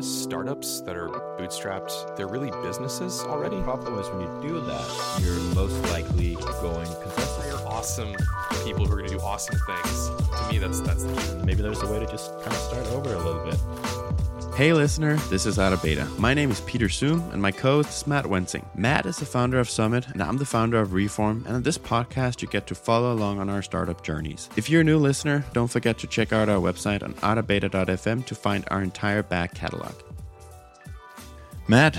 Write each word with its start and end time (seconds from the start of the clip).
of 0.00 0.04
startups 0.06 0.80
that 0.80 0.96
are 0.96 1.08
bootstrapped, 1.38 2.16
they're 2.16 2.26
really 2.26 2.50
businesses 2.62 3.20
already. 3.20 3.56
The 3.56 3.62
problem 3.62 3.98
is 3.98 4.08
when 4.08 4.22
you 4.22 4.40
do 4.40 4.60
that, 4.62 5.20
you're 5.20 5.38
most 5.54 5.78
likely 5.90 6.36
going 6.62 6.86
consensus. 6.86 7.36
They're 7.44 7.68
awesome 7.68 8.14
people 8.64 8.86
who 8.86 8.94
are 8.94 8.96
going 8.96 9.10
to 9.10 9.18
do 9.18 9.20
awesome 9.20 9.58
things. 9.66 10.08
To 10.08 10.48
me, 10.50 10.56
that's 10.56 10.80
that's 10.80 11.04
the 11.04 11.12
key. 11.12 11.44
Maybe 11.44 11.60
there's 11.60 11.82
a 11.82 11.92
way 11.92 12.00
to 12.00 12.06
just 12.06 12.32
kind 12.40 12.52
of 12.52 12.62
start 12.62 12.86
over 12.86 13.12
a 13.12 13.18
little 13.18 13.44
bit. 13.44 13.60
Hey 14.60 14.74
listener, 14.74 15.16
this 15.30 15.46
is 15.46 15.58
Out 15.58 15.72
of 15.72 15.82
Beta. 15.82 16.04
My 16.18 16.34
name 16.34 16.50
is 16.50 16.60
Peter 16.60 16.88
Suhm 16.88 17.32
and 17.32 17.40
my 17.40 17.50
co-host 17.50 18.02
is 18.02 18.06
Matt 18.06 18.26
Wensing. 18.26 18.62
Matt 18.74 19.06
is 19.06 19.16
the 19.16 19.24
founder 19.24 19.58
of 19.58 19.70
Summit 19.70 20.06
and 20.08 20.22
I'm 20.22 20.36
the 20.36 20.44
founder 20.44 20.78
of 20.78 20.92
Reform 20.92 21.44
and 21.46 21.56
in 21.56 21.62
this 21.62 21.78
podcast 21.78 22.42
you 22.42 22.48
get 22.48 22.66
to 22.66 22.74
follow 22.74 23.14
along 23.14 23.40
on 23.40 23.48
our 23.48 23.62
startup 23.62 24.02
journeys. 24.02 24.50
If 24.56 24.68
you're 24.68 24.82
a 24.82 24.84
new 24.84 24.98
listener, 24.98 25.46
don't 25.54 25.68
forget 25.68 25.96
to 26.00 26.06
check 26.06 26.34
out 26.34 26.50
our 26.50 26.58
website 26.58 27.02
on 27.02 27.14
outofbeta.fm 27.14 28.26
to 28.26 28.34
find 28.34 28.66
our 28.70 28.82
entire 28.82 29.22
back 29.22 29.54
catalog. 29.54 29.94
Matt, 31.66 31.96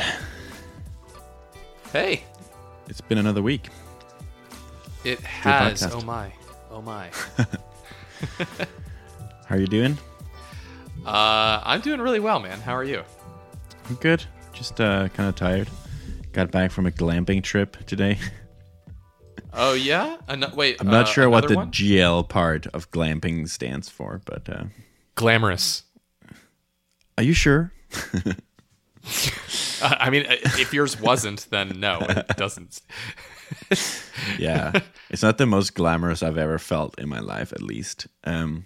Hey, 1.92 2.26
it's 2.88 3.02
been 3.02 3.18
another 3.18 3.42
week. 3.42 3.70
it 5.04 5.20
has. 5.22 5.82
Oh 5.82 6.02
my. 6.02 6.32
Oh 6.70 6.84
my. 6.84 7.10
How 9.48 9.56
are 9.56 9.60
you 9.60 9.66
doing? 9.66 9.98
Uh, 11.06 11.62
I'm 11.64 11.82
doing 11.82 12.00
really 12.02 12.20
well, 12.20 12.40
man. 12.40 12.60
How 12.60 12.76
are 12.76 12.84
you? 12.84 13.04
I'm 13.90 13.96
good. 13.96 14.24
Just 14.54 14.80
uh, 14.80 15.08
kind 15.10 15.28
of 15.30 15.36
tired. 15.36 15.70
Got 16.32 16.52
back 16.52 16.72
from 16.72 16.86
a 16.86 16.92
glamping 16.92 17.44
trip 17.44 17.78
today. 17.86 18.18
Oh 19.54 19.74
yeah. 19.74 20.16
Ano- 20.30 20.54
wait. 20.56 20.78
I'm 20.80 20.88
not 20.88 21.08
uh, 21.08 21.12
sure 21.12 21.30
what 21.30 21.50
the 21.50 21.56
one? 21.58 21.72
GL 21.72 22.30
part 22.30 22.68
of 22.68 22.90
glamping 22.92 23.50
stands 23.50 23.90
for, 23.90 24.22
but 24.24 24.48
uh, 24.48 24.64
glamorous. 25.16 25.84
are 27.18 27.24
you 27.24 27.34
sure? 27.34 27.74
Uh, 29.84 29.96
I 30.00 30.10
mean, 30.12 30.26
uh, 30.28 30.36
if 30.60 30.74
yours 30.74 31.02
wasn't, 31.02 31.48
then 31.50 31.80
no, 31.82 32.00
it 32.08 32.28
doesn't. 32.38 32.82
yeah 34.40 34.72
it's 35.10 35.24
not 35.24 35.38
the 35.38 35.46
most 35.46 35.74
glamorous 35.74 36.24
i've 36.24 36.38
ever 36.38 36.58
felt 36.58 36.98
in 36.98 37.10
my 37.10 37.20
life 37.20 37.52
at 37.52 37.62
least 37.62 38.08
um 38.24 38.66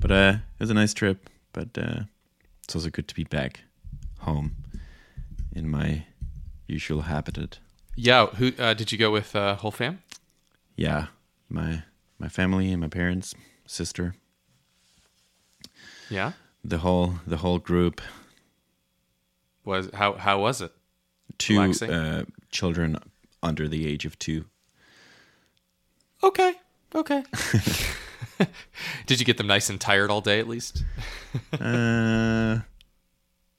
but 0.00 0.10
uh 0.10 0.36
it 0.58 0.60
was 0.60 0.70
a 0.70 0.74
nice 0.74 0.94
trip 0.94 1.28
but 1.58 1.76
uh 1.78 2.00
it's 2.64 2.74
also 2.76 2.90
good 2.90 3.08
to 3.08 3.14
be 3.14 3.24
back 3.24 3.60
home 4.18 4.50
in 5.56 5.68
my 5.68 6.04
usual 6.68 7.00
habitat 7.02 7.58
Yeah. 7.96 8.26
Who 8.38 8.46
uh, 8.58 8.74
did 8.74 8.92
you 8.92 8.98
go 8.98 9.10
with? 9.10 9.34
Uh, 9.34 9.56
whole 9.62 9.72
fam? 9.72 9.98
yeah 10.76 11.06
my 11.48 11.82
my 12.18 12.28
family 12.28 12.72
and 12.72 12.80
my 12.80 12.88
parents 12.88 13.34
sister 13.66 14.14
Yeah. 16.10 16.32
the 16.68 16.78
whole 16.78 17.14
the 17.26 17.36
whole 17.38 17.58
group 17.58 18.00
Was 19.64 19.90
how 19.94 20.12
how 20.18 20.40
was 20.42 20.60
it? 20.60 20.72
two 21.38 21.72
uh 21.82 22.22
children 22.50 22.96
under 23.42 23.68
the 23.68 23.86
age 23.92 24.06
of 24.06 24.16
two 24.18 24.44
Okay. 26.22 26.52
Okay. 26.94 27.22
did 29.06 29.18
you 29.20 29.26
get 29.26 29.36
them 29.36 29.46
nice 29.46 29.68
and 29.70 29.80
tired 29.80 30.10
all 30.10 30.20
day 30.20 30.38
at 30.40 30.48
least? 30.48 30.84
uh 31.60 32.58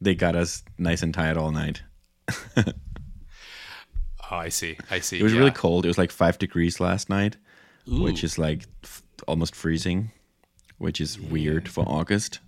they 0.01 0.15
got 0.15 0.35
us 0.35 0.63
nice 0.77 1.03
and 1.03 1.13
tired 1.13 1.37
all 1.37 1.51
night 1.51 1.81
Oh, 4.31 4.35
I 4.35 4.49
see. 4.49 4.77
I 4.91 4.99
see. 4.99 5.19
It 5.19 5.23
was 5.23 5.33
yeah. 5.33 5.39
really 5.39 5.51
cold. 5.51 5.85
It 5.85 5.87
was 5.87 5.97
like 5.97 6.11
five 6.11 6.37
degrees 6.37 6.79
last 6.79 7.09
night, 7.09 7.37
which 7.87 8.23
is 8.23 8.37
like 8.37 8.65
f- 8.83 9.01
almost 9.27 9.55
freezing, 9.55 10.11
which 10.77 11.01
is 11.01 11.19
weird 11.19 11.67
for 11.67 11.83
August, 11.87 12.39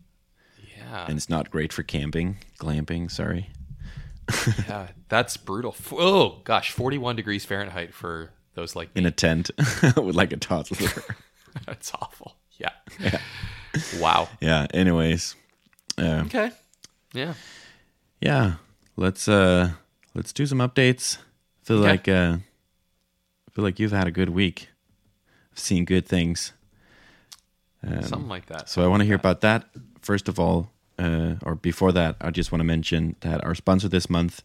Yeah. 0.77 1.05
and 1.07 1.17
it's 1.17 1.27
not 1.29 1.49
great 1.49 1.73
for 1.73 1.81
camping, 1.81 2.37
glamping. 2.59 3.09
Sorry. 3.09 3.49
yeah. 4.67 4.89
That's 5.09 5.37
brutal. 5.37 5.75
Oh 5.93 6.41
gosh, 6.43 6.69
41 6.71 7.15
degrees 7.15 7.45
Fahrenheit 7.45 7.95
for 7.95 8.29
those 8.53 8.75
like 8.75 8.89
In 8.93 9.07
a 9.07 9.11
tent 9.11 9.49
with 9.97 10.15
like 10.15 10.31
a 10.33 10.37
toddler. 10.37 10.87
That's 11.65 11.91
awful. 11.93 12.35
Yeah. 12.57 12.71
Wow. 13.99 14.27
yeah. 14.41 14.67
Anyways, 14.73 15.35
uh, 15.97 16.23
Okay. 16.25 16.51
Yeah. 17.13 17.33
yeah. 18.19 18.55
Let's 18.97 19.27
uh 19.29 19.71
let's 20.13 20.33
do 20.33 20.45
some 20.45 20.57
updates. 20.59 21.17
Feel 21.63 21.77
Okay. 21.79 21.89
like 21.89 22.07
uh 22.09 22.37
feel 23.53 23.63
like 23.63 23.79
you've 23.79 23.93
had 23.93 24.07
a 24.07 24.11
good 24.11 24.29
week. 24.29 24.67
I've 25.53 25.59
seen 25.59 25.85
good 25.85 26.05
things. 26.05 26.51
Something 28.01 28.27
like 28.27 28.45
that. 28.47 28.69
So 28.69 28.83
I 28.83 28.87
want 28.87 29.01
to 29.01 29.05
hear 29.05 29.15
about 29.15 29.41
that. 29.41 29.65
First 30.01 30.27
of 30.29 30.37
all, 30.39 30.69
uh, 30.99 31.35
or 31.43 31.55
before 31.55 31.91
that, 31.93 32.15
I 32.21 32.29
just 32.29 32.51
want 32.51 32.59
to 32.59 32.65
mention 32.65 33.15
that 33.21 33.43
our 33.43 33.55
sponsor 33.55 33.87
this 33.89 34.09
month 34.09 34.43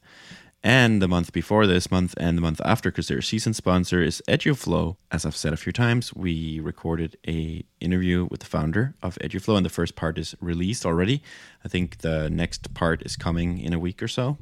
and 0.62 1.00
the 1.00 1.08
month 1.08 1.32
before 1.32 1.66
this 1.66 1.90
month 1.90 2.14
and 2.16 2.36
the 2.36 2.42
month 2.42 2.60
after, 2.64 2.90
because 2.90 3.08
their 3.08 3.22
season 3.22 3.54
sponsor 3.54 4.02
is 4.02 4.22
EduFlow. 4.28 4.96
As 5.10 5.24
I've 5.24 5.36
said 5.36 5.52
a 5.52 5.56
few 5.56 5.72
times, 5.72 6.14
we 6.14 6.60
recorded 6.60 7.16
a 7.26 7.64
interview 7.80 8.26
with 8.30 8.40
the 8.40 8.46
founder 8.46 8.94
of 9.02 9.18
EduFlow, 9.22 9.56
and 9.56 9.66
the 9.66 9.70
first 9.70 9.94
part 9.94 10.18
is 10.18 10.34
released 10.40 10.84
already. 10.84 11.22
I 11.64 11.68
think 11.68 11.98
the 11.98 12.28
next 12.30 12.74
part 12.74 13.02
is 13.04 13.16
coming 13.16 13.58
in 13.58 13.72
a 13.72 13.78
week 13.78 14.02
or 14.02 14.08
so. 14.08 14.38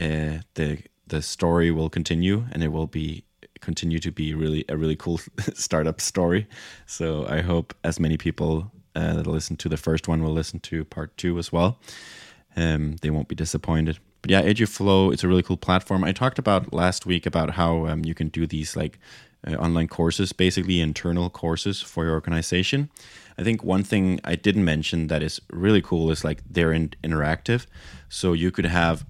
Uh, 0.00 0.38
the 0.54 0.82
the 1.06 1.20
story 1.20 1.70
will 1.70 1.90
continue, 1.90 2.46
and 2.52 2.62
it 2.62 2.68
will 2.68 2.86
be 2.86 3.24
continue 3.60 3.98
to 3.98 4.10
be 4.10 4.34
really 4.34 4.64
a 4.68 4.76
really 4.76 4.96
cool 4.96 5.20
startup 5.54 6.00
story. 6.00 6.46
So 6.86 7.26
I 7.28 7.42
hope 7.42 7.74
as 7.84 8.00
many 8.00 8.16
people 8.16 8.72
uh, 8.94 9.14
that 9.14 9.26
listen 9.26 9.56
to 9.58 9.68
the 9.68 9.76
first 9.76 10.08
one 10.08 10.22
will 10.22 10.32
listen 10.32 10.60
to 10.60 10.84
part 10.84 11.16
two 11.16 11.38
as 11.38 11.52
well. 11.52 11.78
Um, 12.56 12.96
they 13.00 13.10
won't 13.10 13.28
be 13.28 13.34
disappointed. 13.34 13.98
But 14.22 14.30
yeah, 14.30 14.42
EduFlow 14.42 15.12
it's 15.12 15.24
a 15.24 15.28
really 15.28 15.42
cool 15.42 15.56
platform. 15.56 16.04
I 16.04 16.12
talked 16.12 16.38
about 16.38 16.72
last 16.72 17.06
week 17.06 17.26
about 17.26 17.50
how 17.50 17.86
um, 17.86 18.04
you 18.04 18.14
can 18.14 18.28
do 18.28 18.46
these 18.46 18.76
like 18.76 18.98
uh, 19.46 19.54
online 19.54 19.88
courses, 19.88 20.32
basically 20.32 20.80
internal 20.80 21.28
courses 21.28 21.82
for 21.82 22.04
your 22.04 22.14
organization. 22.14 22.88
I 23.36 23.42
think 23.42 23.64
one 23.64 23.82
thing 23.82 24.20
I 24.24 24.36
didn't 24.36 24.64
mention 24.64 25.08
that 25.08 25.22
is 25.22 25.40
really 25.50 25.82
cool 25.82 26.10
is 26.10 26.24
like 26.24 26.42
they're 26.48 26.72
in- 26.72 26.94
interactive, 27.02 27.66
so 28.08 28.32
you 28.32 28.50
could 28.50 28.66
have 28.66 29.04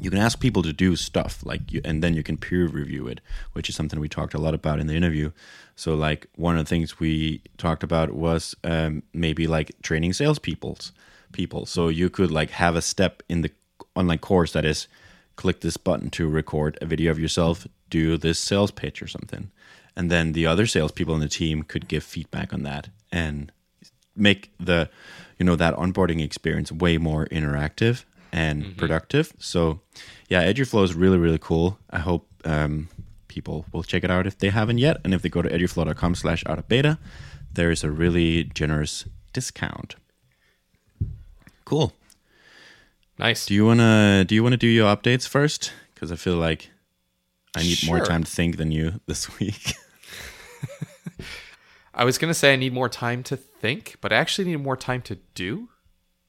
you 0.00 0.10
can 0.10 0.18
ask 0.18 0.40
people 0.40 0.62
to 0.62 0.72
do 0.72 0.96
stuff 0.96 1.46
like 1.46 1.72
you, 1.72 1.80
and 1.84 2.02
then 2.02 2.14
you 2.14 2.24
can 2.24 2.36
peer 2.36 2.66
review 2.66 3.06
it 3.06 3.20
which 3.52 3.68
is 3.68 3.76
something 3.76 4.00
we 4.00 4.08
talked 4.08 4.34
a 4.34 4.38
lot 4.38 4.52
about 4.52 4.80
in 4.80 4.88
the 4.88 4.96
interview 4.96 5.30
so 5.76 5.94
like 5.94 6.26
one 6.34 6.58
of 6.58 6.64
the 6.64 6.68
things 6.68 6.98
we 6.98 7.40
talked 7.56 7.84
about 7.84 8.10
was 8.10 8.56
um, 8.64 9.04
maybe 9.12 9.46
like 9.46 9.70
training 9.82 10.12
salespeople's 10.12 10.90
people 11.30 11.64
so 11.64 11.88
you 11.88 12.10
could 12.10 12.32
like 12.32 12.50
have 12.50 12.74
a 12.74 12.82
step 12.82 13.22
in 13.28 13.42
the 13.42 13.50
online 13.94 14.18
course 14.18 14.52
that 14.52 14.64
is 14.64 14.88
click 15.36 15.60
this 15.60 15.76
button 15.76 16.10
to 16.10 16.28
record 16.28 16.78
a 16.80 16.86
video 16.86 17.10
of 17.10 17.18
yourself 17.18 17.66
do 17.90 18.16
this 18.16 18.38
sales 18.38 18.70
pitch 18.70 19.02
or 19.02 19.06
something 19.06 19.50
and 19.96 20.10
then 20.10 20.32
the 20.32 20.46
other 20.46 20.66
salespeople 20.66 21.14
in 21.14 21.20
the 21.20 21.28
team 21.28 21.62
could 21.62 21.88
give 21.88 22.02
feedback 22.02 22.52
on 22.52 22.62
that 22.62 22.88
and 23.10 23.52
make 24.16 24.50
the 24.58 24.88
you 25.38 25.44
know 25.44 25.56
that 25.56 25.74
onboarding 25.76 26.22
experience 26.22 26.70
way 26.70 26.98
more 26.98 27.26
interactive 27.26 28.04
and 28.32 28.76
productive. 28.76 29.32
So 29.38 29.80
yeah, 30.28 30.50
EduFlow 30.50 30.84
is 30.84 30.94
really 30.94 31.18
really 31.18 31.38
cool. 31.38 31.78
I 31.90 31.98
hope 31.98 32.28
um, 32.44 32.88
people 33.28 33.66
will 33.72 33.82
check 33.82 34.04
it 34.04 34.10
out 34.10 34.26
if 34.26 34.38
they 34.38 34.48
haven't 34.48 34.78
yet, 34.78 34.98
and 35.04 35.14
if 35.14 35.22
they 35.22 35.28
go 35.28 35.42
to 35.42 35.48
eduflow.com 35.48 36.14
slash 36.14 36.42
out 36.46 36.58
of 36.58 36.68
beta, 36.68 36.98
there 37.52 37.70
is 37.70 37.84
a 37.84 37.90
really 37.90 38.44
generous 38.44 39.04
discount. 39.32 39.96
Cool. 41.64 41.92
Nice. 43.18 43.46
Do 43.46 43.54
you 43.54 43.66
wanna 43.66 44.24
do 44.24 44.34
you 44.34 44.42
wanna 44.42 44.56
do 44.56 44.66
your 44.66 44.94
updates 44.94 45.28
first? 45.28 45.72
Because 45.94 46.10
I 46.10 46.16
feel 46.16 46.36
like 46.36 46.70
I 47.56 47.62
need 47.62 47.86
more 47.86 48.00
time 48.00 48.24
to 48.24 48.30
think 48.30 48.56
than 48.56 48.72
you 48.72 49.00
this 49.06 49.38
week. 49.38 49.74
I 51.94 52.04
was 52.04 52.18
gonna 52.18 52.34
say 52.34 52.52
I 52.52 52.56
need 52.56 52.72
more 52.72 52.88
time 52.88 53.22
to 53.24 53.36
think, 53.36 53.96
but 54.00 54.12
I 54.12 54.16
actually 54.16 54.48
need 54.48 54.62
more 54.62 54.76
time 54.76 55.02
to 55.02 55.16
do, 55.34 55.68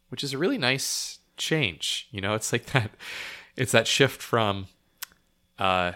which 0.09 0.23
is 0.23 0.33
a 0.33 0.37
really 0.37 0.57
nice 0.57 1.19
change. 1.37 2.07
You 2.11 2.21
know, 2.21 2.35
it's 2.35 2.51
like 2.51 2.65
that. 2.73 2.91
It's 3.55 3.71
that 3.71 3.85
shift 3.85 4.19
from, 4.19 4.65
uh, 5.59 5.91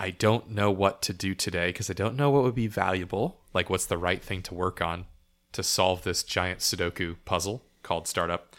I 0.00 0.10
don't 0.10 0.50
know 0.50 0.72
what 0.72 1.02
to 1.02 1.12
do 1.12 1.36
today 1.36 1.68
because 1.68 1.88
I 1.88 1.92
don't 1.92 2.16
know 2.16 2.30
what 2.30 2.42
would 2.42 2.56
be 2.56 2.66
valuable. 2.66 3.42
Like, 3.54 3.70
what's 3.70 3.86
the 3.86 3.96
right 3.96 4.20
thing 4.20 4.42
to 4.42 4.54
work 4.54 4.82
on 4.82 5.06
to 5.52 5.62
solve 5.62 6.02
this 6.02 6.24
giant 6.24 6.58
Sudoku 6.58 7.14
puzzle 7.24 7.62
called 7.84 8.08
startup? 8.08 8.56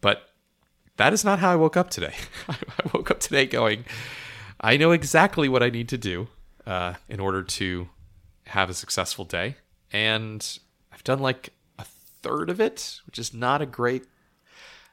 But 0.00 0.29
that 1.00 1.14
is 1.14 1.24
not 1.24 1.38
how 1.38 1.50
I 1.50 1.56
woke 1.56 1.78
up 1.78 1.88
today. 1.88 2.12
I 2.48 2.56
woke 2.92 3.10
up 3.10 3.20
today 3.20 3.46
going, 3.46 3.86
I 4.60 4.76
know 4.76 4.92
exactly 4.92 5.48
what 5.48 5.62
I 5.62 5.70
need 5.70 5.88
to 5.88 5.98
do 5.98 6.28
uh, 6.66 6.94
in 7.08 7.20
order 7.20 7.42
to 7.42 7.88
have 8.48 8.68
a 8.68 8.74
successful 8.74 9.24
day. 9.24 9.56
And 9.90 10.46
I've 10.92 11.02
done 11.02 11.18
like 11.20 11.54
a 11.78 11.84
third 11.84 12.50
of 12.50 12.60
it, 12.60 13.00
which 13.06 13.18
is 13.18 13.32
not 13.32 13.62
a 13.62 13.66
great, 13.66 14.04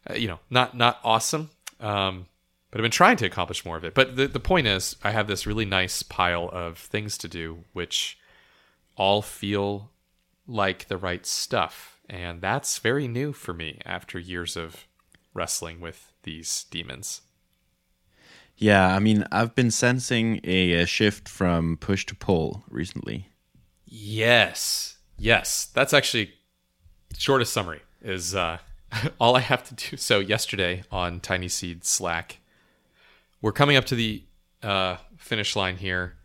uh, 0.10 0.14
you 0.14 0.30
know, 0.30 0.40
not 0.50 0.78
not 0.78 1.00
awesome. 1.04 1.50
Um, 1.82 2.28
but 2.72 2.80
I've 2.80 2.84
been 2.84 2.92
trying 2.92 3.18
to 3.18 3.26
accomplish 3.26 3.66
more 3.66 3.76
of 3.76 3.84
it. 3.84 3.94
But 3.94 4.16
the 4.16 4.28
the 4.28 4.40
point 4.40 4.68
is, 4.68 4.96
I 5.04 5.12
have 5.12 5.28
this 5.28 5.46
really 5.46 5.66
nice 5.66 6.04
pile 6.04 6.50
of 6.54 6.78
things 6.78 7.18
to 7.18 7.28
do, 7.28 7.66
which 7.74 8.18
all 8.96 9.22
feel 9.22 9.92
like 10.48 10.88
the 10.88 10.98
right 10.98 11.26
stuff, 11.26 12.00
and 12.10 12.40
that's 12.40 12.80
very 12.80 13.10
new 13.10 13.34
for 13.34 13.54
me 13.54 13.82
after 13.86 14.18
years 14.18 14.56
of 14.56 14.87
wrestling 15.38 15.80
with 15.80 16.14
these 16.24 16.66
demons. 16.72 17.22
Yeah, 18.58 18.96
I 18.96 19.00
mean, 19.00 19.24
I've 19.32 19.54
been 19.54 19.70
sensing 19.70 20.42
a, 20.44 20.74
a 20.74 20.86
shift 20.88 21.30
from 21.30 21.78
push 21.78 22.06
to 22.08 22.16
pull 22.16 22.64
recently. 22.70 23.30
Yes. 23.86 24.98
Yes. 25.18 25.70
That's 25.74 25.94
actually 25.94 26.34
shortest 27.18 27.54
summary 27.54 27.82
is 28.02 28.36
uh 28.36 28.58
all 29.20 29.36
I 29.36 29.42
have 29.42 29.64
to 29.66 29.76
do. 29.76 29.98
So 29.98 30.20
yesterday 30.20 30.84
on 30.92 31.20
Tiny 31.20 31.48
Seed 31.48 31.86
Slack, 31.86 32.40
we're 33.42 33.52
coming 33.52 33.78
up 33.78 33.86
to 33.86 33.96
the 33.96 34.24
uh 34.64 34.98
finish 35.18 35.56
line 35.56 35.78
here. 35.78 36.16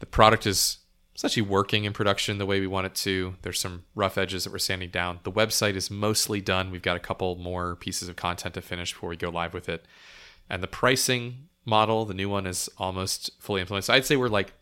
The 0.00 0.06
product 0.06 0.46
is 0.46 0.78
it's 1.20 1.24
actually 1.32 1.50
working 1.50 1.84
in 1.84 1.92
production 1.92 2.38
the 2.38 2.46
way 2.46 2.60
we 2.60 2.66
want 2.66 2.86
it 2.86 2.94
to. 2.94 3.34
There's 3.42 3.60
some 3.60 3.84
rough 3.94 4.16
edges 4.16 4.44
that 4.44 4.52
we're 4.54 4.58
sanding 4.58 4.88
down. 4.88 5.20
The 5.22 5.30
website 5.30 5.74
is 5.74 5.90
mostly 5.90 6.40
done. 6.40 6.70
We've 6.70 6.80
got 6.80 6.96
a 6.96 7.00
couple 7.00 7.36
more 7.36 7.76
pieces 7.76 8.08
of 8.08 8.16
content 8.16 8.54
to 8.54 8.62
finish 8.62 8.94
before 8.94 9.10
we 9.10 9.18
go 9.18 9.28
live 9.28 9.52
with 9.52 9.68
it. 9.68 9.84
And 10.48 10.62
the 10.62 10.66
pricing 10.66 11.48
model, 11.66 12.06
the 12.06 12.14
new 12.14 12.30
one, 12.30 12.46
is 12.46 12.70
almost 12.78 13.32
fully 13.38 13.60
implemented. 13.60 13.84
So 13.84 13.92
I'd 13.92 14.06
say 14.06 14.16
we're 14.16 14.28
like, 14.28 14.54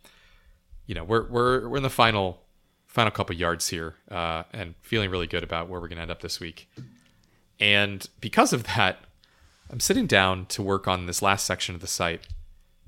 you 0.87 0.97
know, 0.97 1.05
we're 1.05 1.29
we're 1.29 1.69
we're 1.69 1.77
in 1.77 1.85
the 1.85 1.91
final 1.91 2.43
final 2.89 3.13
couple 3.13 3.37
yards 3.37 3.69
here, 3.69 3.95
uh, 4.11 4.43
and 4.53 4.75
feeling 4.83 5.11
really 5.11 5.29
good 5.29 5.45
about 5.45 5.69
where 5.69 5.81
we're 5.81 5.87
gonna 5.87 6.03
end 6.03 6.11
up 6.11 6.23
this 6.23 6.41
week. 6.41 6.69
And 7.61 8.05
because 8.21 8.53
of 8.53 8.65
that, 8.65 8.99
I'm 9.71 9.79
sitting 9.79 10.09
down 10.09 10.47
to 10.47 10.63
work 10.65 10.89
on 10.89 11.07
this 11.07 11.23
last 11.23 11.47
section 11.47 11.77
of 11.77 11.81
the 11.81 11.87
site 11.87 12.27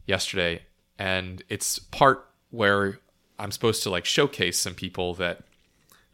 yesterday, 0.06 0.62
and 0.98 1.40
it's 1.48 1.78
part 1.78 2.26
where 2.50 2.98
I'm 3.40 3.50
supposed 3.50 3.82
to 3.84 3.90
like 3.90 4.04
showcase 4.04 4.58
some 4.58 4.74
people 4.74 5.14
that 5.14 5.44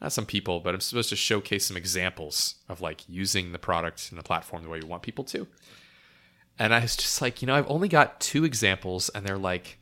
not 0.01 0.13
some 0.13 0.27
people, 0.27 0.61
but 0.61 0.75
I'm 0.75 0.81
supposed 0.81 1.09
to 1.09 1.17
showcase 1.17 1.67
some 1.67 1.77
examples 1.77 2.57
of 2.69 2.81
like 2.81 3.09
using 3.09 3.53
the 3.53 3.59
product 3.59 4.11
and 4.11 4.19
the 4.19 4.23
platform 4.23 4.63
the 4.63 4.69
way 4.69 4.81
we 4.81 4.87
want 4.87 5.03
people 5.03 5.25
to. 5.25 5.47
And 6.59 6.75
I 6.75 6.81
was 6.81 6.97
just 6.97 7.21
like, 7.21 7.43
you 7.43 7.47
know, 7.47 7.55
I've 7.55 7.71
only 7.71 7.89
got 7.89 8.21
two 8.21 8.45
examples, 8.45 9.11
and 9.11 9.27
they're 9.27 9.37
like, 9.39 9.79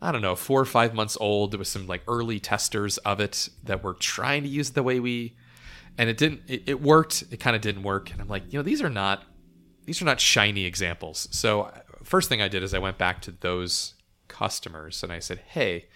I 0.00 0.10
don't 0.10 0.22
know, 0.22 0.34
four 0.34 0.60
or 0.60 0.64
five 0.64 0.94
months 0.94 1.16
old. 1.20 1.52
There 1.52 1.58
was 1.58 1.68
some 1.68 1.86
like 1.86 2.02
early 2.08 2.40
testers 2.40 2.98
of 2.98 3.20
it 3.20 3.48
that 3.62 3.84
were 3.84 3.94
trying 3.94 4.42
to 4.42 4.48
use 4.48 4.70
the 4.70 4.82
way 4.82 4.98
we, 4.98 5.36
and 5.96 6.10
it 6.10 6.16
didn't. 6.16 6.42
It, 6.48 6.62
it 6.66 6.82
worked. 6.82 7.24
It 7.30 7.38
kind 7.38 7.54
of 7.54 7.62
didn't 7.62 7.82
work. 7.82 8.10
And 8.10 8.20
I'm 8.20 8.28
like, 8.28 8.52
you 8.52 8.58
know, 8.58 8.64
these 8.64 8.82
are 8.82 8.90
not, 8.90 9.24
these 9.84 10.02
are 10.02 10.04
not 10.04 10.20
shiny 10.20 10.64
examples. 10.64 11.28
So 11.30 11.72
first 12.02 12.28
thing 12.28 12.42
I 12.42 12.48
did 12.48 12.62
is 12.62 12.74
I 12.74 12.78
went 12.78 12.98
back 12.98 13.22
to 13.22 13.32
those 13.32 13.94
customers 14.26 15.02
and 15.02 15.12
I 15.12 15.20
said, 15.20 15.40
hey, 15.46 15.86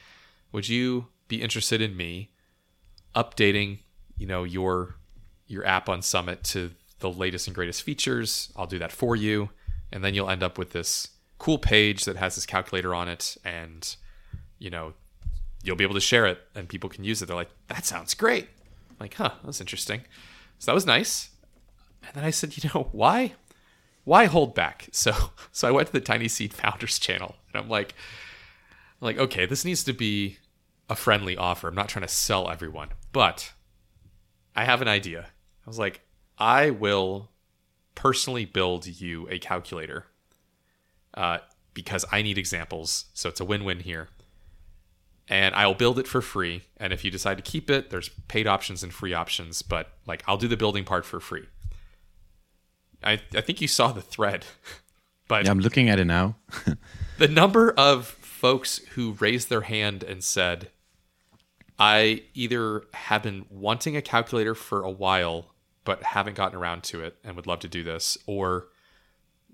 would 0.53 0.69
you 0.69 1.09
be 1.29 1.43
interested 1.43 1.81
in 1.81 1.97
me 1.97 2.31
updating, 3.15 3.81
you 4.17 4.27
know, 4.27 4.45
your 4.45 4.97
your 5.47 5.65
app 5.65 5.89
on 5.89 6.03
Summit 6.03 6.43
to 6.45 6.73
the 6.99 7.11
latest 7.11 7.47
and 7.47 7.55
greatest 7.55 7.83
features? 7.83 8.53
I'll 8.57 8.67
do 8.67 8.79
that 8.79 8.93
for 8.93 9.17
you, 9.17 9.51
and 9.93 10.05
then 10.05 10.15
you'll 10.15 10.31
end 10.31 10.43
up 10.43 10.59
with 10.59 10.73
this 10.73 11.09
cool 11.39 11.59
page 11.59 12.05
that 12.05 12.17
has 12.17 12.35
this 12.35 12.47
calculator 12.47 12.95
on 12.95 13.09
it, 13.09 13.37
and 13.45 13.97
you 14.59 14.71
know, 14.71 14.95
you'll 15.63 15.77
be 15.77 15.85
able 15.85 15.95
to 15.95 16.01
share 16.01 16.27
it, 16.27 16.39
and 16.55 16.69
people 16.69 16.89
can 16.89 17.05
use 17.05 17.21
it. 17.23 17.27
They're 17.27 17.37
like, 17.37 17.51
that 17.69 17.85
sounds 17.85 18.15
great. 18.15 18.49
I'm 18.91 18.97
like, 19.01 19.15
huh, 19.15 19.33
that's 19.45 19.61
interesting. 19.61 20.03
So 20.59 20.71
that 20.71 20.75
was 20.75 20.87
nice. 20.87 21.31
And 22.07 22.15
then 22.15 22.25
I 22.25 22.31
said, 22.31 22.57
you 22.57 22.71
know, 22.73 22.89
why? 22.93 23.35
Why 24.05 24.27
hold 24.27 24.55
back? 24.55 24.89
So, 24.93 25.13
so 25.53 25.69
I 25.69 25.73
went 25.73 25.89
to 25.89 25.93
the 25.93 26.01
Tiny 26.01 26.29
Seed 26.29 26.55
Founders 26.55 26.99
channel, 26.99 27.37
and 27.53 27.63
I'm 27.63 27.69
like, 27.69 27.95
like, 29.01 29.19
okay, 29.19 29.47
this 29.47 29.65
needs 29.65 29.85
to 29.85 29.93
be 29.93 30.39
a 30.89 30.97
friendly 30.97 31.37
offer. 31.37 31.69
I'm 31.69 31.75
not 31.75 31.89
trying 31.89 32.07
to 32.07 32.13
sell 32.13 32.51
everyone, 32.51 32.89
but 33.13 33.53
I 34.55 34.65
have 34.65 34.83
an 34.83 34.89
idea. 34.89 35.27
I 35.67 35.71
was 35.71 35.79
like, 35.79 36.01
I 36.39 36.71
will 36.71 37.31
personally 37.95 38.45
build 38.45 38.87
you 38.87 39.29
a 39.31 39.39
calculator 39.39 40.07
uh, 41.15 41.39
because 41.75 42.05
I 42.13 42.23
need 42.23 42.39
examples. 42.39 43.07
So 43.15 43.29
it's 43.29 43.41
a 43.41 43.45
win 43.45 43.65
win 43.65 43.81
here. 43.81 44.09
And 45.29 45.55
I'll 45.57 45.75
build 45.75 45.99
it 45.99 46.07
for 46.07 46.23
free. 46.23 46.63
And 46.77 46.93
if 46.93 47.05
you 47.05 47.11
decide 47.11 47.37
to 47.37 47.43
keep 47.43 47.69
it, 47.69 47.91
there's 47.91 48.09
paid 48.29 48.47
options 48.47 48.85
and 48.85 48.95
free 48.95 49.13
options, 49.13 49.61
but 49.61 49.91
like 50.07 50.23
I'll 50.29 50.37
do 50.37 50.47
the 50.47 50.57
building 50.57 50.85
part 50.85 51.05
for 51.05 51.19
free. 51.19 51.47
I, 53.03 53.21
I 53.35 53.41
think 53.41 53.61
you 53.61 53.69
saw 53.69 53.93
the 53.93 54.03
thread, 54.03 54.47
but 55.29 55.45
Yeah, 55.45 55.51
I'm 55.51 55.59
looking 55.59 55.89
at 55.89 55.99
it 55.99 56.05
now. 56.05 56.37
the 57.19 57.29
number 57.29 57.73
of 57.73 58.16
folks 58.37 58.79
who 58.95 59.13
raised 59.13 59.49
their 59.49 59.63
hand 59.63 60.03
and 60.03 60.23
said, 60.23 60.71
I 61.79 62.25
either 62.35 62.85
have 62.93 63.23
been 63.23 63.47
wanting 63.49 63.97
a 63.97 64.03
calculator 64.03 64.55
for 64.55 64.83
a 64.83 64.91
while, 64.91 65.55
but 65.85 66.03
haven't 66.03 66.37
gotten 66.37 66.59
around 66.59 66.83
to 66.85 67.03
it 67.03 67.17
and 67.25 67.35
would 67.35 67.47
love 67.47 67.61
to 67.61 67.69
do 67.69 67.83
this, 67.83 68.19
or 68.27 68.69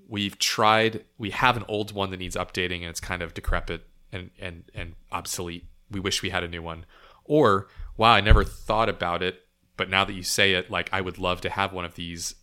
we've 0.08 0.36
tried, 0.38 1.04
we 1.16 1.30
have 1.30 1.56
an 1.56 1.64
old 1.68 1.92
one 1.92 2.10
that 2.10 2.16
needs 2.16 2.34
updating 2.34 2.80
and 2.80 2.86
it's 2.86 3.00
kind 3.00 3.22
of 3.22 3.34
decrepit 3.34 3.86
and, 4.10 4.30
and, 4.40 4.64
and 4.74 4.94
obsolete. 5.12 5.66
We 5.90 6.00
wish 6.00 6.20
we 6.20 6.30
had 6.30 6.42
a 6.42 6.48
new 6.48 6.62
one. 6.62 6.84
Or, 7.24 7.68
wow, 7.96 8.12
I 8.12 8.20
never 8.20 8.42
thought 8.42 8.88
about 8.88 9.22
it, 9.22 9.42
but 9.76 9.90
now 9.90 10.04
that 10.04 10.12
you 10.12 10.24
say 10.24 10.54
it, 10.54 10.70
like 10.70 10.90
I 10.92 11.00
would 11.00 11.18
love 11.18 11.40
to 11.42 11.50
have 11.50 11.72
one 11.72 11.84
of 11.84 11.94
these. 11.94 12.34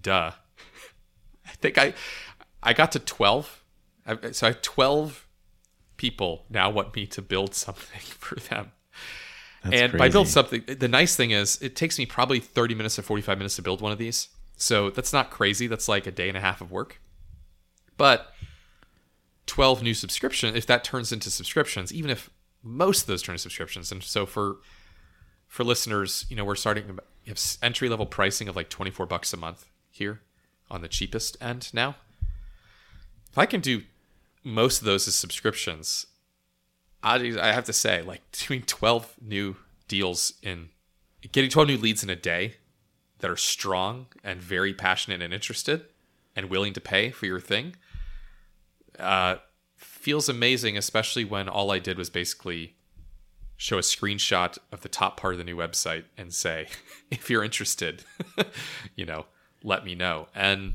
Duh. 0.00 0.32
I 1.46 1.50
think 1.50 1.76
I 1.76 1.92
I 2.62 2.72
got 2.72 2.92
to 2.92 2.98
12. 2.98 3.64
So 4.32 4.46
I 4.46 4.50
have 4.50 4.62
12 4.62 5.26
people 6.00 6.46
now 6.48 6.70
want 6.70 6.96
me 6.96 7.06
to 7.06 7.20
build 7.20 7.54
something 7.54 8.00
for 8.00 8.36
them. 8.36 8.72
That's 9.62 9.76
and 9.76 9.98
by 9.98 10.08
build 10.08 10.28
something, 10.28 10.64
the 10.66 10.88
nice 10.88 11.14
thing 11.14 11.30
is 11.30 11.60
it 11.60 11.76
takes 11.76 11.98
me 11.98 12.06
probably 12.06 12.40
30 12.40 12.74
minutes 12.74 12.94
to 12.94 13.02
45 13.02 13.36
minutes 13.36 13.56
to 13.56 13.62
build 13.62 13.82
one 13.82 13.92
of 13.92 13.98
these. 13.98 14.28
So 14.56 14.88
that's 14.88 15.12
not 15.12 15.30
crazy. 15.30 15.66
That's 15.66 15.88
like 15.88 16.06
a 16.06 16.10
day 16.10 16.28
and 16.28 16.38
a 16.38 16.40
half 16.40 16.62
of 16.62 16.70
work. 16.70 17.02
But 17.98 18.32
12 19.44 19.82
new 19.82 19.92
subscription, 19.92 20.56
if 20.56 20.64
that 20.64 20.84
turns 20.84 21.12
into 21.12 21.30
subscriptions, 21.30 21.92
even 21.92 22.10
if 22.10 22.30
most 22.62 23.02
of 23.02 23.06
those 23.06 23.20
turn 23.20 23.34
into 23.34 23.42
subscriptions. 23.42 23.92
And 23.92 24.02
so 24.02 24.24
for 24.24 24.56
for 25.48 25.64
listeners, 25.64 26.24
you 26.30 26.36
know, 26.36 26.46
we're 26.46 26.54
starting 26.54 26.98
have 27.26 27.40
entry 27.62 27.90
level 27.90 28.06
pricing 28.06 28.48
of 28.48 28.56
like 28.56 28.70
24 28.70 29.04
bucks 29.04 29.34
a 29.34 29.36
month 29.36 29.66
here 29.90 30.22
on 30.70 30.80
the 30.80 30.88
cheapest 30.88 31.36
end 31.42 31.68
now. 31.74 31.96
If 33.30 33.36
I 33.36 33.44
can 33.44 33.60
do 33.60 33.82
most 34.44 34.80
of 34.80 34.84
those 34.86 35.06
as 35.08 35.14
subscriptions, 35.14 36.06
I 37.02 37.16
I 37.40 37.52
have 37.52 37.64
to 37.64 37.72
say, 37.72 38.02
like 38.02 38.22
doing 38.32 38.62
12 38.62 39.16
new 39.20 39.56
deals 39.88 40.34
in 40.42 40.70
getting 41.32 41.50
12 41.50 41.68
new 41.68 41.76
leads 41.76 42.02
in 42.02 42.10
a 42.10 42.16
day 42.16 42.56
that 43.18 43.30
are 43.30 43.36
strong 43.36 44.06
and 44.24 44.40
very 44.40 44.72
passionate 44.72 45.20
and 45.20 45.34
interested 45.34 45.84
and 46.34 46.48
willing 46.48 46.72
to 46.72 46.80
pay 46.80 47.10
for 47.10 47.26
your 47.26 47.40
thing 47.40 47.74
uh, 48.98 49.36
feels 49.76 50.28
amazing, 50.28 50.76
especially 50.76 51.24
when 51.24 51.48
all 51.48 51.70
I 51.70 51.78
did 51.78 51.98
was 51.98 52.10
basically 52.10 52.76
show 53.56 53.78
a 53.78 53.82
screenshot 53.82 54.56
of 54.72 54.80
the 54.80 54.88
top 54.88 55.18
part 55.18 55.34
of 55.34 55.38
the 55.38 55.44
new 55.44 55.56
website 55.56 56.04
and 56.16 56.32
say, 56.32 56.68
if 57.10 57.28
you're 57.30 57.44
interested, 57.44 58.04
you 58.96 59.04
know, 59.04 59.26
let 59.62 59.84
me 59.84 59.94
know. 59.94 60.28
And 60.34 60.74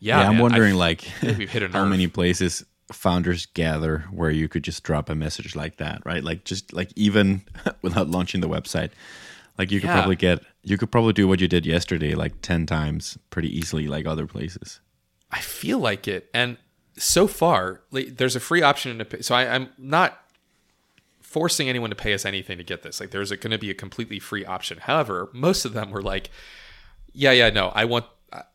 yeah, 0.00 0.20
Yeah, 0.20 0.28
I'm 0.28 0.34
man, 0.34 0.42
wondering 0.42 0.74
like 0.74 1.04
we've 1.22 1.50
hit 1.50 1.62
how 1.72 1.84
many 1.84 2.08
places 2.08 2.64
founders 2.92 3.46
gather 3.46 4.00
where 4.10 4.30
you 4.30 4.48
could 4.48 4.62
just 4.62 4.82
drop 4.82 5.08
a 5.08 5.14
message 5.14 5.56
like 5.56 5.76
that, 5.78 6.02
right? 6.04 6.22
Like 6.22 6.44
just 6.44 6.72
like 6.72 6.90
even 6.96 7.42
without 7.82 8.08
launching 8.08 8.40
the 8.40 8.48
website. 8.48 8.90
Like 9.58 9.70
you 9.70 9.80
could 9.80 9.88
Yeah. 9.88 9.94
probably 9.94 10.16
get 10.16 10.40
you 10.62 10.76
could 10.78 10.90
probably 10.90 11.12
do 11.12 11.28
what 11.28 11.40
you 11.40 11.48
did 11.48 11.64
yesterday 11.66 12.14
like 12.14 12.40
10 12.42 12.66
times 12.66 13.18
pretty 13.30 13.56
easily 13.56 13.86
like 13.86 14.06
other 14.06 14.26
places. 14.26 14.80
I 15.30 15.40
feel 15.40 15.78
like 15.78 16.06
it. 16.08 16.28
And 16.32 16.56
so 16.96 17.26
far, 17.26 17.80
like, 17.90 18.16
there's 18.18 18.36
a 18.36 18.40
free 18.40 18.62
option 18.62 18.96
to 18.98 19.04
pay. 19.04 19.20
So 19.20 19.34
I, 19.34 19.52
I'm 19.54 19.68
not 19.78 20.20
forcing 21.20 21.68
anyone 21.68 21.90
to 21.90 21.96
pay 21.96 22.14
us 22.14 22.24
anything 22.24 22.56
to 22.58 22.64
get 22.64 22.82
this. 22.82 23.00
Like, 23.00 23.10
there's 23.10 23.30
going 23.30 23.50
to 23.50 23.58
be 23.58 23.68
a 23.70 23.74
completely 23.74 24.18
free 24.20 24.44
option. 24.44 24.78
However, 24.78 25.28
most 25.32 25.64
of 25.64 25.72
them 25.72 25.90
were 25.90 26.02
like, 26.02 26.30
yeah, 27.12 27.32
yeah, 27.32 27.50
no, 27.50 27.68
I 27.74 27.84
want, 27.84 28.06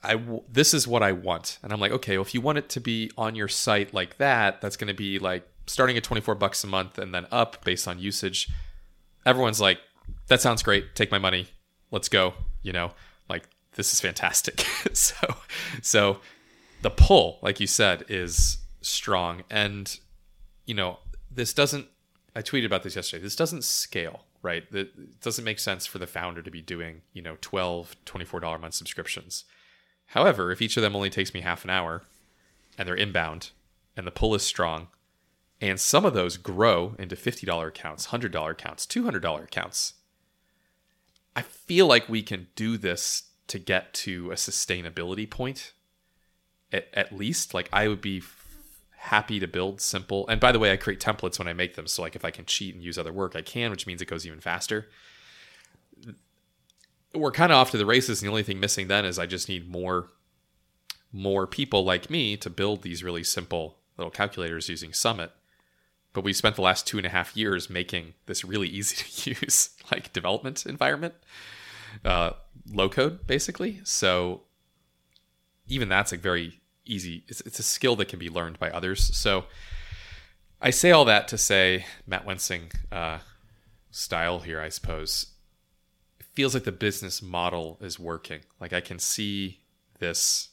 I, 0.03 0.21
this 0.51 0.73
is 0.73 0.87
what 0.87 1.03
I 1.03 1.11
want. 1.11 1.59
And 1.63 1.71
I'm 1.71 1.79
like, 1.79 1.91
okay, 1.91 2.17
well, 2.17 2.25
if 2.25 2.33
you 2.33 2.41
want 2.41 2.57
it 2.57 2.69
to 2.69 2.81
be 2.81 3.11
on 3.17 3.35
your 3.35 3.47
site 3.47 3.93
like 3.93 4.17
that, 4.17 4.61
that's 4.61 4.75
going 4.75 4.87
to 4.87 4.93
be 4.93 5.19
like 5.19 5.47
starting 5.67 5.95
at 5.97 6.03
24 6.03 6.35
bucks 6.35 6.63
a 6.63 6.67
month 6.67 6.97
and 6.97 7.13
then 7.13 7.27
up 7.31 7.63
based 7.63 7.87
on 7.87 7.99
usage. 7.99 8.49
Everyone's 9.25 9.61
like, 9.61 9.79
that 10.27 10.41
sounds 10.41 10.63
great. 10.63 10.95
Take 10.95 11.11
my 11.11 11.19
money. 11.19 11.47
Let's 11.91 12.09
go. 12.09 12.33
You 12.61 12.73
know, 12.73 12.91
like 13.29 13.47
this 13.75 13.93
is 13.93 14.01
fantastic. 14.01 14.61
so, 14.93 15.15
so 15.81 16.19
the 16.81 16.89
pull, 16.89 17.39
like 17.41 17.59
you 17.59 17.67
said, 17.67 18.05
is 18.09 18.57
strong. 18.81 19.43
And, 19.49 19.97
you 20.65 20.73
know, 20.73 20.99
this 21.31 21.53
doesn't, 21.53 21.87
I 22.35 22.41
tweeted 22.41 22.65
about 22.65 22.83
this 22.83 22.95
yesterday. 22.95 23.23
This 23.23 23.35
doesn't 23.35 23.63
scale, 23.63 24.25
right? 24.41 24.63
It 24.71 25.21
doesn't 25.21 25.45
make 25.45 25.59
sense 25.59 25.85
for 25.85 25.99
the 25.99 26.07
founder 26.07 26.41
to 26.41 26.51
be 26.51 26.61
doing, 26.61 27.01
you 27.13 27.21
know, 27.21 27.37
12, 27.41 27.95
$24 28.05 28.55
a 28.55 28.57
month 28.57 28.73
subscriptions. 28.73 29.45
However, 30.09 30.51
if 30.51 30.61
each 30.61 30.75
of 30.75 30.81
them 30.81 30.95
only 30.95 31.09
takes 31.09 31.33
me 31.33 31.41
half 31.41 31.63
an 31.63 31.69
hour 31.69 32.03
and 32.77 32.87
they're 32.87 32.95
inbound 32.95 33.51
and 33.95 34.07
the 34.07 34.11
pull 34.11 34.33
is 34.33 34.43
strong, 34.43 34.87
and 35.61 35.79
some 35.79 36.05
of 36.05 36.13
those 36.13 36.37
grow 36.37 36.95
into 36.97 37.15
$50 37.15 37.67
accounts, 37.67 38.07
$100 38.07 38.51
accounts, 38.51 38.85
$200 38.85 39.43
accounts, 39.43 39.93
I 41.35 41.41
feel 41.41 41.85
like 41.85 42.09
we 42.09 42.23
can 42.23 42.47
do 42.55 42.77
this 42.77 43.23
to 43.47 43.59
get 43.59 43.93
to 43.93 44.31
a 44.31 44.35
sustainability 44.35 45.29
point 45.29 45.73
at, 46.71 46.87
at 46.93 47.11
least. 47.11 47.53
Like 47.53 47.69
i 47.71 47.87
would 47.87 48.01
be 48.01 48.23
happy 48.97 49.39
to 49.39 49.47
build 49.47 49.79
simple 49.79 50.27
and 50.27 50.41
by 50.41 50.51
the 50.51 50.59
way 50.59 50.71
i 50.71 50.77
create 50.77 50.99
templates 50.99 51.39
when 51.39 51.47
i 51.47 51.53
make 51.53 51.75
them. 51.75 51.87
So 51.87 52.01
like 52.01 52.15
if 52.15 52.25
i 52.25 52.31
can 52.31 52.45
cheat 52.45 52.73
and 52.73 52.83
use 52.83 52.97
other 52.97 53.13
work 53.13 53.35
i 53.35 53.41
can 53.41 53.71
which 53.71 53.87
means 53.87 54.01
it 54.01 54.07
goes 54.07 54.25
even 54.25 54.39
faster 54.39 54.89
we're 57.13 57.31
kind 57.31 57.51
of 57.51 57.57
off 57.57 57.71
to 57.71 57.77
the 57.77 57.85
races 57.85 58.21
and 58.21 58.27
the 58.27 58.31
only 58.31 58.43
thing 58.43 58.59
missing 58.59 58.87
then 58.87 59.05
is 59.05 59.17
i 59.17 59.25
just 59.25 59.49
need 59.49 59.69
more 59.69 60.09
more 61.11 61.47
people 61.47 61.83
like 61.83 62.09
me 62.09 62.37
to 62.37 62.49
build 62.49 62.81
these 62.81 63.03
really 63.03 63.23
simple 63.23 63.77
little 63.97 64.11
calculators 64.11 64.69
using 64.69 64.93
summit. 64.93 65.31
But 66.13 66.23
we 66.23 66.33
spent 66.33 66.55
the 66.55 66.61
last 66.61 66.87
two 66.87 66.97
and 66.97 67.05
a 67.05 67.09
half 67.09 67.35
years 67.35 67.69
making 67.69 68.13
this 68.25 68.43
really 68.43 68.67
easy 68.79 68.95
to 68.95 69.39
use 69.41 69.69
like 69.91 70.13
development 70.13 70.65
environment 70.65 71.15
uh, 72.05 72.31
low 72.71 72.89
code 72.89 73.25
basically. 73.27 73.81
So 73.83 74.43
even 75.67 75.89
that's 75.89 76.13
a 76.13 76.17
very 76.17 76.59
easy 76.85 77.23
it's, 77.27 77.41
it's 77.41 77.59
a 77.59 77.63
skill 77.63 77.95
that 77.97 78.07
can 78.07 78.17
be 78.17 78.29
learned 78.29 78.59
by 78.59 78.69
others. 78.69 79.15
So 79.15 79.45
i 80.61 80.71
say 80.71 80.91
all 80.91 81.05
that 81.05 81.25
to 81.25 81.37
say 81.37 81.85
matt 82.05 82.25
wensing 82.25 82.69
uh, 82.91 83.19
style 83.91 84.39
here 84.39 84.59
i 84.59 84.67
suppose 84.67 85.27
feels 86.39 86.53
like 86.53 86.63
the 86.63 86.71
business 86.71 87.21
model 87.21 87.77
is 87.81 87.99
working. 87.99 88.39
Like 88.61 88.71
i 88.71 88.79
can 88.79 88.97
see 88.97 89.59
this 89.99 90.49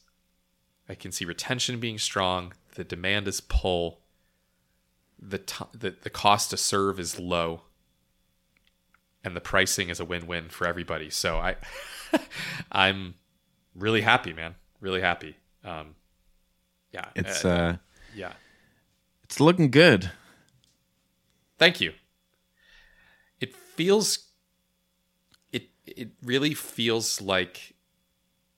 i 0.89 0.95
can 0.95 1.13
see 1.13 1.23
retention 1.23 1.79
being 1.79 1.97
strong 1.97 2.51
the 2.75 2.83
demand 2.83 3.25
is 3.25 3.39
pull 3.39 4.01
the, 5.17 5.37
t- 5.37 5.63
the 5.71 5.95
the 6.01 6.09
cost 6.09 6.49
to 6.49 6.57
serve 6.57 6.99
is 6.99 7.17
low 7.17 7.61
and 9.23 9.33
the 9.33 9.39
pricing 9.39 9.87
is 9.87 10.01
a 10.01 10.05
win-win 10.05 10.49
for 10.49 10.67
everybody. 10.67 11.09
So 11.09 11.37
i 11.37 11.55
i'm 12.71 13.15
really 13.73 14.01
happy 14.01 14.33
man. 14.33 14.55
Really 14.81 14.99
happy. 15.01 15.37
Um 15.63 15.95
yeah 16.91 17.05
It's 17.15 17.45
uh, 17.45 17.49
uh, 17.49 17.75
yeah. 18.13 18.33
it's 19.23 19.39
looking 19.39 19.71
good. 19.71 20.11
thank 21.57 21.79
you. 21.79 21.93
It 23.39 23.55
feels 23.55 24.26
it 25.97 26.09
really 26.23 26.53
feels 26.53 27.21
like 27.21 27.73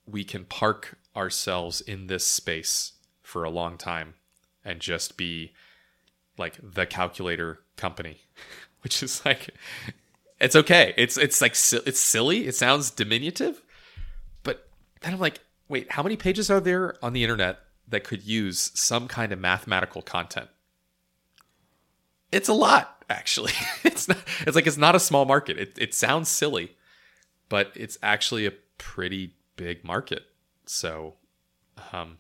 we 0.06 0.24
can 0.24 0.46
park 0.46 0.98
ourselves 1.16 1.82
in 1.82 2.08
this 2.08 2.26
space 2.26 2.94
for 3.22 3.44
a 3.44 3.50
long 3.50 3.78
time 3.78 4.16
and 4.66 4.80
just 4.80 5.18
be 5.18 5.54
like 6.38 6.58
the 6.62 6.86
calculator 6.86 7.60
company 7.76 8.22
which 8.82 9.04
is 9.04 9.24
like 9.26 9.50
it's 10.40 10.56
okay. 10.56 10.94
It's 10.98 11.18
it's 11.18 11.42
like 11.42 11.52
it's 11.52 12.00
silly. 12.00 12.48
It 12.48 12.56
sounds 12.56 12.92
diminutive. 12.92 13.62
But 14.44 14.70
then 15.02 15.14
i'm 15.14 15.20
like 15.20 15.40
wait 15.68 15.92
how 15.92 16.04
many 16.04 16.16
pages 16.16 16.50
are 16.50 16.60
there 16.60 16.96
on 17.04 17.14
the 17.14 17.24
internet 17.24 17.60
that 17.88 18.04
could 18.04 18.24
use 18.24 18.72
some 18.74 19.08
kind 19.08 19.32
of 19.32 19.40
mathematical 19.40 20.02
content? 20.02 20.48
It's 22.32 22.48
a 22.48 22.54
lot 22.54 23.04
actually. 23.10 23.54
It's 23.84 24.08
not 24.08 24.18
it's 24.48 24.56
like 24.56 24.68
it's 24.68 24.78
not 24.78 24.96
a 24.96 25.00
small 25.00 25.26
market. 25.26 25.58
It, 25.58 25.78
it 25.78 25.94
sounds 25.94 26.30
silly 26.30 26.78
but 27.50 27.72
it's 27.76 27.98
actually 28.02 28.46
a 28.46 28.54
pretty 28.78 29.36
big 29.56 29.84
market. 29.84 30.24
So 30.66 31.16
um 31.92 32.18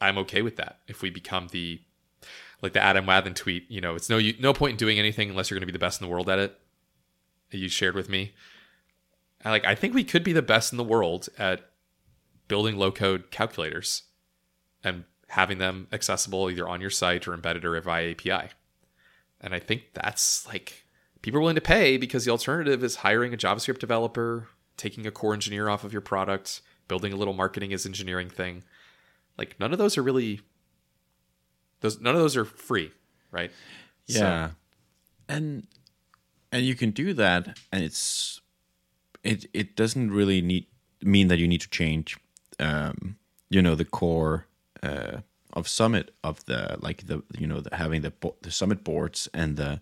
i'm 0.00 0.18
okay 0.18 0.42
with 0.42 0.56
that. 0.56 0.80
If 0.86 1.02
we 1.02 1.10
become 1.10 1.48
the 1.48 1.80
like 2.62 2.72
the 2.72 2.82
adam 2.82 3.06
wathan 3.06 3.34
tweet 3.34 3.70
you 3.70 3.80
know 3.80 3.94
it's 3.94 4.08
no 4.08 4.20
no 4.40 4.52
point 4.52 4.72
in 4.72 4.76
doing 4.76 4.98
anything 4.98 5.30
unless 5.30 5.50
you're 5.50 5.56
going 5.56 5.66
to 5.66 5.72
be 5.72 5.76
the 5.76 5.78
best 5.78 6.00
in 6.00 6.06
the 6.06 6.10
world 6.10 6.28
at 6.28 6.38
it 6.38 6.58
you 7.50 7.68
shared 7.68 7.94
with 7.94 8.08
me. 8.08 8.34
I 9.44 9.50
like 9.50 9.64
i 9.64 9.74
think 9.74 9.94
we 9.94 10.04
could 10.04 10.24
be 10.24 10.32
the 10.32 10.42
best 10.42 10.72
in 10.72 10.76
the 10.76 10.84
world 10.84 11.28
at 11.38 11.70
building 12.48 12.76
low 12.76 12.90
code 12.92 13.30
calculators 13.30 14.04
and 14.82 15.04
having 15.28 15.58
them 15.58 15.88
accessible 15.92 16.50
either 16.50 16.68
on 16.68 16.80
your 16.80 16.90
site 16.90 17.26
or 17.26 17.34
embedded 17.34 17.64
or 17.64 17.80
via 17.80 18.12
api 18.12 18.50
and 19.40 19.54
I 19.54 19.58
think 19.58 19.92
that's 19.92 20.46
like 20.46 20.85
people 21.26 21.38
are 21.38 21.40
willing 21.40 21.56
to 21.56 21.60
pay 21.60 21.96
because 21.96 22.24
the 22.24 22.30
alternative 22.30 22.84
is 22.84 22.96
hiring 22.96 23.34
a 23.34 23.36
JavaScript 23.36 23.80
developer, 23.80 24.46
taking 24.76 25.06
a 25.06 25.10
core 25.10 25.34
engineer 25.34 25.68
off 25.68 25.82
of 25.82 25.92
your 25.92 26.00
product, 26.00 26.60
building 26.86 27.12
a 27.12 27.16
little 27.16 27.34
marketing 27.34 27.72
as 27.72 27.84
engineering 27.84 28.30
thing. 28.30 28.62
Like 29.36 29.58
none 29.58 29.72
of 29.72 29.78
those 29.78 29.98
are 29.98 30.02
really 30.04 30.40
those 31.80 32.00
none 32.00 32.14
of 32.14 32.20
those 32.20 32.36
are 32.36 32.44
free, 32.44 32.92
right? 33.32 33.50
So- 34.08 34.20
Yeah. 34.20 34.50
and 35.28 35.66
and 36.52 36.64
you 36.64 36.76
can 36.76 36.92
do 36.92 37.12
that 37.14 37.58
and 37.72 37.82
it's 37.82 38.40
it 39.24 39.46
it 39.52 39.74
doesn't 39.74 40.12
really 40.12 40.40
need 40.40 40.66
mean 41.02 41.26
that 41.28 41.38
you 41.38 41.48
need 41.48 41.60
to 41.60 41.68
change 41.68 42.16
um 42.60 43.16
you 43.50 43.60
know 43.60 43.74
the 43.74 43.84
core 43.84 44.46
uh 44.82 45.18
of 45.52 45.66
summit 45.66 46.14
of 46.22 46.44
the 46.44 46.76
like 46.80 47.08
the 47.08 47.22
you 47.36 47.48
know 47.48 47.60
the 47.60 47.74
having 47.74 48.02
the 48.02 48.12
the 48.42 48.50
summit 48.52 48.84
boards 48.84 49.28
and 49.34 49.56
the 49.56 49.80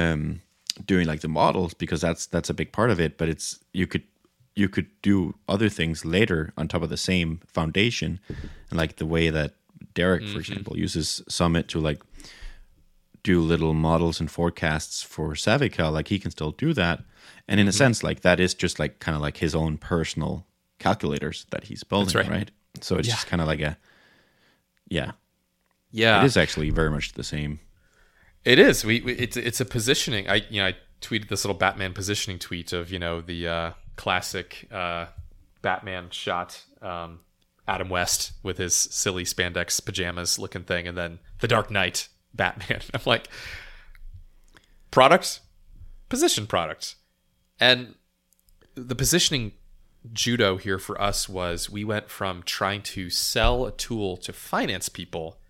um 0.00 0.40
doing 0.84 1.06
like 1.06 1.20
the 1.22 1.28
models 1.28 1.72
because 1.74 2.00
that's 2.06 2.26
that's 2.26 2.50
a 2.50 2.54
big 2.54 2.70
part 2.72 2.90
of 2.90 2.98
it 3.00 3.16
but 3.18 3.28
it's 3.28 3.58
you 3.72 3.86
could 3.86 4.02
you 4.54 4.68
could 4.68 4.86
do 5.02 5.34
other 5.48 5.68
things 5.70 6.04
later 6.04 6.52
on 6.58 6.68
top 6.68 6.82
of 6.82 6.90
the 6.90 6.96
same 7.10 7.40
foundation 7.46 8.20
and 8.70 8.78
like 8.78 8.96
the 8.96 9.06
way 9.06 9.30
that 9.30 9.50
Derek 9.94 10.22
for 10.32 10.38
example 10.38 10.76
uses 10.78 11.22
summit 11.28 11.68
to 11.68 11.78
like 11.80 12.02
do 13.22 13.40
little 13.40 13.74
models 13.74 14.20
and 14.20 14.30
forecasts 14.30 15.02
for 15.02 15.32
SavvyCal, 15.34 15.92
like 15.92 16.08
he 16.08 16.18
can 16.20 16.30
still 16.30 16.52
do 16.52 16.72
that. 16.74 17.02
And 17.48 17.58
in 17.58 17.66
a 17.66 17.72
sense, 17.72 18.04
like 18.04 18.20
that 18.20 18.38
is 18.38 18.54
just 18.54 18.78
like 18.78 19.00
kind 19.00 19.16
of 19.16 19.20
like 19.22 19.38
his 19.38 19.52
own 19.54 19.78
personal 19.78 20.46
calculators 20.78 21.44
that 21.50 21.64
he's 21.64 21.82
building, 21.82 22.14
right. 22.16 22.30
right. 22.30 22.50
So 22.80 22.96
it's 22.96 23.08
Yeah. 23.08 23.14
just 23.14 23.26
kind 23.26 23.40
of 23.42 23.48
like 23.48 23.60
a, 23.60 23.76
yeah, 24.88 25.12
Yeah. 25.90 26.22
it 26.22 26.26
is 26.26 26.36
actually 26.36 26.70
very 26.70 26.90
much 26.90 27.14
the 27.14 27.24
same. 27.24 27.58
It 28.46 28.60
is. 28.60 28.84
We, 28.84 29.00
we 29.00 29.12
it's 29.14 29.36
it's 29.36 29.60
a 29.60 29.64
positioning. 29.64 30.30
I 30.30 30.36
you 30.48 30.62
know 30.62 30.68
I 30.68 30.76
tweeted 31.00 31.28
this 31.28 31.44
little 31.44 31.58
Batman 31.58 31.92
positioning 31.92 32.38
tweet 32.38 32.72
of 32.72 32.92
you 32.92 32.98
know 33.00 33.20
the 33.20 33.48
uh, 33.48 33.70
classic 33.96 34.68
uh, 34.70 35.06
Batman 35.62 36.10
shot, 36.10 36.62
um, 36.80 37.18
Adam 37.66 37.88
West 37.88 38.34
with 38.44 38.58
his 38.58 38.72
silly 38.76 39.24
spandex 39.24 39.84
pajamas 39.84 40.38
looking 40.38 40.62
thing, 40.62 40.86
and 40.86 40.96
then 40.96 41.18
the 41.40 41.48
Dark 41.48 41.72
Knight 41.72 42.06
Batman. 42.34 42.82
I'm 42.94 43.00
like, 43.04 43.28
product, 44.92 45.40
position 46.08 46.46
product, 46.46 46.94
and 47.58 47.96
the 48.76 48.94
positioning 48.94 49.54
judo 50.12 50.56
here 50.56 50.78
for 50.78 51.02
us 51.02 51.28
was 51.28 51.68
we 51.68 51.82
went 51.82 52.10
from 52.10 52.44
trying 52.44 52.82
to 52.82 53.10
sell 53.10 53.66
a 53.66 53.72
tool 53.72 54.16
to 54.18 54.32
finance 54.32 54.88
people 54.88 55.40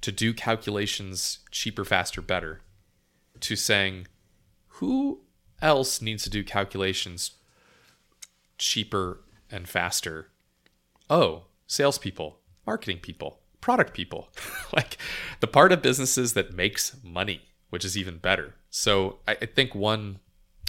to 0.00 0.12
do 0.12 0.32
calculations 0.32 1.40
cheaper, 1.50 1.84
faster, 1.84 2.22
better, 2.22 2.60
to 3.40 3.56
saying 3.56 4.06
who 4.68 5.20
else 5.62 6.02
needs 6.02 6.22
to 6.24 6.30
do 6.30 6.44
calculations 6.44 7.32
cheaper 8.58 9.20
and 9.50 9.68
faster? 9.68 10.28
Oh, 11.08 11.44
salespeople, 11.66 12.38
marketing 12.66 12.98
people, 12.98 13.40
product 13.60 13.94
people, 13.94 14.28
like 14.74 14.98
the 15.40 15.46
part 15.46 15.72
of 15.72 15.82
businesses 15.82 16.34
that 16.34 16.54
makes 16.54 16.96
money, 17.02 17.42
which 17.70 17.84
is 17.84 17.96
even 17.96 18.18
better. 18.18 18.54
So 18.70 19.18
I, 19.26 19.36
I 19.42 19.46
think 19.46 19.74
one 19.74 20.20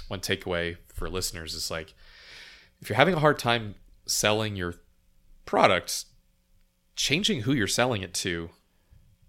one 0.08 0.20
takeaway 0.20 0.78
for 0.88 1.10
listeners 1.10 1.52
is 1.52 1.70
like 1.70 1.94
if 2.80 2.88
you're 2.88 2.96
having 2.96 3.14
a 3.14 3.20
hard 3.20 3.38
time 3.38 3.74
selling 4.06 4.56
your 4.56 4.74
product, 5.44 6.06
changing 6.96 7.42
who 7.42 7.52
you're 7.52 7.66
selling 7.66 8.02
it 8.02 8.14
to 8.14 8.50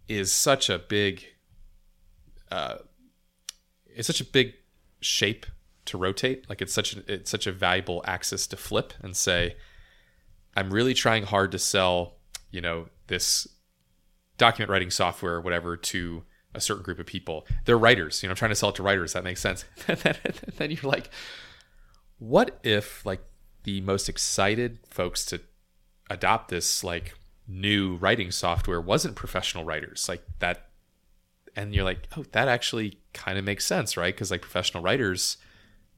is 0.09 0.31
such 0.31 0.69
a 0.69 0.79
big 0.79 1.25
uh 2.51 2.75
it's 3.85 4.07
such 4.07 4.21
a 4.21 4.25
big 4.25 4.53
shape 5.01 5.45
to 5.85 5.97
rotate. 5.97 6.49
Like 6.49 6.61
it's 6.61 6.73
such 6.73 6.95
a 6.95 7.13
it's 7.13 7.29
such 7.29 7.47
a 7.47 7.51
valuable 7.51 8.01
axis 8.05 8.47
to 8.47 8.57
flip 8.57 8.93
and 9.01 9.15
say 9.15 9.55
i'm 10.55 10.73
really 10.73 10.93
trying 10.93 11.23
hard 11.23 11.51
to 11.51 11.59
sell 11.59 12.15
you 12.51 12.59
know 12.59 12.87
this 13.07 13.47
document 14.37 14.69
writing 14.69 14.89
software 14.89 15.35
or 15.35 15.41
whatever 15.41 15.77
to 15.77 16.23
a 16.55 16.59
certain 16.59 16.81
group 16.81 16.97
of 16.97 17.05
people. 17.05 17.45
They're 17.65 17.77
writers 17.77 18.23
you 18.23 18.27
know 18.27 18.31
I'm 18.31 18.37
trying 18.37 18.49
to 18.49 18.55
sell 18.55 18.69
it 18.69 18.75
to 18.75 18.83
writers. 18.83 19.13
That 19.13 19.23
makes 19.23 19.41
sense. 19.41 19.65
Then 19.85 20.71
you're 20.71 20.91
like 20.91 21.09
what 22.17 22.59
if 22.63 23.05
like 23.05 23.21
the 23.63 23.81
most 23.81 24.09
excited 24.09 24.79
folks 24.89 25.25
to 25.25 25.41
adopt 26.09 26.49
this 26.49 26.83
like 26.83 27.13
new 27.49 27.95
writing 27.95 28.29
software 28.29 28.79
wasn't 28.79 29.15
professional 29.15 29.63
writers 29.63 30.07
like 30.07 30.23
that 30.37 30.67
and 31.55 31.73
you're 31.73 31.83
like 31.83 32.07
oh 32.15 32.23
that 32.31 32.47
actually 32.47 32.99
kind 33.13 33.39
of 33.39 33.43
makes 33.43 33.65
sense 33.65 33.97
right? 33.97 34.13
Because 34.13 34.29
like 34.29 34.41
professional 34.41 34.83
writers 34.83 35.37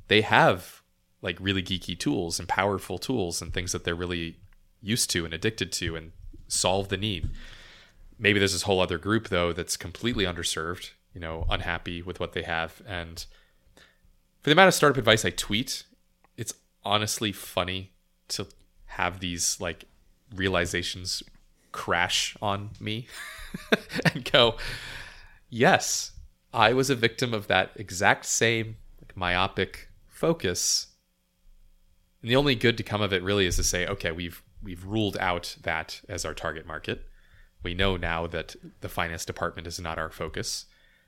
they 0.07 0.21
have 0.21 0.81
like 1.21 1.37
really 1.39 1.61
geeky 1.61 1.97
tools 1.97 2.39
and 2.39 2.47
powerful 2.47 2.97
tools 2.97 3.41
and 3.41 3.53
things 3.53 3.73
that 3.73 3.83
they're 3.83 3.93
really 3.93 4.37
used 4.81 5.09
to 5.11 5.25
and 5.25 5.33
addicted 5.33 5.71
to 5.71 5.95
and 5.95 6.11
solve 6.47 6.89
the 6.89 6.97
need. 6.97 7.29
Maybe 8.17 8.39
there's 8.39 8.53
this 8.53 8.63
whole 8.63 8.79
other 8.79 8.97
group 8.97 9.27
though 9.27 9.51
that's 9.53 9.77
completely 9.77 10.23
underserved 10.23 10.91
you 11.13 11.19
know 11.19 11.45
unhappy 11.49 12.01
with 12.01 12.19
what 12.19 12.33
they 12.33 12.43
have 12.43 12.81
and 12.87 13.25
for 14.41 14.49
the 14.49 14.53
amount 14.53 14.67
of 14.67 14.73
startup 14.73 14.97
advice 14.97 15.25
i 15.25 15.29
tweet 15.29 15.83
it's 16.37 16.53
honestly 16.83 17.31
funny 17.31 17.91
to 18.27 18.47
have 18.85 19.19
these 19.19 19.59
like 19.59 19.85
realizations 20.33 21.21
crash 21.71 22.35
on 22.41 22.71
me 22.79 23.07
and 24.13 24.29
go, 24.31 24.57
yes, 25.49 26.11
I 26.53 26.73
was 26.73 26.89
a 26.89 26.95
victim 26.95 27.33
of 27.33 27.47
that 27.47 27.71
exact 27.75 28.25
same 28.25 28.77
like, 29.01 29.15
myopic 29.15 29.89
focus. 30.07 30.87
And 32.21 32.29
the 32.29 32.35
only 32.35 32.55
good 32.55 32.77
to 32.77 32.83
come 32.83 33.01
of 33.01 33.13
it 33.13 33.23
really 33.23 33.45
is 33.45 33.55
to 33.57 33.63
say, 33.63 33.87
okay, 33.87 34.11
we've 34.11 34.43
we've 34.63 34.85
ruled 34.85 35.17
out 35.17 35.57
that 35.63 36.01
as 36.07 36.23
our 36.23 36.33
target 36.33 36.67
market. 36.67 37.07
We 37.63 37.73
know 37.73 37.97
now 37.97 38.27
that 38.27 38.55
the 38.81 38.89
finance 38.89 39.25
department 39.25 39.67
is 39.67 39.79
not 39.79 39.97
our 39.97 40.11
focus. 40.11 40.65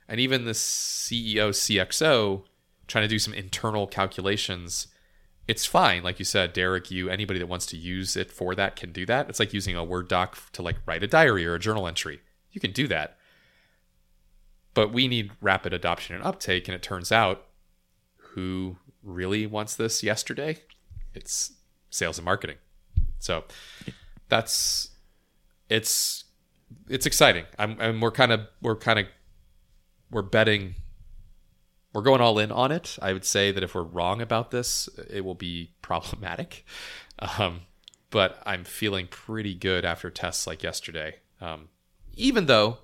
And 0.08 0.20
even 0.20 0.44
the 0.44 0.52
CEO, 0.52 1.50
CXO, 1.50 2.44
trying 2.86 3.04
to 3.04 3.08
do 3.08 3.18
some 3.18 3.34
internal 3.34 3.86
calculations, 3.86 4.88
it's 5.46 5.66
fine. 5.66 6.02
Like 6.02 6.18
you 6.18 6.24
said, 6.24 6.52
Derek, 6.52 6.90
you, 6.90 7.08
anybody 7.08 7.38
that 7.38 7.46
wants 7.46 7.66
to 7.66 7.76
use 7.76 8.16
it 8.16 8.30
for 8.30 8.54
that 8.54 8.76
can 8.76 8.92
do 8.92 9.04
that. 9.06 9.28
It's 9.28 9.38
like 9.38 9.52
using 9.52 9.76
a 9.76 9.84
Word 9.84 10.08
doc 10.08 10.38
to 10.52 10.62
like 10.62 10.76
write 10.86 11.02
a 11.02 11.06
diary 11.06 11.44
or 11.46 11.54
a 11.54 11.58
journal 11.58 11.86
entry. 11.86 12.20
You 12.50 12.60
can 12.60 12.72
do 12.72 12.88
that. 12.88 13.18
But 14.72 14.92
we 14.92 15.06
need 15.06 15.32
rapid 15.40 15.72
adoption 15.72 16.14
and 16.14 16.24
uptake. 16.24 16.66
And 16.66 16.74
it 16.74 16.82
turns 16.82 17.12
out 17.12 17.44
who 18.16 18.76
really 19.02 19.46
wants 19.46 19.76
this 19.76 20.02
yesterday? 20.02 20.58
It's 21.14 21.52
sales 21.90 22.18
and 22.18 22.24
marketing. 22.24 22.56
So 23.18 23.44
that's 24.28 24.90
it's 25.68 26.24
it's 26.88 27.06
exciting. 27.06 27.44
I'm 27.58 27.78
and 27.80 28.02
we're 28.02 28.10
kind 28.10 28.32
of 28.32 28.40
we're 28.60 28.76
kind 28.76 28.98
of 28.98 29.06
we're 30.10 30.22
betting 30.22 30.74
we're 31.94 32.02
going 32.02 32.20
all 32.20 32.38
in 32.38 32.50
on 32.50 32.72
it. 32.72 32.98
I 33.00 33.12
would 33.12 33.24
say 33.24 33.52
that 33.52 33.62
if 33.62 33.74
we're 33.74 33.82
wrong 33.82 34.20
about 34.20 34.50
this, 34.50 34.88
it 35.08 35.24
will 35.24 35.36
be 35.36 35.70
problematic. 35.80 36.66
Um, 37.38 37.60
but 38.10 38.42
I'm 38.44 38.64
feeling 38.64 39.06
pretty 39.06 39.54
good 39.54 39.84
after 39.84 40.10
tests 40.10 40.46
like 40.46 40.64
yesterday. 40.64 41.20
Um, 41.40 41.68
even 42.14 42.46
though 42.46 42.78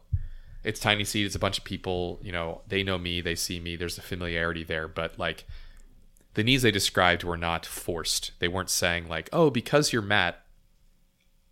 it's 0.62 0.78
tiny 0.78 1.04
seed, 1.04 1.26
it's 1.26 1.34
a 1.34 1.40
bunch 1.40 1.58
of 1.58 1.64
people. 1.64 2.20
You 2.22 2.30
know, 2.30 2.62
they 2.68 2.84
know 2.84 2.96
me, 2.96 3.20
they 3.20 3.34
see 3.34 3.58
me. 3.58 3.74
There's 3.74 3.98
a 3.98 4.02
familiarity 4.02 4.62
there, 4.62 4.86
but 4.86 5.18
like 5.18 5.46
the 6.34 6.44
needs 6.44 6.62
they 6.62 6.70
described 6.70 7.24
were 7.24 7.36
not 7.36 7.66
forced. 7.66 8.32
They 8.38 8.48
weren't 8.48 8.70
saying 8.70 9.08
like, 9.08 9.28
"Oh, 9.32 9.50
because 9.50 9.92
you're 9.92 10.02
Matt, 10.02 10.40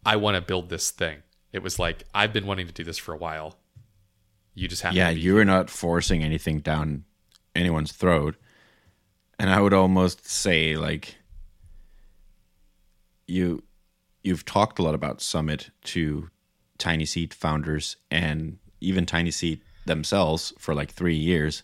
I 0.06 0.16
want 0.16 0.36
to 0.36 0.40
build 0.40 0.68
this 0.68 0.92
thing." 0.92 1.24
It 1.52 1.62
was 1.62 1.80
like, 1.80 2.04
"I've 2.14 2.32
been 2.32 2.46
wanting 2.46 2.68
to 2.68 2.72
do 2.72 2.84
this 2.84 2.98
for 2.98 3.12
a 3.12 3.18
while. 3.18 3.58
You 4.54 4.68
just 4.68 4.82
have 4.82 4.94
yeah, 4.94 5.08
to." 5.08 5.14
be 5.16 5.20
you 5.20 5.34
were 5.34 5.44
not 5.44 5.68
forcing 5.68 6.22
anything 6.22 6.60
down 6.60 7.04
anyone's 7.58 7.92
throat. 7.92 8.36
And 9.38 9.50
I 9.50 9.60
would 9.60 9.74
almost 9.74 10.26
say 10.26 10.76
like 10.76 11.16
you 13.26 13.62
you've 14.22 14.44
talked 14.44 14.78
a 14.78 14.82
lot 14.82 14.94
about 14.94 15.20
Summit 15.20 15.70
to 15.84 16.28
Tiny 16.78 17.04
Seed 17.04 17.34
founders 17.34 17.96
and 18.10 18.58
even 18.80 19.06
Tiny 19.06 19.30
Seed 19.30 19.60
themselves 19.86 20.52
for 20.58 20.74
like 20.74 20.90
3 20.90 21.14
years 21.14 21.62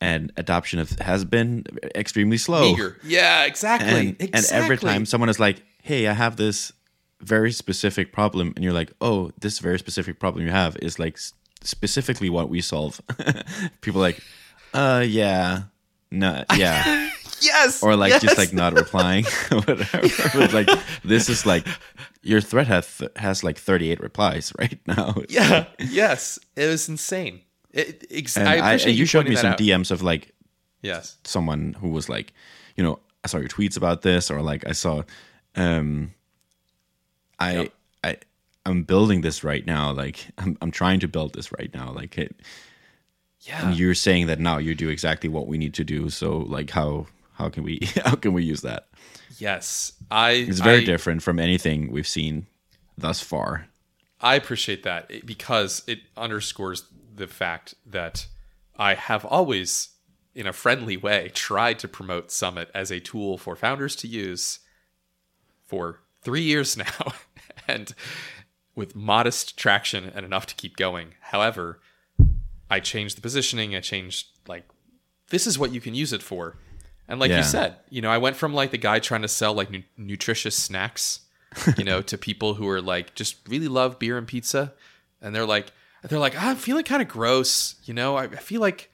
and 0.00 0.32
adoption 0.36 0.78
of 0.78 0.98
has 0.98 1.24
been 1.24 1.64
extremely 1.94 2.38
slow. 2.38 2.74
Yeah, 3.04 3.44
exactly. 3.44 3.90
And, 3.90 4.08
exactly. 4.20 4.30
and 4.34 4.64
every 4.64 4.76
time 4.78 5.04
someone 5.04 5.28
is 5.28 5.38
like, 5.38 5.62
"Hey, 5.82 6.06
I 6.06 6.14
have 6.14 6.36
this 6.36 6.72
very 7.20 7.52
specific 7.52 8.12
problem," 8.12 8.52
and 8.56 8.64
you're 8.64 8.72
like, 8.72 8.92
"Oh, 9.00 9.30
this 9.40 9.58
very 9.58 9.78
specific 9.78 10.18
problem 10.18 10.44
you 10.44 10.52
have 10.52 10.76
is 10.80 10.98
like 10.98 11.18
specifically 11.62 12.30
what 12.30 12.48
we 12.48 12.62
solve." 12.62 13.00
People 13.82 14.00
are 14.00 14.08
like, 14.08 14.22
"Uh, 14.74 15.04
yeah, 15.06 15.62
no, 16.10 16.44
yeah," 16.56 17.10
yes, 17.40 17.82
or 17.82 17.96
like 17.96 18.10
yes. 18.10 18.22
just 18.22 18.38
like 18.38 18.52
not 18.52 18.74
replying, 18.74 19.24
whatever. 19.50 20.00
But 20.34 20.52
like 20.52 20.68
this 21.04 21.28
is 21.28 21.44
like 21.46 21.66
your 22.22 22.40
thread 22.40 22.66
has 22.66 23.02
has 23.16 23.42
like 23.44 23.58
38 23.58 24.00
replies 24.00 24.52
right 24.58 24.78
now. 24.86 25.14
yeah, 25.28 25.66
yes, 25.78 26.38
it 26.56 26.66
was 26.66 26.88
insane. 26.88 27.40
It, 27.72 28.04
ex- 28.10 28.36
and 28.36 28.48
I 28.48 28.52
I, 28.52 28.56
appreciate 28.56 28.90
and 28.90 28.98
you 28.98 29.06
showed 29.06 29.28
me 29.28 29.36
some 29.36 29.52
out. 29.52 29.58
DMs 29.58 29.90
of 29.90 30.02
like 30.02 30.32
Yes, 30.82 31.18
someone 31.24 31.74
who 31.80 31.90
was 31.90 32.08
like, 32.08 32.32
you 32.76 32.82
know, 32.82 32.98
I 33.22 33.28
saw 33.28 33.38
your 33.38 33.48
tweets 33.48 33.76
about 33.76 34.00
this, 34.02 34.30
or 34.30 34.40
like 34.40 34.66
I 34.66 34.72
saw, 34.72 35.02
um, 35.54 36.14
I, 37.38 37.52
Yep. 37.52 37.72
I, 38.02 38.16
I'm 38.66 38.82
building 38.84 39.20
this 39.20 39.44
right 39.44 39.64
now. 39.66 39.92
Like 39.92 40.26
I'm, 40.38 40.56
I'm 40.62 40.70
trying 40.70 41.00
to 41.00 41.08
build 41.08 41.34
this 41.34 41.52
right 41.52 41.70
now. 41.74 41.92
Like 41.92 42.16
it, 42.18 42.34
yeah, 43.50 43.66
and 43.66 43.78
you're 43.78 43.94
saying 43.94 44.26
that 44.28 44.38
now 44.38 44.58
you 44.58 44.74
do 44.74 44.88
exactly 44.88 45.28
what 45.28 45.46
we 45.48 45.58
need 45.58 45.74
to 45.74 45.84
do. 45.84 46.08
So 46.08 46.38
like 46.38 46.70
how, 46.70 47.06
how 47.34 47.48
can 47.48 47.64
we, 47.64 47.80
how 48.04 48.14
can 48.14 48.32
we 48.32 48.44
use 48.44 48.62
that? 48.62 48.88
yes. 49.38 49.92
I 50.10 50.32
It's 50.32 50.60
very 50.60 50.82
I, 50.82 50.84
different 50.84 51.22
from 51.22 51.38
anything 51.38 51.90
we've 51.90 52.06
seen 52.08 52.46
thus 52.96 53.20
far. 53.20 53.66
I 54.20 54.34
appreciate 54.34 54.82
that 54.82 55.26
because 55.26 55.82
it 55.86 56.00
underscores 56.16 56.84
the 57.14 57.26
fact 57.26 57.74
that 57.86 58.26
I 58.76 58.94
have 58.94 59.24
always, 59.24 59.90
in 60.34 60.46
a 60.46 60.52
friendly 60.52 60.96
way, 60.96 61.30
tried 61.34 61.78
to 61.80 61.88
promote 61.88 62.30
Summit 62.30 62.70
as 62.74 62.90
a 62.90 63.00
tool 63.00 63.38
for 63.38 63.56
founders 63.56 63.96
to 63.96 64.08
use 64.08 64.60
for 65.66 66.00
three 66.22 66.42
years 66.42 66.76
now, 66.76 67.12
and 67.66 67.94
with 68.74 68.94
modest 68.94 69.58
traction 69.58 70.12
and 70.14 70.24
enough 70.24 70.46
to 70.46 70.54
keep 70.54 70.76
going. 70.76 71.14
However, 71.20 71.80
I 72.70 72.80
changed 72.80 73.16
the 73.16 73.20
positioning. 73.20 73.74
I 73.74 73.80
changed 73.80 74.28
like 74.46 74.64
this 75.28 75.46
is 75.46 75.58
what 75.58 75.72
you 75.72 75.80
can 75.80 75.94
use 75.94 76.12
it 76.12 76.22
for. 76.22 76.56
And 77.08 77.18
like 77.20 77.30
Yeah. 77.30 77.38
you 77.38 77.42
said, 77.42 77.76
you 77.88 78.00
know, 78.00 78.10
I 78.10 78.18
went 78.18 78.36
from 78.36 78.54
like 78.54 78.70
the 78.70 78.78
guy 78.78 78.98
trying 79.00 79.22
to 79.22 79.28
sell 79.28 79.52
like 79.52 79.70
nu- 79.70 79.82
nutritious 79.96 80.56
snacks, 80.56 81.20
you 81.76 81.84
know, 81.84 82.00
to 82.02 82.16
people 82.16 82.54
who 82.54 82.68
are 82.68 82.80
like 82.80 83.14
just 83.14 83.36
really 83.48 83.68
love 83.68 83.98
beer 83.98 84.16
and 84.16 84.26
pizza, 84.26 84.72
and 85.20 85.34
they're 85.34 85.46
like, 85.46 85.72
they're 86.04 86.18
like, 86.20 86.34
"Ah, 86.36 86.50
I'm 86.50 86.56
feeling 86.56 86.84
kind 86.84 87.02
of 87.02 87.08
gross, 87.08 87.74
you 87.84 87.92
know. 87.94 88.16
I, 88.16 88.24
I 88.24 88.36
feel 88.36 88.60
like 88.60 88.90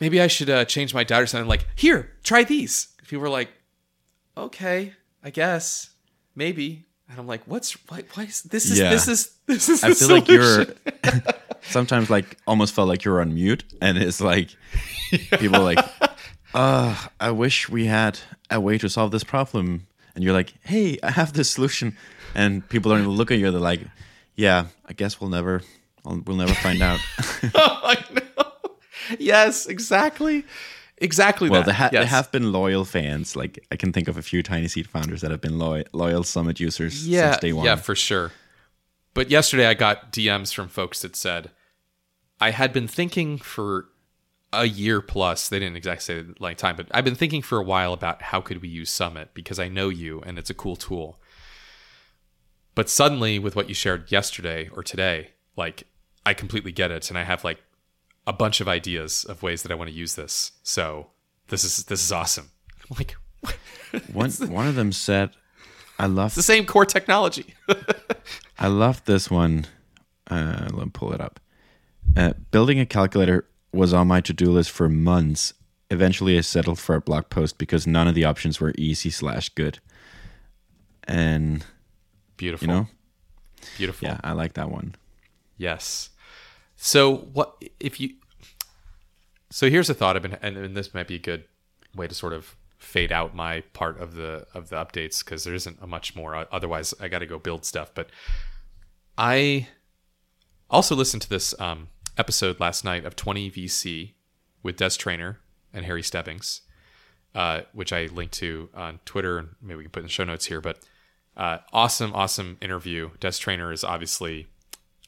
maybe 0.00 0.20
I 0.20 0.28
should 0.28 0.48
uh, 0.48 0.64
change 0.64 0.94
my 0.94 1.04
diet 1.04 1.24
or 1.24 1.26
something. 1.26 1.48
Like, 1.48 1.66
here, 1.74 2.12
try 2.22 2.44
these. 2.44 2.88
People 3.06 3.20
were 3.22 3.28
like, 3.28 3.50
okay, 4.36 4.94
I 5.22 5.30
guess, 5.30 5.90
maybe. 6.34 6.84
And 7.10 7.18
I'm 7.18 7.26
like, 7.26 7.42
what's 7.46 7.72
why, 7.88 8.02
why 8.14 8.24
is 8.24 8.42
this 8.42 8.70
is 8.70 8.78
Yeah. 8.78 8.90
this 8.90 9.08
is 9.08 9.36
this 9.46 9.68
is 9.68 9.84
I 9.84 9.88
the 9.90 9.94
feel 9.94 10.08
like 10.08 10.28
you're 10.28 10.42
solution. 10.64 10.76
sometimes 11.68 12.10
like 12.10 12.36
almost 12.46 12.74
felt 12.74 12.88
like 12.88 13.04
you're 13.04 13.20
on 13.20 13.34
mute, 13.34 13.64
and 13.80 13.98
it's 13.98 14.20
like 14.20 14.50
people 15.38 15.60
like, 15.62 15.78
uh, 16.54 16.96
I 17.20 17.30
wish 17.30 17.68
we 17.68 17.86
had 17.86 18.18
a 18.50 18.60
way 18.60 18.78
to 18.78 18.88
solve 18.88 19.10
this 19.10 19.24
problem, 19.24 19.86
and 20.14 20.24
you're 20.24 20.32
like, 20.32 20.54
hey, 20.62 20.98
I 21.02 21.10
have 21.10 21.32
this 21.32 21.50
solution, 21.50 21.96
and 22.34 22.68
people 22.68 22.92
are 22.92 22.98
look 23.00 23.30
at 23.30 23.38
you, 23.38 23.50
they're 23.50 23.60
like, 23.60 23.80
yeah, 24.34 24.66
I 24.86 24.92
guess 24.92 25.20
we'll 25.20 25.30
never, 25.30 25.62
we'll 26.04 26.36
never 26.36 26.54
find 26.54 26.82
out. 26.82 27.00
oh, 27.54 27.80
I 27.84 28.04
know. 28.12 28.52
Yes, 29.18 29.66
exactly. 29.66 30.44
Exactly 30.98 31.50
well, 31.50 31.60
that. 31.60 31.66
there, 31.66 31.74
ha- 31.74 31.88
there 31.92 32.02
Yes. 32.02 32.10
have 32.10 32.32
been 32.32 32.52
loyal 32.52 32.84
fans. 32.86 33.36
Like 33.36 33.64
I 33.70 33.76
can 33.76 33.92
think 33.92 34.08
of 34.08 34.16
a 34.16 34.22
few 34.22 34.42
Tiny 34.42 34.66
Seed 34.66 34.88
founders 34.88 35.20
that 35.20 35.30
have 35.30 35.42
been 35.42 35.58
loyal, 35.58 35.84
loyal 35.92 36.22
Summit 36.24 36.58
users 36.58 37.06
yeah, 37.06 37.32
since 37.32 37.40
day 37.42 37.52
one. 37.52 37.66
Yeah, 37.66 37.76
for 37.76 37.94
sure. 37.94 38.32
But 39.12 39.30
yesterday 39.30 39.66
I 39.66 39.74
got 39.74 40.10
DMs 40.12 40.54
from 40.54 40.68
folks 40.68 41.02
that 41.02 41.14
said, 41.14 41.50
I 42.40 42.50
had 42.50 42.72
been 42.72 42.88
thinking 42.88 43.38
for 43.38 43.86
a 44.52 44.66
year 44.66 45.00
plus, 45.00 45.48
they 45.48 45.58
didn't 45.58 45.76
exactly 45.76 46.02
say 46.02 46.22
the 46.22 46.34
like 46.38 46.56
time, 46.56 46.76
but 46.76 46.86
I've 46.92 47.04
been 47.04 47.14
thinking 47.14 47.42
for 47.42 47.58
a 47.58 47.64
while 47.64 47.92
about 47.92 48.22
how 48.22 48.40
could 48.40 48.62
we 48.62 48.68
use 48.68 48.90
Summit 48.90 49.30
because 49.34 49.58
I 49.58 49.68
know 49.68 49.88
you 49.88 50.22
and 50.22 50.38
it's 50.38 50.50
a 50.50 50.54
cool 50.54 50.76
tool. 50.76 51.20
But 52.74 52.90
suddenly 52.90 53.38
with 53.38 53.56
what 53.56 53.68
you 53.68 53.74
shared 53.74 54.12
yesterday 54.12 54.68
or 54.72 54.82
today, 54.82 55.30
like 55.56 55.84
I 56.24 56.34
completely 56.34 56.72
get 56.72 56.90
it 56.90 57.08
and 57.08 57.18
I 57.18 57.24
have 57.24 57.44
like 57.44 57.58
a 58.26 58.32
bunch 58.32 58.60
of 58.60 58.68
ideas 58.68 59.24
of 59.24 59.42
ways 59.42 59.62
that 59.62 59.72
I 59.72 59.74
want 59.74 59.90
to 59.90 59.96
use 59.96 60.14
this. 60.14 60.52
So 60.62 61.08
this 61.48 61.64
is 61.64 61.84
this 61.84 62.04
is 62.04 62.12
awesome. 62.12 62.50
I'm 62.90 62.96
like 62.96 63.16
one 64.12 64.30
one 64.30 64.66
of 64.66 64.74
them 64.74 64.92
said, 64.92 65.30
"I 65.98 66.06
love 66.06 66.28
it's 66.28 66.36
the 66.36 66.42
same 66.42 66.66
core 66.66 66.86
technology. 66.86 67.54
I 68.58 68.68
love 68.68 69.04
this 69.04 69.30
one. 69.30 69.66
Uh, 70.28 70.68
let 70.72 70.86
me 70.86 70.90
pull 70.92 71.12
it 71.12 71.20
up. 71.20 71.40
Uh, 72.14 72.32
building 72.50 72.78
a 72.78 72.86
calculator 72.86 73.46
was 73.72 73.92
on 73.92 74.08
my 74.08 74.20
to-do 74.20 74.50
list 74.50 74.70
for 74.70 74.88
months. 74.88 75.52
Eventually, 75.90 76.36
I 76.36 76.40
settled 76.40 76.78
for 76.78 76.94
a 76.96 77.00
blog 77.00 77.30
post 77.30 77.58
because 77.58 77.86
none 77.86 78.08
of 78.08 78.14
the 78.14 78.24
options 78.24 78.60
were 78.60 78.72
easy 78.76 79.10
slash 79.10 79.48
good. 79.50 79.78
And 81.04 81.64
Beautiful. 82.36 82.66
you 82.66 82.74
know, 82.74 82.86
Beautiful. 83.76 84.08
yeah, 84.08 84.20
I 84.24 84.32
like 84.32 84.54
that 84.54 84.70
one. 84.70 84.94
Yes. 85.56 86.10
So 86.76 87.16
what 87.32 87.62
if 87.80 88.00
you? 88.00 88.14
So 89.50 89.70
here's 89.70 89.88
a 89.88 89.94
thought 89.94 90.16
I've 90.16 90.22
been, 90.22 90.36
and, 90.42 90.56
and 90.56 90.76
this 90.76 90.92
might 90.92 91.06
be 91.06 91.14
a 91.14 91.20
good 91.20 91.44
way 91.94 92.06
to 92.08 92.14
sort 92.14 92.32
of 92.32 92.56
fade 92.78 93.10
out 93.10 93.34
my 93.34 93.62
part 93.72 93.98
of 94.00 94.14
the 94.14 94.46
of 94.54 94.68
the 94.68 94.76
updates 94.76 95.24
because 95.24 95.44
there 95.44 95.54
isn't 95.54 95.78
a 95.80 95.86
much 95.86 96.14
more. 96.16 96.46
Otherwise, 96.52 96.92
I 97.00 97.08
got 97.08 97.20
to 97.20 97.26
go 97.26 97.38
build 97.38 97.64
stuff. 97.64 97.92
But 97.94 98.10
I 99.16 99.68
also 100.68 100.94
listened 100.94 101.22
to 101.22 101.28
this 101.28 101.58
um, 101.60 101.88
episode 102.18 102.60
last 102.60 102.84
night 102.84 103.04
of 103.04 103.16
20 103.16 103.50
VC 103.50 104.12
with 104.62 104.76
Des 104.76 104.90
Traynor 104.90 105.38
and 105.72 105.84
Harry 105.84 106.02
Stebbings. 106.02 106.62
uh, 107.36 107.60
which 107.74 107.92
I 107.92 108.06
linked 108.06 108.32
to 108.34 108.70
on 108.74 108.98
Twitter, 109.04 109.38
and 109.38 109.48
maybe 109.60 109.76
we 109.76 109.84
can 109.84 109.90
put 109.90 110.00
in 110.00 110.06
the 110.06 110.10
show 110.10 110.24
notes 110.24 110.46
here. 110.46 110.62
But 110.62 110.78
uh, 111.36 111.58
awesome, 111.70 112.14
awesome 112.14 112.56
interview. 112.62 113.10
Des 113.20 113.32
Traynor 113.32 113.72
is 113.72 113.84
obviously 113.84 114.46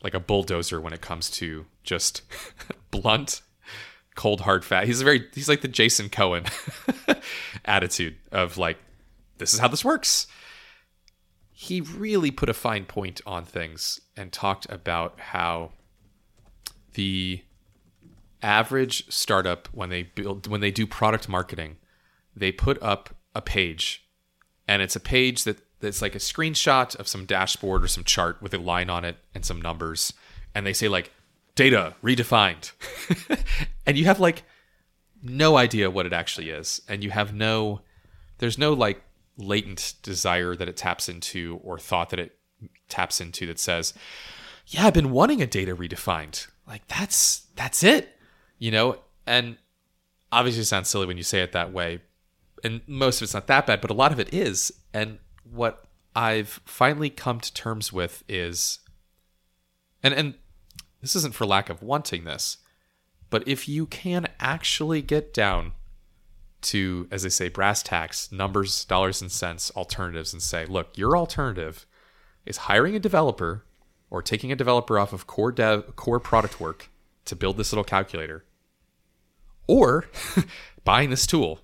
like 0.02 0.12
a 0.12 0.20
bulldozer 0.20 0.78
when 0.80 0.92
it 0.92 1.00
comes 1.00 1.30
to 1.30 1.64
just 1.84 2.20
blunt, 2.90 3.40
cold 4.14 4.42
hard 4.42 4.62
fact. 4.62 4.86
He's 4.86 5.00
a 5.00 5.04
very 5.04 5.26
he's 5.32 5.48
like 5.48 5.62
the 5.62 5.68
Jason 5.68 6.10
Cohen 6.10 6.44
attitude 7.64 8.16
of 8.30 8.58
like, 8.58 8.76
this 9.38 9.54
is 9.54 9.60
how 9.60 9.68
this 9.68 9.84
works. 9.84 10.26
He 11.50 11.80
really 11.80 12.30
put 12.30 12.50
a 12.50 12.54
fine 12.54 12.84
point 12.84 13.22
on 13.26 13.44
things 13.44 14.00
and 14.18 14.30
talked 14.32 14.66
about 14.70 15.18
how 15.18 15.72
the 16.94 17.42
average 18.42 19.10
startup 19.10 19.68
when 19.72 19.88
they 19.88 20.04
build 20.04 20.46
when 20.46 20.60
they 20.60 20.70
do 20.70 20.86
product 20.86 21.28
marketing, 21.28 21.76
they 22.34 22.52
put 22.52 22.80
up 22.82 23.14
a 23.34 23.42
page 23.42 24.06
and 24.66 24.82
it's 24.82 24.96
a 24.96 25.00
page 25.00 25.44
that 25.44 25.60
that's 25.80 26.02
like 26.02 26.14
a 26.14 26.18
screenshot 26.18 26.96
of 26.96 27.06
some 27.06 27.24
dashboard 27.24 27.84
or 27.84 27.88
some 27.88 28.04
chart 28.04 28.42
with 28.42 28.52
a 28.52 28.58
line 28.58 28.90
on 28.90 29.04
it 29.04 29.16
and 29.34 29.44
some 29.44 29.62
numbers 29.62 30.12
and 30.54 30.66
they 30.66 30.72
say 30.72 30.88
like 30.88 31.12
data 31.54 31.94
redefined. 32.02 32.72
And 33.88 33.96
you 33.96 34.04
have 34.04 34.20
like 34.20 34.42
no 35.22 35.56
idea 35.56 35.90
what 35.90 36.04
it 36.04 36.12
actually 36.12 36.50
is 36.50 36.82
and 36.88 37.02
you 37.02 37.10
have 37.10 37.32
no 37.32 37.80
there's 38.36 38.58
no 38.58 38.74
like 38.74 39.02
latent 39.38 39.94
desire 40.02 40.54
that 40.54 40.68
it 40.68 40.76
taps 40.76 41.08
into 41.08 41.58
or 41.64 41.78
thought 41.78 42.10
that 42.10 42.20
it 42.20 42.38
taps 42.90 43.18
into 43.18 43.46
that 43.46 43.58
says 43.58 43.94
yeah 44.66 44.86
i've 44.86 44.94
been 44.94 45.10
wanting 45.10 45.40
a 45.40 45.46
data 45.46 45.74
redefined 45.74 46.48
like 46.68 46.86
that's 46.86 47.46
that's 47.56 47.82
it 47.82 48.14
you 48.58 48.70
know? 48.70 48.98
And 49.26 49.56
obviously 50.32 50.62
it 50.62 50.66
sounds 50.66 50.88
silly 50.88 51.06
when 51.06 51.16
you 51.16 51.22
say 51.22 51.40
it 51.40 51.52
that 51.52 51.72
way 51.72 52.00
and 52.64 52.80
most 52.86 53.18
of 53.18 53.22
it's 53.22 53.34
not 53.34 53.46
that 53.46 53.66
bad 53.66 53.80
but 53.80 53.90
a 53.90 53.94
lot 53.94 54.12
of 54.12 54.20
it 54.20 54.32
is. 54.32 54.72
And 54.92 55.18
what 55.50 55.84
i've 56.16 56.60
finally 56.64 57.10
come 57.10 57.38
to 57.38 57.52
terms 57.52 57.92
with 57.92 58.24
is 58.28 58.80
and 60.02 60.12
and 60.12 60.34
this 61.00 61.14
isn't 61.14 61.34
for 61.34 61.46
lack 61.46 61.68
of 61.68 61.82
wanting 61.82 62.24
this 62.24 62.58
but 63.30 63.46
if 63.46 63.68
you 63.68 63.86
can 63.86 64.26
actually 64.40 65.00
get 65.00 65.32
down 65.32 65.72
to 66.60 67.06
as 67.10 67.22
they 67.22 67.28
say 67.28 67.48
brass 67.48 67.82
tacks 67.82 68.32
numbers 68.32 68.84
dollars 68.86 69.22
and 69.22 69.30
cents 69.30 69.70
alternatives 69.76 70.32
and 70.32 70.42
say 70.42 70.64
look 70.66 70.96
your 70.96 71.16
alternative 71.16 71.86
is 72.44 72.56
hiring 72.56 72.96
a 72.96 73.00
developer 73.00 73.64
or 74.10 74.22
taking 74.22 74.50
a 74.52 74.56
developer 74.56 74.98
off 74.98 75.12
of 75.12 75.26
core 75.26 75.52
dev 75.52 75.94
core 75.96 76.20
product 76.20 76.60
work 76.60 76.90
to 77.24 77.36
build 77.36 77.56
this 77.56 77.72
little 77.72 77.84
calculator 77.84 78.44
or 79.66 80.06
buying 80.84 81.10
this 81.10 81.26
tool. 81.26 81.60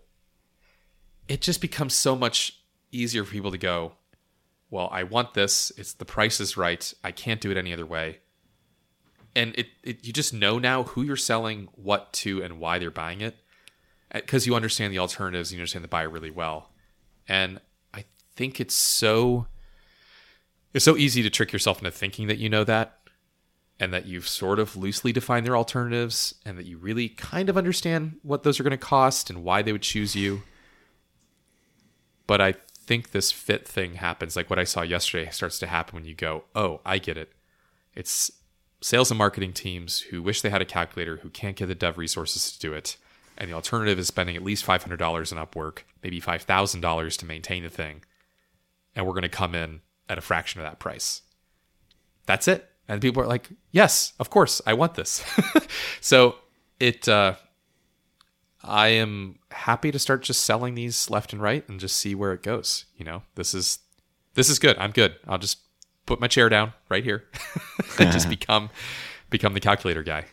It 1.26 1.40
just 1.40 1.60
becomes 1.60 1.94
so 1.94 2.14
much 2.14 2.60
easier 2.92 3.24
for 3.24 3.32
people 3.32 3.50
to 3.50 3.58
go 3.58 3.92
well 4.70 4.88
i 4.92 5.02
want 5.02 5.34
this. 5.34 5.72
It's 5.76 5.92
the 5.92 6.04
price 6.04 6.40
is 6.40 6.56
right. 6.56 6.92
I 7.02 7.12
can't 7.12 7.40
do 7.40 7.50
it 7.50 7.56
any 7.56 7.72
other 7.72 7.86
way. 7.86 8.18
And 9.36 9.54
it, 9.56 9.68
it 9.82 10.06
you 10.06 10.12
just 10.12 10.34
know 10.34 10.58
now 10.58 10.84
who 10.84 11.02
you're 11.02 11.16
selling 11.16 11.68
what 11.74 12.12
to 12.14 12.42
and 12.42 12.58
why 12.58 12.78
they're 12.78 12.90
buying 12.90 13.20
it 13.20 13.36
eh, 14.10 14.20
because 14.20 14.46
you 14.46 14.54
understand 14.54 14.92
the 14.92 14.98
alternatives 14.98 15.52
you 15.52 15.58
understand 15.58 15.84
the 15.84 15.88
buyer 15.88 16.10
really 16.10 16.30
well. 16.30 16.70
And 17.28 17.60
i 17.94 18.04
think 18.36 18.60
it's 18.60 18.74
so 18.74 19.46
it's 20.74 20.84
so 20.84 20.96
easy 20.96 21.22
to 21.22 21.30
trick 21.30 21.52
yourself 21.52 21.78
into 21.78 21.90
thinking 21.90 22.26
that 22.26 22.38
you 22.38 22.50
know 22.50 22.64
that 22.64 22.98
and 23.80 23.92
that 23.92 24.06
you've 24.06 24.28
sort 24.28 24.58
of 24.58 24.76
loosely 24.76 25.12
defined 25.12 25.46
their 25.46 25.56
alternatives 25.56 26.34
and 26.44 26.58
that 26.58 26.66
you 26.66 26.78
really 26.78 27.08
kind 27.08 27.48
of 27.48 27.56
understand 27.56 28.18
what 28.22 28.42
those 28.42 28.60
are 28.60 28.62
going 28.62 28.72
to 28.72 28.76
cost 28.76 29.30
and 29.30 29.42
why 29.42 29.62
they 29.62 29.72
would 29.72 29.82
choose 29.82 30.14
you. 30.14 30.42
But 32.26 32.40
i 32.40 32.54
think 32.86 33.12
this 33.12 33.32
fit 33.32 33.66
thing 33.66 33.94
happens 33.94 34.36
like 34.36 34.50
what 34.50 34.58
i 34.58 34.64
saw 34.64 34.82
yesterday 34.82 35.30
starts 35.30 35.58
to 35.58 35.66
happen 35.66 35.94
when 35.94 36.04
you 36.04 36.14
go 36.14 36.44
oh 36.54 36.80
i 36.84 36.98
get 36.98 37.16
it. 37.16 37.32
It's 37.94 38.30
sales 38.82 39.10
and 39.10 39.16
marketing 39.16 39.54
teams 39.54 40.00
who 40.00 40.20
wish 40.20 40.42
they 40.42 40.50
had 40.50 40.60
a 40.60 40.66
calculator 40.66 41.16
who 41.18 41.30
can't 41.30 41.56
get 41.56 41.66
the 41.66 41.74
dev 41.74 41.96
resources 41.96 42.52
to 42.52 42.58
do 42.58 42.74
it 42.74 42.96
and 43.38 43.50
the 43.50 43.54
alternative 43.54 43.98
is 43.98 44.08
spending 44.08 44.36
at 44.36 44.44
least 44.44 44.66
$500 44.66 44.84
in 44.90 45.38
upwork 45.38 45.78
maybe 46.02 46.20
$5000 46.20 47.16
to 47.16 47.26
maintain 47.26 47.62
the 47.62 47.70
thing. 47.70 48.02
And 48.94 49.06
we're 49.06 49.12
going 49.12 49.22
to 49.22 49.28
come 49.28 49.54
in 49.54 49.80
at 50.08 50.18
a 50.18 50.20
fraction 50.20 50.60
of 50.60 50.66
that 50.66 50.78
price 50.78 51.22
that's 52.26 52.46
it 52.48 52.70
and 52.88 53.00
people 53.00 53.22
are 53.22 53.26
like 53.26 53.48
yes 53.70 54.12
of 54.18 54.30
course 54.30 54.60
i 54.66 54.72
want 54.74 54.94
this 54.94 55.24
so 56.00 56.36
it 56.80 57.08
uh, 57.08 57.34
i 58.62 58.88
am 58.88 59.38
happy 59.50 59.90
to 59.90 59.98
start 59.98 60.22
just 60.22 60.42
selling 60.42 60.74
these 60.74 61.08
left 61.10 61.32
and 61.32 61.40
right 61.42 61.68
and 61.68 61.80
just 61.80 61.96
see 61.96 62.14
where 62.14 62.32
it 62.32 62.42
goes 62.42 62.84
you 62.96 63.04
know 63.04 63.22
this 63.34 63.54
is 63.54 63.78
this 64.34 64.48
is 64.50 64.58
good 64.58 64.76
i'm 64.78 64.90
good 64.90 65.14
i'll 65.26 65.38
just 65.38 65.58
put 66.06 66.20
my 66.20 66.26
chair 66.28 66.48
down 66.48 66.72
right 66.90 67.04
here 67.04 67.24
and 67.98 68.12
just 68.12 68.28
become 68.38 68.68
become 69.30 69.54
the 69.54 69.60
calculator 69.60 70.02
guy 70.02 70.24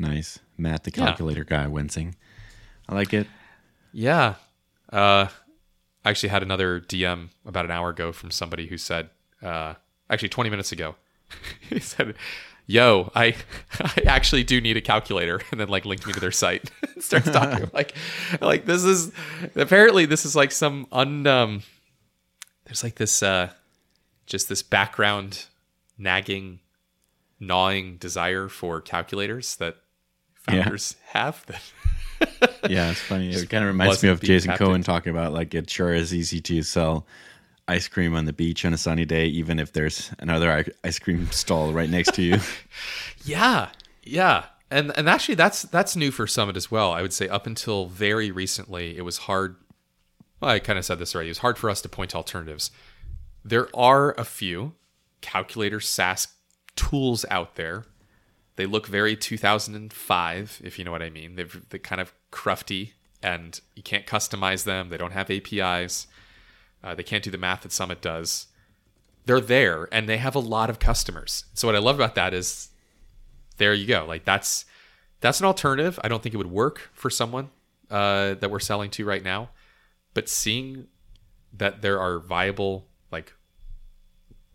Nice. 0.00 0.38
Matt, 0.56 0.84
the 0.84 0.92
Yeah. 0.94 1.06
calculator 1.06 1.42
guy, 1.44 1.66
Wensing. 1.66 2.14
I 2.88 2.94
like 2.94 3.12
it. 3.12 3.26
Yeah. 3.92 4.36
Uh, 4.92 5.26
I 6.08 6.10
actually 6.10 6.30
had 6.30 6.42
another 6.42 6.80
DM 6.80 7.28
about 7.44 7.66
an 7.66 7.70
hour 7.70 7.90
ago 7.90 8.12
from 8.12 8.30
somebody 8.30 8.66
who 8.66 8.78
said, 8.78 9.10
uh, 9.42 9.74
actually 10.08 10.30
20 10.30 10.48
minutes 10.48 10.72
ago, 10.72 10.94
he 11.68 11.80
said, 11.80 12.14
Yo, 12.66 13.10
I 13.14 13.34
I 13.80 14.02
actually 14.06 14.42
do 14.42 14.58
need 14.60 14.76
a 14.78 14.80
calculator, 14.80 15.40
and 15.50 15.60
then 15.60 15.68
like 15.68 15.84
linked 15.84 16.06
me 16.06 16.12
to 16.14 16.20
their 16.20 16.32
site 16.32 16.70
and 16.94 17.02
starts 17.02 17.30
talking 17.30 17.70
like 17.74 17.94
like 18.40 18.64
this 18.66 18.84
is 18.84 19.12
apparently 19.54 20.06
this 20.06 20.24
is 20.26 20.34
like 20.36 20.50
some 20.52 20.86
un 20.92 21.26
um 21.26 21.62
there's 22.64 22.82
like 22.84 22.96
this 22.96 23.22
uh 23.22 23.50
just 24.26 24.48
this 24.50 24.62
background 24.62 25.46
nagging 25.98 26.60
gnawing 27.40 27.96
desire 27.96 28.48
for 28.48 28.80
calculators 28.82 29.56
that 29.56 29.76
Yeah. 30.50 30.62
founders 30.64 30.96
have 31.12 31.44
that 31.46 31.62
Yeah, 32.68 32.90
it's 32.90 33.00
funny. 33.00 33.30
It 33.30 33.48
kind 33.48 33.64
of 33.64 33.68
reminds 33.68 34.02
me 34.02 34.10
of 34.10 34.20
Jason 34.20 34.48
tapped 34.48 34.58
Cohen 34.58 34.82
talking 34.82 35.10
about 35.10 35.32
like 35.32 35.54
it 35.54 35.70
sure 35.70 35.94
is 35.94 36.12
easy 36.12 36.40
to 36.42 36.62
sell 36.62 37.06
ice 37.66 37.88
cream 37.88 38.14
on 38.14 38.24
the 38.24 38.32
beach 38.32 38.64
on 38.64 38.74
a 38.74 38.76
sunny 38.76 39.04
day, 39.04 39.26
even 39.26 39.58
if 39.58 39.72
there's 39.72 40.10
another 40.18 40.66
ice 40.84 40.98
cream 40.98 41.30
stall 41.30 41.72
right 41.72 41.88
next 41.88 42.14
to 42.14 42.22
you. 42.22 42.38
Yeah, 43.24 43.70
yeah, 44.02 44.46
and 44.70 44.92
and 44.96 45.08
actually 45.08 45.34
that's 45.34 45.62
that's 45.62 45.96
new 45.96 46.10
for 46.10 46.26
Summit 46.26 46.56
as 46.56 46.70
well. 46.70 46.92
I 46.92 47.02
would 47.02 47.12
say 47.12 47.28
up 47.28 47.46
until 47.46 47.86
very 47.86 48.30
recently, 48.30 48.96
it 48.96 49.02
was 49.02 49.18
hard. 49.18 49.56
Well, 50.40 50.50
I 50.50 50.58
kind 50.60 50.78
of 50.78 50.84
said 50.84 50.98
this 50.98 51.14
already. 51.14 51.28
It 51.28 51.32
was 51.32 51.38
hard 51.38 51.58
for 51.58 51.68
us 51.68 51.80
to 51.82 51.88
point 51.88 52.10
to 52.10 52.16
alternatives. 52.16 52.70
There 53.44 53.68
are 53.74 54.14
a 54.18 54.24
few 54.24 54.74
calculator 55.20 55.80
SaaS 55.80 56.28
tools 56.76 57.24
out 57.30 57.56
there. 57.56 57.84
They 58.58 58.66
look 58.66 58.88
very 58.88 59.14
2005, 59.14 60.60
if 60.64 60.80
you 60.80 60.84
know 60.84 60.90
what 60.90 61.00
I 61.00 61.10
mean. 61.10 61.36
They're, 61.36 61.46
they're 61.68 61.78
kind 61.78 62.00
of 62.00 62.12
crufty, 62.32 62.90
and 63.22 63.60
you 63.76 63.84
can't 63.84 64.04
customize 64.04 64.64
them. 64.64 64.88
They 64.88 64.96
don't 64.96 65.12
have 65.12 65.30
APIs. 65.30 66.08
Uh, 66.82 66.92
they 66.96 67.04
can't 67.04 67.22
do 67.22 67.30
the 67.30 67.38
math 67.38 67.60
that 67.60 67.70
Summit 67.70 68.00
does. 68.02 68.48
They're 69.26 69.40
there, 69.40 69.88
and 69.92 70.08
they 70.08 70.16
have 70.16 70.34
a 70.34 70.40
lot 70.40 70.70
of 70.70 70.80
customers. 70.80 71.44
So 71.54 71.68
what 71.68 71.76
I 71.76 71.78
love 71.78 71.94
about 71.94 72.16
that 72.16 72.34
is 72.34 72.70
there 73.58 73.72
you 73.72 73.86
go. 73.86 74.04
Like 74.04 74.24
that's 74.24 74.64
that's 75.20 75.38
an 75.38 75.46
alternative. 75.46 76.00
I 76.02 76.08
don't 76.08 76.20
think 76.20 76.34
it 76.34 76.38
would 76.38 76.50
work 76.50 76.90
for 76.92 77.10
someone 77.10 77.50
uh, 77.92 78.34
that 78.34 78.50
we're 78.50 78.58
selling 78.58 78.90
to 78.90 79.04
right 79.04 79.22
now, 79.22 79.50
but 80.14 80.28
seeing 80.28 80.88
that 81.52 81.80
there 81.80 82.00
are 82.00 82.18
viable, 82.18 82.86
like 83.12 83.34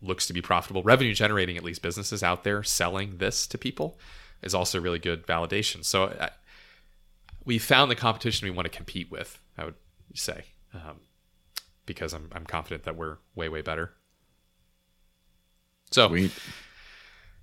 looks 0.04 0.26
to 0.26 0.32
be 0.32 0.40
profitable, 0.42 0.82
revenue 0.82 1.14
generating 1.14 1.56
at 1.56 1.64
least 1.64 1.82
businesses 1.82 2.22
out 2.22 2.44
there 2.44 2.62
selling 2.62 3.16
this 3.18 3.46
to 3.48 3.58
people 3.58 3.98
is 4.42 4.54
also 4.54 4.80
really 4.80 4.98
good 4.98 5.26
validation. 5.26 5.84
So 5.84 6.04
uh, 6.04 6.28
we 7.44 7.58
found 7.58 7.90
the 7.90 7.96
competition 7.96 8.46
we 8.46 8.50
want 8.54 8.70
to 8.70 8.76
compete 8.76 9.10
with. 9.10 9.38
I 9.56 9.64
would 9.64 9.74
say 10.14 10.44
um, 10.74 11.00
because 11.86 12.12
I'm 12.12 12.28
I'm 12.32 12.44
confident 12.44 12.84
that 12.84 12.96
we're 12.96 13.16
way 13.34 13.48
way 13.48 13.62
better. 13.62 13.92
So 15.90 16.08
Sweet. 16.08 16.32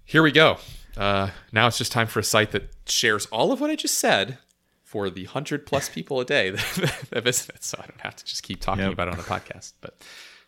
here 0.04 0.22
we 0.24 0.32
go. 0.32 0.58
Uh, 0.98 1.30
now 1.54 1.68
it's 1.68 1.78
just 1.78 1.92
time 1.92 2.08
for 2.08 2.20
a 2.20 2.24
site 2.24 2.52
that 2.52 2.70
shares 2.86 3.26
all 3.28 3.52
of 3.52 3.62
what 3.62 3.70
I 3.70 3.76
just 3.76 3.98
said 3.98 4.38
for 4.84 5.10
the 5.10 5.24
hundred 5.26 5.66
plus 5.66 5.88
people 5.88 6.20
a 6.20 6.26
day 6.26 6.50
that, 6.52 7.04
that 7.12 7.24
visit 7.24 7.56
it. 7.56 7.64
So 7.64 7.80
I 7.82 7.86
don't 7.88 8.02
have 8.02 8.16
to 8.18 8.26
just 8.26 8.44
keep 8.44 8.60
talking 8.60 8.84
Yep. 8.84 8.94
about 8.94 9.08
it 9.08 9.12
on 9.12 9.18
the 9.18 9.24
podcast. 9.24 9.74
But, 9.80 10.04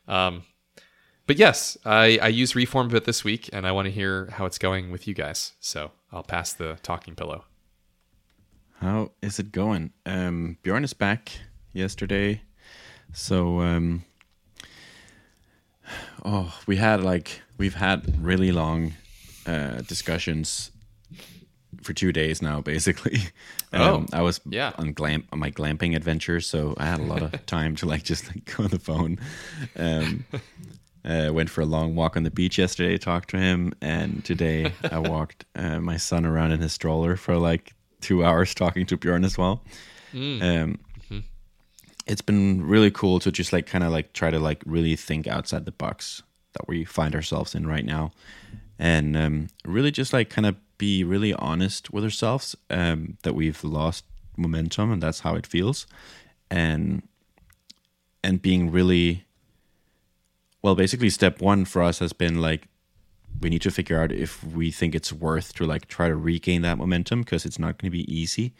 um, 0.07 0.43
but 1.25 1.37
yes, 1.37 1.77
I, 1.85 2.19
I 2.21 2.27
use 2.27 2.55
Reform 2.55 2.87
a 2.87 2.89
bit 2.91 3.05
this 3.05 3.23
week, 3.23 3.49
and 3.53 3.65
I 3.65 3.71
want 3.71 3.85
to 3.85 3.91
hear 3.91 4.29
how 4.33 4.45
it's 4.45 4.57
going 4.57 4.91
with 4.91 5.07
you 5.07 5.13
guys. 5.13 5.53
So 5.59 5.91
I'll 6.11 6.23
pass 6.23 6.53
the 6.53 6.77
talking 6.83 7.15
pillow. 7.15 7.45
How 8.79 9.11
is 9.21 9.39
it 9.39 9.51
going? 9.51 9.91
Um, 10.05 10.57
Bjorn 10.61 10.83
is 10.83 10.93
back 10.93 11.31
yesterday, 11.71 12.41
so 13.13 13.61
um, 13.61 14.03
oh, 16.25 16.53
we 16.67 16.75
had 16.75 17.01
like 17.01 17.41
we've 17.57 17.75
had 17.75 18.21
really 18.21 18.51
long 18.51 18.93
uh, 19.45 19.81
discussions 19.81 20.71
for 21.81 21.93
two 21.93 22.11
days 22.11 22.41
now, 22.41 22.61
basically. 22.61 23.19
Oh, 23.75 23.95
um, 23.95 24.07
I 24.13 24.21
was 24.21 24.39
yeah. 24.45 24.73
on 24.77 24.93
glam 24.93 25.23
on 25.31 25.39
my 25.39 25.49
glamping 25.49 25.95
adventure, 25.95 26.39
so 26.41 26.75
I 26.77 26.85
had 26.85 26.99
a 26.99 27.05
lot 27.05 27.23
of 27.23 27.43
time 27.47 27.75
to 27.77 27.87
like 27.87 28.03
just 28.03 28.27
like 28.27 28.45
go 28.45 28.65
on 28.65 28.69
the 28.69 28.77
phone. 28.77 29.17
Um, 29.75 30.25
uh, 31.05 31.29
went 31.33 31.49
for 31.49 31.61
a 31.61 31.65
long 31.65 31.95
walk 31.95 32.15
on 32.15 32.23
the 32.23 32.31
beach 32.31 32.57
yesterday, 32.57 32.97
talked 32.97 33.29
to 33.31 33.37
him, 33.37 33.73
and 33.81 34.23
today 34.23 34.71
I 34.89 34.99
walked 35.09 35.45
uh, 35.55 35.79
my 35.79 35.97
son 35.97 36.25
around 36.25 36.51
in 36.51 36.61
his 36.61 36.73
stroller 36.73 37.15
for 37.15 37.37
like 37.37 37.73
two 38.01 38.23
hours 38.23 38.53
talking 38.53 38.85
to 38.87 38.97
Bjorn 38.97 39.23
as 39.23 39.37
well. 39.37 39.63
Um, 40.41 40.79
it's 42.05 42.21
been 42.21 42.65
really 42.65 42.91
cool 42.91 43.19
to 43.19 43.31
just 43.31 43.53
like 43.53 43.65
kind 43.65 43.83
of 43.83 43.91
like 43.91 44.13
try 44.13 44.29
to 44.29 44.39
like 44.39 44.61
really 44.65 44.95
think 44.95 45.27
outside 45.27 45.65
the 45.65 45.71
box 45.71 46.21
that 46.53 46.67
we 46.67 46.85
find 46.85 47.15
ourselves 47.15 47.55
in 47.55 47.67
right 47.67 47.85
now. 47.85 48.11
And 48.79 49.15
um, 49.15 49.47
really 49.65 49.91
just 49.91 50.13
like 50.13 50.29
kind 50.29 50.45
of 50.45 50.55
be 50.77 51.03
really 51.03 51.33
honest 51.33 51.93
with 51.93 52.03
ourselves 52.03 52.55
um, 52.69 53.17
that 53.23 53.35
we've 53.35 53.63
lost 53.63 54.05
momentum 54.35 54.91
and 54.91 55.01
that's 55.01 55.21
how 55.21 55.35
it 55.35 55.47
feels. 55.47 55.87
And 56.49 57.03
and 58.23 58.41
being 58.41 58.71
really 58.71 59.25
well 60.63 60.75
basically 60.75 61.09
step 61.09 61.41
one 61.41 61.65
for 61.65 61.83
us 61.83 61.99
has 61.99 62.13
been 62.13 62.41
like 62.41 62.67
we 63.41 63.49
need 63.49 63.61
to 63.61 63.71
figure 63.71 63.99
out 64.01 64.11
if 64.11 64.43
we 64.43 64.71
think 64.71 64.95
it's 64.95 65.11
worth 65.11 65.53
to 65.55 65.65
like 65.65 65.87
try 65.87 66.07
to 66.07 66.15
regain 66.15 66.61
that 66.61 66.77
momentum 66.77 67.21
because 67.21 67.45
it's 67.45 67.59
not 67.59 67.77
going 67.77 67.91
to 67.91 67.97
be 67.97 68.11
easy. 68.13 68.53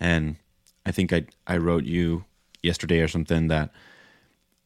And 0.00 0.36
i 0.84 0.92
think 0.92 1.12
i 1.12 1.24
i 1.46 1.56
wrote 1.56 1.84
you 1.84 2.24
yesterday 2.62 3.00
or 3.00 3.08
something 3.08 3.48
that 3.48 3.70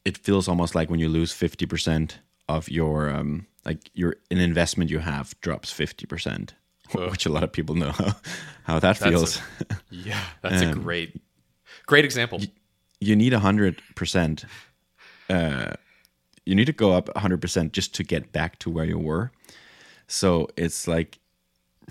it 0.04 0.16
feels 0.18 0.48
almost 0.48 0.74
like 0.74 0.88
when 0.90 1.00
you 1.00 1.08
lose 1.08 1.32
50% 1.32 2.14
of 2.48 2.68
your 2.68 3.10
um 3.10 3.46
like 3.64 3.90
your 3.94 4.16
an 4.30 4.38
investment 4.38 4.90
you 4.90 4.98
have 5.00 5.34
drops 5.40 5.70
50% 5.72 6.50
which 7.10 7.26
a 7.26 7.30
lot 7.30 7.44
of 7.44 7.52
people 7.52 7.74
know 7.76 7.92
how, 7.92 8.12
how 8.64 8.78
that 8.80 8.98
That's 8.98 9.10
feels. 9.10 9.36
a- 9.70 9.76
yeah, 9.90 10.24
that's 10.42 10.62
a 10.62 10.66
Um, 10.66 10.82
great, 10.82 11.20
great 11.86 12.04
example. 12.04 12.40
you 13.00 13.14
need 13.16 13.32
100% 13.32 14.44
uh 15.28 15.72
you 16.50 16.56
need 16.56 16.66
to 16.66 16.72
go 16.84 16.90
up 16.98 17.06
100% 17.14 17.70
just 17.72 17.94
to 17.94 18.02
get 18.02 18.32
back 18.32 18.58
to 18.58 18.70
where 18.70 18.84
you 18.92 18.98
were. 18.98 19.30
So 20.08 20.48
it's 20.56 20.88
like 20.88 21.18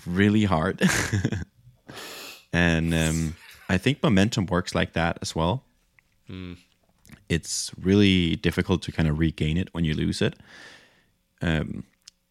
really 0.05 0.43
hard. 0.45 0.81
And 2.53 2.93
um 2.93 3.35
i 3.69 3.77
think 3.77 4.01
momentum 4.01 4.45
works 4.47 4.73
like 4.73 4.93
that 4.93 5.17
as 5.21 5.35
well. 5.35 5.63
It's 7.27 7.71
really 7.79 8.35
difficult 8.35 8.81
to 8.83 8.91
kind 8.91 9.07
of 9.07 9.19
regain 9.19 9.57
it 9.57 9.69
when 9.73 9.85
you 9.85 9.93
lose 9.93 10.21
it. 10.21 10.35
Um 11.41 11.83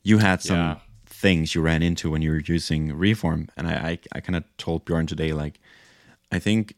you 0.03 0.19
had 0.19 0.43
some 0.43 0.57
Yeah. 0.59 0.77
things 1.07 1.55
you 1.55 1.63
ran 1.65 1.83
into 1.83 2.11
when 2.11 2.23
you 2.23 2.31
were 2.31 2.43
using 2.55 2.93
reform 2.99 3.49
and 3.57 3.67
i 3.69 3.75
i, 3.91 3.99
I 4.17 4.21
kind 4.21 4.37
of 4.37 4.45
told 4.57 4.85
bjorn 4.85 5.07
today 5.07 5.33
like 5.33 5.59
i 6.33 6.39
think 6.39 6.75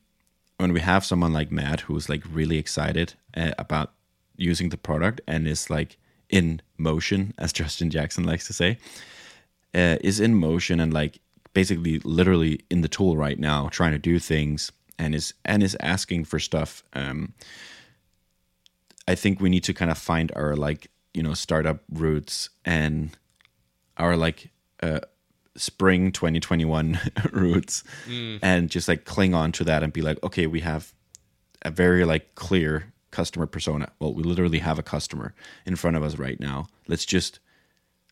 when 0.58 0.72
we 0.72 0.80
have 0.80 1.04
someone 1.04 1.32
like 1.38 1.50
Matt 1.54 1.80
who's 1.88 2.08
like 2.08 2.22
really 2.38 2.58
excited 2.58 3.14
uh, 3.36 3.52
about 3.58 3.88
using 4.40 4.70
the 4.70 4.76
product 4.76 5.20
and 5.26 5.46
is 5.46 5.70
like 5.70 5.96
in 6.28 6.60
motion, 6.78 7.34
as 7.38 7.52
Justin 7.60 7.90
Jackson 7.90 8.24
likes 8.24 8.46
to 8.46 8.52
say, 8.52 8.78
uh, 9.74 9.96
is 10.00 10.20
in 10.20 10.34
motion 10.34 10.80
and 10.80 10.92
like 10.92 11.20
basically 11.52 11.98
literally 12.00 12.60
in 12.70 12.80
the 12.80 12.88
tool 12.88 13.16
right 13.16 13.38
now, 13.38 13.68
trying 13.68 13.92
to 13.92 13.98
do 13.98 14.18
things 14.18 14.72
and 14.98 15.14
is 15.14 15.34
and 15.44 15.62
is 15.62 15.76
asking 15.80 16.24
for 16.24 16.38
stuff. 16.38 16.82
Um, 16.92 17.34
I 19.08 19.14
think 19.14 19.40
we 19.40 19.48
need 19.50 19.64
to 19.64 19.74
kind 19.74 19.90
of 19.90 19.98
find 19.98 20.30
our 20.36 20.56
like 20.56 20.90
you 21.14 21.22
know 21.22 21.34
startup 21.34 21.80
roots 21.92 22.50
and 22.64 23.10
our 23.96 24.16
like 24.16 24.50
uh, 24.82 25.00
spring 25.56 26.12
2021 26.12 26.98
roots 27.32 27.82
and 28.42 28.70
just 28.70 28.88
like 28.88 29.04
cling 29.04 29.34
on 29.34 29.52
to 29.52 29.64
that 29.64 29.82
and 29.82 29.92
be 29.92 30.00
like 30.00 30.22
okay 30.22 30.46
we 30.46 30.60
have 30.60 30.92
a 31.62 31.70
very 31.70 32.04
like 32.04 32.34
clear 32.34 32.92
customer 33.10 33.46
persona 33.46 33.90
well 33.98 34.14
we 34.14 34.22
literally 34.22 34.58
have 34.58 34.78
a 34.78 34.82
customer 34.82 35.34
in 35.66 35.76
front 35.76 35.96
of 35.96 36.02
us 36.02 36.16
right 36.16 36.40
now 36.40 36.66
let's 36.88 37.04
just 37.04 37.40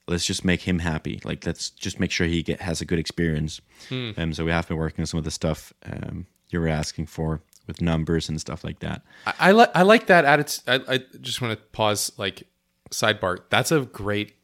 let's 0.07 0.25
just 0.25 0.45
make 0.45 0.63
him 0.63 0.81
happy 0.81 1.21
like 1.25 1.45
let's 1.47 1.71
just 1.71 2.01
make 2.01 2.11
sure 2.11 2.27
he 2.27 2.43
get, 2.43 2.61
has 2.61 2.81
a 2.81 2.85
good 2.85 2.99
experience 2.99 3.61
um, 3.91 4.33
so 4.33 4.45
we 4.45 4.51
have 4.51 4.67
been 4.67 4.77
working 4.77 5.03
on 5.03 5.07
some 5.07 5.19
of 5.19 5.25
the 5.25 5.31
stuff 5.31 5.73
um, 5.85 6.27
you 6.51 6.61
were 6.61 6.69
asking 6.69 7.07
for 7.07 7.41
with 7.67 7.81
numbers 7.81 8.29
and 8.29 8.41
stuff 8.41 8.65
like 8.65 8.79
that 8.81 9.03
I, 9.27 9.35
I 9.39 9.51
like 9.53 9.71
I 9.75 9.83
like 9.83 10.07
that 10.07 10.25
attitude. 10.25 10.65
I, 10.67 10.95
I 10.95 10.99
just 11.21 11.41
want 11.43 11.59
to 11.59 11.65
pause. 11.73 12.11
Like 12.17 12.45
sidebar. 12.91 13.41
That's 13.51 13.71
a 13.71 13.81
great 13.83 14.35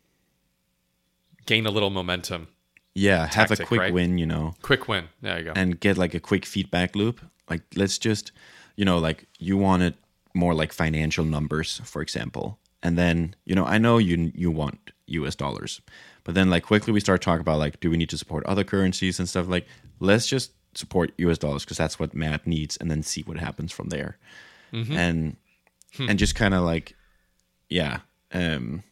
gain 1.46 1.66
a 1.66 1.70
little 1.70 1.90
momentum. 1.90 2.48
yeah 2.94 3.26
have 3.26 3.50
a 3.50 3.56
quick 3.56 3.80
right? 3.80 3.92
win 3.92 4.18
you 4.18 4.26
know 4.26 4.54
Quick 4.62 4.88
win. 4.88 5.08
There 5.22 5.38
you 5.38 5.44
go. 5.46 5.52
and 5.56 5.80
get 5.80 5.96
like 5.98 6.14
a 6.14 6.20
quick 6.20 6.44
feedback 6.46 6.94
loop. 6.94 7.20
Like 7.50 7.62
let's 7.76 7.98
just, 7.98 8.32
you 8.76 8.84
know, 8.84 8.98
like 8.98 9.26
you 9.38 9.56
wanted 9.56 9.94
more 10.34 10.54
like 10.54 10.72
financial 10.72 11.24
numbers, 11.24 11.80
for 11.84 12.02
example. 12.02 12.58
And 12.82 12.98
then, 12.98 13.34
you 13.46 13.54
know, 13.54 13.64
I 13.64 13.78
know 13.78 13.98
you 13.98 14.32
you 14.34 14.50
want 14.50 14.90
US 15.06 15.34
dollars. 15.36 15.80
But 16.24 16.34
then 16.34 16.50
like 16.50 16.64
quickly 16.64 16.92
we 16.92 17.00
start 17.00 17.22
talking 17.22 17.40
about 17.40 17.58
like 17.58 17.80
do 17.80 17.90
we 17.90 17.96
need 17.96 18.10
to 18.10 18.18
support 18.18 18.44
other 18.46 18.64
currencies 18.64 19.18
and 19.18 19.28
stuff 19.28 19.46
like 19.48 19.66
let's 20.00 20.26
just 20.26 20.52
support 20.74 21.12
US 21.18 21.38
dollars 21.38 21.64
because 21.64 21.76
that's 21.78 21.98
what 22.00 22.14
Matt 22.14 22.46
needs 22.46 22.76
and 22.76 22.90
then 22.90 23.02
see 23.02 23.22
what 23.22 23.38
happens 23.38 23.72
from 23.72 23.88
there. 23.88 24.18
And 24.72 25.36
and 25.98 26.18
just 26.18 26.34
kind 26.34 26.52
of 26.54 26.62
like 26.64 26.96
yeah, 27.68 28.00
um 28.32 28.82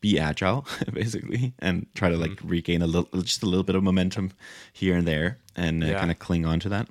be 0.00 0.18
agile 0.18 0.66
basically 0.92 1.54
and 1.60 1.86
try 1.94 2.08
to 2.10 2.16
like 2.16 2.36
regain 2.42 2.82
a 2.82 2.86
little 2.88 3.22
just 3.22 3.42
a 3.44 3.46
little 3.46 3.62
bit 3.62 3.76
of 3.76 3.82
momentum 3.84 4.32
here 4.72 4.96
and 4.96 5.06
there 5.06 5.38
and 5.54 5.84
uh, 5.84 5.86
Yeah. 5.86 5.98
kind 6.00 6.10
of 6.10 6.18
cling 6.18 6.44
on 6.44 6.58
to 6.60 6.68
that 6.70 6.88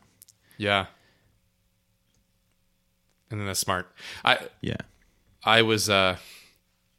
yeah. 0.58 0.86
And 3.32 3.40
then 3.40 3.48
that's 3.48 3.60
smart. 3.60 3.92
I 4.24 4.48
yeah 4.62 4.78
I 5.44 5.62
was 5.62 5.90
uh 5.90 6.18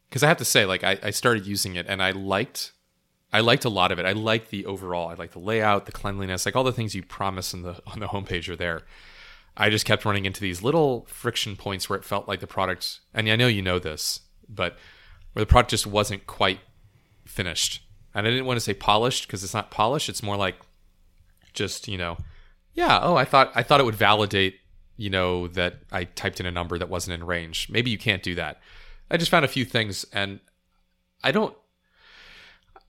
because 0.09 0.23
I 0.23 0.29
have 0.29 0.39
to 0.39 0.45
say, 0.45 0.67
like 0.67 0.85
I, 0.85 0.99
I 1.03 1.11
started 1.11 1.47
using 1.47 1.77
it 1.77 1.87
and 1.89 2.03
I 2.03 2.11
liked 2.11 2.73
I 3.33 3.41
liked 3.41 3.65
a 3.65 3.71
lot 3.71 3.93
of 3.93 3.99
it. 3.99 4.05
I 4.05 4.13
liked 4.13 4.51
the 4.51 4.67
overall. 4.67 5.09
I 5.09 5.15
liked 5.15 5.33
the 5.33 5.39
layout, 5.39 5.87
the 5.87 5.93
cleanliness, 5.93 6.45
like 6.45 6.55
all 6.55 6.65
the 6.65 6.73
things 6.73 6.95
you 6.95 7.03
promise 7.03 7.55
in 7.55 7.63
the 7.63 7.81
on 7.87 8.01
the 8.01 8.09
homepage 8.09 8.49
are 8.49 8.57
there. 8.57 8.83
I 9.57 9.71
just 9.71 9.85
kept 9.85 10.05
running 10.05 10.25
into 10.25 10.41
these 10.41 10.63
little 10.63 11.07
friction 11.07 11.57
points 11.57 11.89
where 11.89 11.99
it 11.99 12.05
felt 12.05 12.29
like 12.29 12.41
the 12.41 12.47
product 12.47 13.01
and 13.15 13.29
I 13.29 13.37
know 13.37 13.47
you 13.47 13.63
know 13.63 13.79
this, 13.79 14.21
but 14.49 14.77
where 15.33 15.43
the 15.43 15.49
product 15.49 15.71
just 15.71 15.87
wasn't 15.87 16.27
quite 16.27 16.61
finished. 17.27 17.83
And 18.15 18.27
I 18.27 18.31
didn't 18.31 18.47
want 18.47 18.57
to 18.59 18.65
say 18.65 18.75
polished 18.75 19.27
because 19.27 19.43
it's 19.43 19.55
not 19.55 19.71
polished, 19.71 20.09
it's 20.09 20.23
more 20.23 20.37
like 20.37 20.57
just, 21.55 21.89
you 21.89 21.97
know, 21.97 22.19
yeah, 22.75 23.01
oh, 23.03 23.17
I 23.17 23.25
thought 23.25 23.51
I 23.55 23.63
thought 23.63 23.81
it 23.81 23.85
would 23.85 23.95
validate, 23.95 24.57
you 24.97 25.11
know, 25.11 25.49
that 25.49 25.77
I 25.91 26.05
typed 26.05 26.41
in 26.41 26.47
a 26.47 26.51
number 26.51 26.79
that 26.79 26.89
wasn't 26.89 27.15
in 27.15 27.27
range. 27.27 27.69
Maybe 27.71 27.91
you 27.91 27.99
can't 27.99 28.23
do 28.23 28.35
that. 28.37 28.61
I 29.11 29.17
just 29.17 29.31
found 29.31 29.45
a 29.45 29.49
few 29.49 29.65
things 29.65 30.07
and 30.13 30.41
I 31.23 31.33
don't 31.33 31.57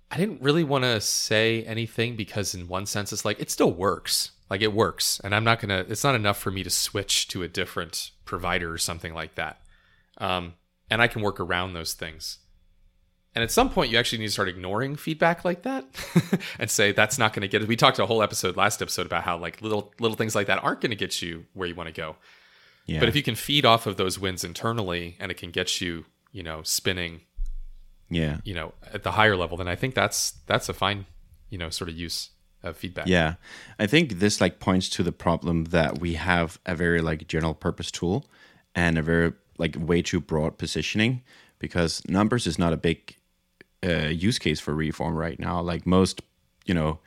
I 0.09 0.17
didn't 0.17 0.41
really 0.41 0.63
want 0.63 0.83
to 0.83 1.01
say 1.01 1.63
anything 1.63 2.15
because 2.15 2.53
in 2.53 2.67
one 2.67 2.85
sense 2.85 3.11
it's 3.11 3.25
like 3.25 3.39
it 3.39 3.51
still 3.51 3.71
works. 3.71 4.31
Like 4.49 4.61
it 4.61 4.73
works 4.73 5.19
and 5.23 5.33
I'm 5.33 5.43
not 5.43 5.59
going 5.59 5.69
to 5.69 5.91
it's 5.91 6.03
not 6.03 6.15
enough 6.15 6.37
for 6.37 6.51
me 6.51 6.63
to 6.63 6.69
switch 6.69 7.27
to 7.29 7.43
a 7.43 7.47
different 7.47 8.11
provider 8.25 8.71
or 8.71 8.77
something 8.77 9.13
like 9.13 9.35
that. 9.35 9.59
Um 10.17 10.53
and 10.89 11.01
I 11.01 11.07
can 11.07 11.21
work 11.21 11.39
around 11.39 11.73
those 11.73 11.93
things. 11.93 12.39
And 13.36 13.41
at 13.41 13.52
some 13.52 13.69
point, 13.72 13.91
you 13.91 13.98
actually 13.98 14.19
need 14.19 14.28
to 14.28 14.32
start 14.32 14.48
ignoring 14.48 14.96
feedback 14.96 15.43
like 15.43 15.63
that 15.63 15.86
and 16.60 16.69
say 16.69 16.91
that's 16.91 17.17
not 17.17 17.34
going 17.34 17.41
to 17.41 17.48
get 17.48 17.63
it. 17.63 17.67
We 17.67 17.76
talked 17.76 17.98
a 17.98 18.06
whole 18.06 18.22
episode 18.22 18.56
last 18.56 18.82
episode 18.82 19.08
about 19.08 19.24
how 19.24 19.38
like 19.38 19.62
little 19.62 19.91
little 20.00 20.15
things 20.15 20.36
like 20.36 20.48
that 20.48 20.63
aren't 20.63 20.82
going 20.82 20.91
to 20.91 20.96
get 20.96 21.22
you 21.22 21.46
where 21.54 21.67
you 21.67 21.74
want 21.74 21.88
to 21.88 21.93
go. 21.93 22.15
yeah 22.86 23.00
But 23.00 23.10
if 23.10 23.15
you 23.15 23.24
can 23.24 23.36
feed 23.36 23.65
off 23.65 23.88
of 23.88 23.98
those 23.98 24.19
wins 24.19 24.43
internally 24.43 25.17
and 25.19 25.32
it 25.32 25.38
can 25.38 25.50
get 25.50 25.82
you, 25.82 26.06
you 26.32 26.43
know, 26.43 26.62
spinning, 26.63 27.22
yeah 28.10 28.38
you 28.43 28.54
know, 28.54 28.74
at 28.93 29.04
the 29.04 29.12
higher 29.12 29.36
level, 29.36 29.58
then 29.58 29.67
I 29.67 29.76
think 29.76 29.96
that's 29.96 30.32
that's 30.46 30.69
a 30.69 30.74
fine, 30.74 31.08
you 31.50 31.58
know, 31.58 31.69
sort 31.69 31.89
of 31.89 31.98
use 31.98 32.30
of 32.62 32.78
feedback. 32.78 33.08
yeah 33.08 33.36
i 33.78 33.86
think 33.86 34.19
this 34.19 34.39
like 34.39 34.62
points 34.62 34.88
to 34.88 35.04
the 35.04 35.12
problem 35.12 35.65
that 35.65 36.00
we 36.00 36.13
have 36.13 36.58
a 36.65 36.74
very 36.74 37.02
like 37.02 37.28
general 37.28 37.54
purpose 37.54 37.91
tool 37.91 38.26
and 38.74 38.98
a 38.98 39.02
very 39.02 39.34
like 39.58 39.76
way 39.78 40.02
too 40.02 40.22
broad 40.22 40.58
positioning 40.58 41.22
because 41.60 42.02
numbers 42.08 42.48
is 42.48 42.58
not 42.58 42.72
a 42.72 42.78
big 42.78 43.17
uh, 43.84 44.08
use 44.10 44.39
case 44.39 44.60
for 44.60 44.74
reform 44.74 45.15
right 45.15 45.39
now. 45.39 45.62
Like 45.62 45.86
most 45.86 46.22
you 46.65 46.74
know 46.74 47.00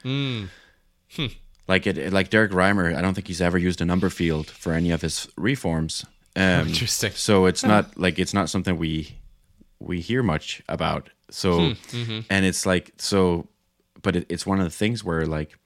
like 1.67 1.87
it, 1.87 2.13
like 2.13 2.29
derek 2.29 2.53
reimer 2.53 2.95
i 2.95 3.01
don't 3.01 3.15
think 3.15 3.27
he's 3.27 3.41
ever 3.41 3.57
used 3.57 3.81
a 3.81 3.85
number 3.87 4.11
field 4.11 4.51
for 4.51 4.73
any 4.73 4.91
of 4.91 5.01
his 5.03 5.29
reforms. 5.37 6.05
Um, 6.37 6.69
Interesting. 6.69 7.13
so 7.13 7.47
it's 7.47 7.65
not 7.65 7.97
like 7.97 8.19
it's 8.19 8.35
not 8.35 8.51
something 8.51 8.77
we 8.77 9.17
we 9.79 10.01
hear 10.01 10.23
much 10.23 10.63
about. 10.69 11.09
So 11.31 11.73
and 12.31 12.45
it's 12.45 12.67
like 12.67 12.93
so 12.99 13.49
but 14.03 14.17
it, 14.17 14.27
it's 14.29 14.47
one 14.47 14.59
of 14.59 14.65
the 14.65 14.71
things 14.71 15.03
where 15.03 15.25
like 15.27 15.59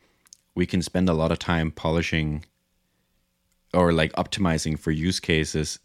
we 0.54 0.66
can 0.66 0.82
spend 0.82 1.08
a 1.08 1.14
lot 1.14 1.32
of 1.32 1.38
time 1.38 1.70
polishing 1.72 2.44
or 3.74 3.92
like 3.92 4.12
optimizing 4.12 4.78
for 4.78 4.90
use 4.92 5.18
cases 5.20 5.78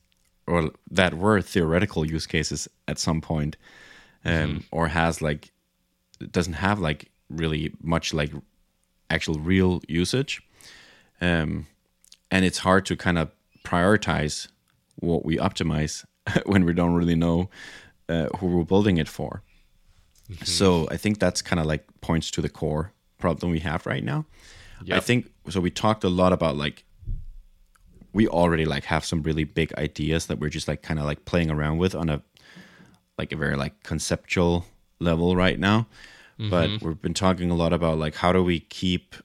or 0.47 0.71
that 0.91 1.15
were 1.15 1.41
theoretical 1.41 2.05
use 2.05 2.27
cases 2.27 2.67
at 2.87 2.99
some 2.99 3.21
point 3.21 3.57
um, 4.25 4.63
or 4.71 4.87
has 4.87 5.21
like 5.21 5.51
doesn't 6.31 6.53
have 6.53 6.79
like 6.79 7.11
really 7.29 7.73
much 7.81 8.13
like 8.13 8.31
actual 9.09 9.35
real 9.35 9.81
usage. 9.87 10.41
Um, 11.21 11.67
and 12.31 12.43
it's 12.43 12.59
hard 12.59 12.85
to 12.87 12.95
kind 12.95 13.17
of 13.17 13.31
prioritize 13.63 14.47
what 14.97 15.25
we 15.25 15.37
optimize 15.37 16.05
when 16.45 16.65
we 16.65 16.73
don't 16.73 16.93
really 16.93 17.15
know 17.15 17.49
uh, 18.09 18.27
who 18.37 18.47
we're 18.47 18.63
building 18.63 18.97
it 18.97 19.07
for. 19.07 19.43
So 20.43 20.87
I 20.89 20.97
think 20.97 21.19
that's 21.19 21.41
kind 21.41 21.59
of 21.59 21.67
like 21.67 21.85
points 22.01 22.31
to 22.31 22.41
the 22.41 22.49
core 22.49 22.91
problem 23.19 23.51
we 23.51 23.59
have 23.59 23.85
right 23.85 24.03
now. 24.03 24.25
I 24.97 24.99
think 24.99 25.31
so. 25.49 25.61
We 25.61 25.69
talked 25.69 26.03
a 26.03 26.09
lot 26.09 26.33
about 26.33 26.57
like 26.57 26.83
we 28.11 28.27
already 28.27 28.65
like 28.65 28.85
have 28.85 29.05
some 29.05 29.21
really 29.21 29.43
big 29.43 29.73
ideas 29.75 30.25
that 30.27 30.39
we're 30.39 30.49
just 30.49 30.67
like 30.67 30.81
kind 30.81 30.99
of 30.99 31.05
like 31.05 31.25
playing 31.25 31.51
around 31.51 31.77
with 31.77 31.93
on 31.93 32.09
a 32.09 32.23
like 33.17 33.31
a 33.31 33.35
very 33.35 33.55
like 33.55 33.83
conceptual 33.83 34.65
level 34.99 35.35
right 35.35 35.59
now. 35.59 35.87
But 36.37 36.69
mm-hmm. 36.69 36.85
we've 36.85 37.01
been 37.01 37.13
talking 37.13 37.49
a 37.49 37.55
lot 37.55 37.71
about 37.71 37.97
like 37.97 38.15
how 38.15 38.33
do 38.33 38.43
we 38.43 38.59
keep 38.59 39.15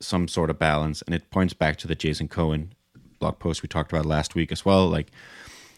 some 0.00 0.28
sort 0.28 0.50
of 0.50 0.58
balance, 0.58 1.00
and 1.02 1.14
it 1.14 1.30
points 1.30 1.54
back 1.54 1.76
to 1.78 1.88
the 1.88 1.94
Jason 1.94 2.28
Cohen 2.28 2.72
blog 3.18 3.38
post 3.38 3.62
we 3.62 3.68
talked 3.68 3.90
about 3.90 4.04
last 4.04 4.34
week 4.34 4.52
as 4.52 4.64
well. 4.64 4.86
Like 4.88 5.10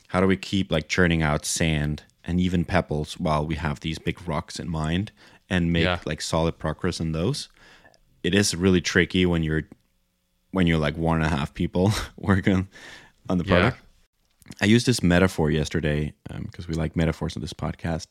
how 0.08 0.20
do 0.20 0.26
we 0.26 0.36
keep 0.36 0.72
like 0.72 0.88
churning 0.88 1.22
out 1.22 1.44
sand 1.44 2.02
and 2.24 2.40
even 2.40 2.64
pebbles 2.64 3.18
while 3.18 3.46
we 3.46 3.54
have 3.54 3.80
these 3.80 3.98
big 3.98 4.26
rocks 4.26 4.58
in 4.58 4.68
mind 4.68 5.12
and 5.48 5.72
make 5.72 5.84
Yeah. 5.84 6.00
like 6.04 6.20
solid 6.20 6.58
progress 6.58 6.98
in 6.98 7.12
those? 7.12 7.48
It 8.22 8.34
is 8.34 8.54
really 8.54 8.80
tricky 8.80 9.24
when 9.26 9.42
you're 9.42 9.64
when 10.50 10.66
you're 10.66 10.78
like 10.78 10.96
one 10.96 11.16
and 11.22 11.26
a 11.26 11.36
half 11.36 11.54
people 11.54 11.92
working 12.16 12.68
on 13.28 13.38
the 13.38 13.44
product. 13.44 13.78
I 14.60 14.66
used 14.66 14.86
this 14.86 15.02
metaphor 15.02 15.50
yesterday 15.50 16.12
because 16.42 16.68
we 16.68 16.74
like 16.74 16.96
metaphors 16.96 17.36
in 17.36 17.42
this 17.42 17.52
podcast. 17.52 18.08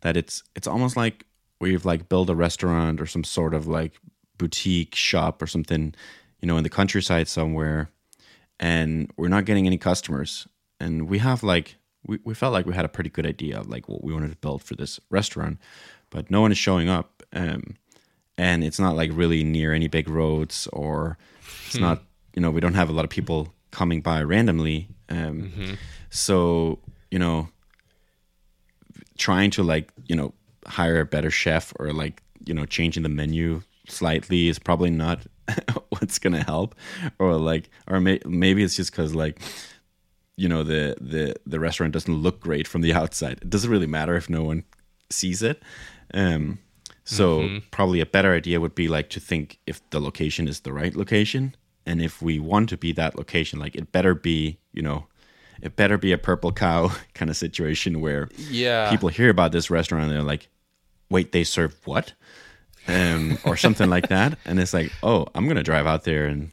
That 0.00 0.16
it's 0.16 0.42
it's 0.54 0.66
almost 0.66 0.96
like 0.96 1.26
we've 1.60 1.84
like 1.84 2.08
built 2.08 2.30
a 2.30 2.34
restaurant 2.34 3.00
or 3.00 3.06
some 3.06 3.24
sort 3.24 3.54
of 3.54 3.66
like 3.66 3.94
boutique 4.38 4.94
shop 4.94 5.40
or 5.40 5.46
something, 5.46 5.94
you 6.40 6.48
know, 6.48 6.56
in 6.56 6.64
the 6.64 6.70
countryside 6.70 7.28
somewhere, 7.28 7.90
and 8.58 9.10
we're 9.16 9.28
not 9.28 9.44
getting 9.44 9.66
any 9.66 9.78
customers. 9.78 10.46
And 10.80 11.08
we 11.08 11.18
have 11.18 11.42
like 11.42 11.76
we, 12.06 12.18
we 12.24 12.34
felt 12.34 12.52
like 12.52 12.66
we 12.66 12.74
had 12.74 12.84
a 12.84 12.88
pretty 12.88 13.10
good 13.10 13.26
idea 13.26 13.58
of 13.58 13.68
like 13.68 13.88
what 13.88 14.04
we 14.04 14.12
wanted 14.12 14.30
to 14.30 14.36
build 14.36 14.62
for 14.62 14.74
this 14.74 15.00
restaurant, 15.10 15.58
but 16.10 16.30
no 16.30 16.40
one 16.40 16.52
is 16.52 16.58
showing 16.58 16.88
up. 16.88 17.22
Um, 17.32 17.76
and 18.36 18.64
it's 18.64 18.78
not 18.80 18.96
like 18.96 19.10
really 19.12 19.44
near 19.44 19.72
any 19.72 19.88
big 19.88 20.08
roads 20.08 20.68
or 20.72 21.18
it's 21.66 21.78
not 21.78 22.02
you 22.34 22.42
know 22.42 22.50
we 22.50 22.60
don't 22.60 22.74
have 22.74 22.88
a 22.88 22.92
lot 22.92 23.04
of 23.04 23.10
people 23.10 23.52
coming 23.70 24.00
by 24.00 24.22
randomly 24.22 24.88
um, 25.14 25.78
so 26.10 26.78
you 27.10 27.18
know 27.18 27.48
trying 29.16 29.50
to 29.50 29.62
like 29.62 29.90
you 30.06 30.16
know 30.16 30.32
hire 30.66 31.00
a 31.00 31.04
better 31.04 31.30
chef 31.30 31.72
or 31.78 31.92
like 31.92 32.22
you 32.44 32.54
know 32.54 32.66
changing 32.66 33.02
the 33.02 33.08
menu 33.08 33.62
slightly 33.88 34.48
is 34.48 34.58
probably 34.58 34.90
not 34.90 35.20
what's 35.90 36.18
gonna 36.18 36.44
help. 36.44 36.74
Or 37.18 37.34
like 37.36 37.70
or 37.86 38.00
may, 38.00 38.20
maybe 38.26 38.62
it's 38.62 38.76
just 38.76 38.90
because 38.90 39.14
like 39.14 39.40
you 40.36 40.48
know 40.48 40.62
the 40.62 40.96
the 41.00 41.34
the 41.46 41.60
restaurant 41.60 41.92
doesn't 41.92 42.14
look 42.14 42.40
great 42.40 42.66
from 42.66 42.82
the 42.82 42.92
outside. 43.00 43.38
It 43.42 43.50
doesn't 43.50 43.70
really 43.70 43.86
matter 43.86 44.16
if 44.16 44.28
no 44.28 44.42
one 44.42 44.64
sees 45.10 45.42
it. 45.42 45.62
Um 46.12 46.58
so 47.06 47.60
probably 47.70 48.00
a 48.00 48.06
better 48.06 48.32
idea 48.32 48.60
would 48.60 48.74
be 48.74 48.88
like 48.88 49.10
to 49.10 49.20
think 49.20 49.58
if 49.66 49.78
the 49.90 50.00
location 50.00 50.48
is 50.48 50.60
the 50.60 50.72
right 50.72 50.96
location 50.96 51.54
and 51.86 52.00
if 52.02 52.22
we 52.22 52.38
want 52.38 52.68
to 52.70 52.76
be 52.76 52.92
that 52.92 53.16
location 53.16 53.58
like 53.58 53.74
it 53.76 53.92
better 53.92 54.14
be 54.14 54.58
you 54.72 54.82
know 54.82 55.06
it 55.62 55.76
better 55.76 55.96
be 55.98 56.12
a 56.12 56.18
purple 56.18 56.52
cow 56.52 56.90
kind 57.14 57.30
of 57.30 57.36
situation 57.36 58.00
where 58.00 58.28
Yeah. 58.36 58.88
people 58.90 59.08
hear 59.08 59.30
about 59.30 59.52
this 59.52 59.70
restaurant 59.70 60.04
and 60.04 60.12
they're 60.12 60.22
like 60.22 60.48
wait 61.10 61.32
they 61.32 61.44
serve 61.44 61.74
what 61.86 62.12
um 62.88 63.38
or 63.44 63.56
something 63.56 63.88
like 63.88 64.08
that 64.08 64.38
and 64.44 64.58
it's 64.60 64.74
like 64.74 64.90
oh 65.02 65.26
i'm 65.34 65.46
gonna 65.48 65.62
drive 65.62 65.86
out 65.86 66.04
there 66.04 66.26
and 66.26 66.50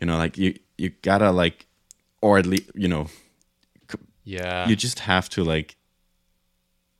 you 0.00 0.06
know 0.06 0.16
like 0.18 0.36
you 0.36 0.54
you 0.78 0.90
gotta 1.02 1.30
like 1.30 1.66
or 2.22 2.38
at 2.38 2.46
least 2.46 2.70
you 2.74 2.88
know 2.88 3.06
Yeah. 4.24 4.68
you 4.68 4.76
just 4.76 5.00
have 5.00 5.28
to 5.30 5.44
like 5.44 5.76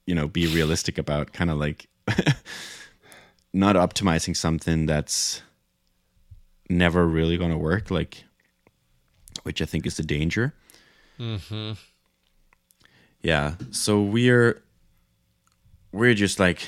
you 0.07 0.15
know 0.15 0.29
be 0.29 0.47
realistic 0.47 0.99
about 0.99 1.33
kind 1.33 1.51
of 1.51 1.59
like 1.59 1.89
not 3.53 3.77
optimizing 3.77 4.37
something 4.37 4.87
that's 4.87 5.43
never 6.71 7.07
really 7.07 7.37
going 7.37 7.51
to 7.51 7.59
work 7.59 7.91
like 7.91 8.25
which 9.43 9.61
i 9.61 9.65
think 9.65 9.87
is 9.87 9.97
the 9.97 10.03
danger 10.03 10.55
mm-hmm. 11.19 11.73
yeah 13.23 13.55
so 13.71 14.01
we're 14.01 14.63
we're 15.93 16.15
just 16.15 16.39
like 16.39 16.67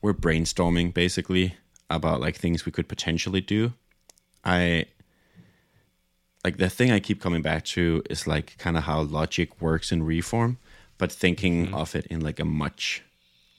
we're 0.00 0.14
brainstorming 0.14 0.92
basically 0.92 1.54
about 1.90 2.20
like 2.20 2.36
things 2.36 2.64
we 2.64 2.72
could 2.72 2.88
potentially 2.88 3.40
do 3.40 3.72
i 4.44 4.84
like 6.44 6.56
the 6.56 6.70
thing 6.70 6.90
I 6.90 7.00
keep 7.00 7.20
coming 7.20 7.42
back 7.42 7.64
to 7.66 8.02
is 8.08 8.26
like 8.26 8.56
kind 8.58 8.76
of 8.76 8.84
how 8.84 9.02
logic 9.02 9.60
works 9.60 9.92
in 9.92 10.02
reform, 10.02 10.58
but 10.96 11.12
thinking 11.12 11.74
of 11.74 11.94
it 11.94 12.06
in 12.06 12.20
like 12.20 12.40
a 12.40 12.44
much, 12.44 13.02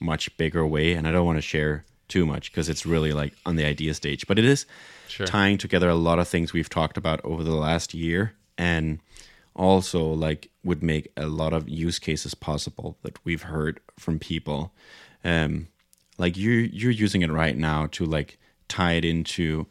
much 0.00 0.36
bigger 0.36 0.66
way. 0.66 0.94
And 0.94 1.06
I 1.06 1.12
don't 1.12 1.26
want 1.26 1.38
to 1.38 1.42
share 1.42 1.84
too 2.10 2.26
much 2.26 2.50
because 2.52 2.68
it's 2.68 2.84
really 2.84 3.12
like 3.12 3.32
on 3.46 3.56
the 3.56 3.64
idea 3.64 3.94
stage, 3.94 4.26
but 4.26 4.38
it 4.38 4.44
is 4.44 4.66
Sure. 5.08 5.26
tying 5.26 5.56
together 5.58 5.88
a 5.88 5.94
lot 5.94 6.18
of 6.18 6.28
things 6.28 6.52
we've 6.52 6.68
talked 6.68 6.96
about 6.98 7.20
over 7.24 7.42
the 7.42 7.54
last 7.56 7.94
year 7.94 8.34
and 8.58 8.98
also 9.56 10.04
like 10.04 10.50
would 10.62 10.82
make 10.82 11.10
a 11.16 11.26
lot 11.26 11.52
of 11.52 11.68
use 11.68 11.98
cases 11.98 12.34
possible 12.34 12.96
that 13.02 13.18
we've 13.24 13.42
heard 13.42 13.80
from 13.98 14.18
people. 14.18 14.72
Um, 15.24 15.68
like 16.18 16.36
you, 16.36 16.50
you're 16.50 16.92
using 16.92 17.22
it 17.22 17.30
right 17.32 17.56
now 17.56 17.86
to 17.92 18.04
like 18.04 18.38
tie 18.68 18.92
it 18.92 19.04
into 19.04 19.66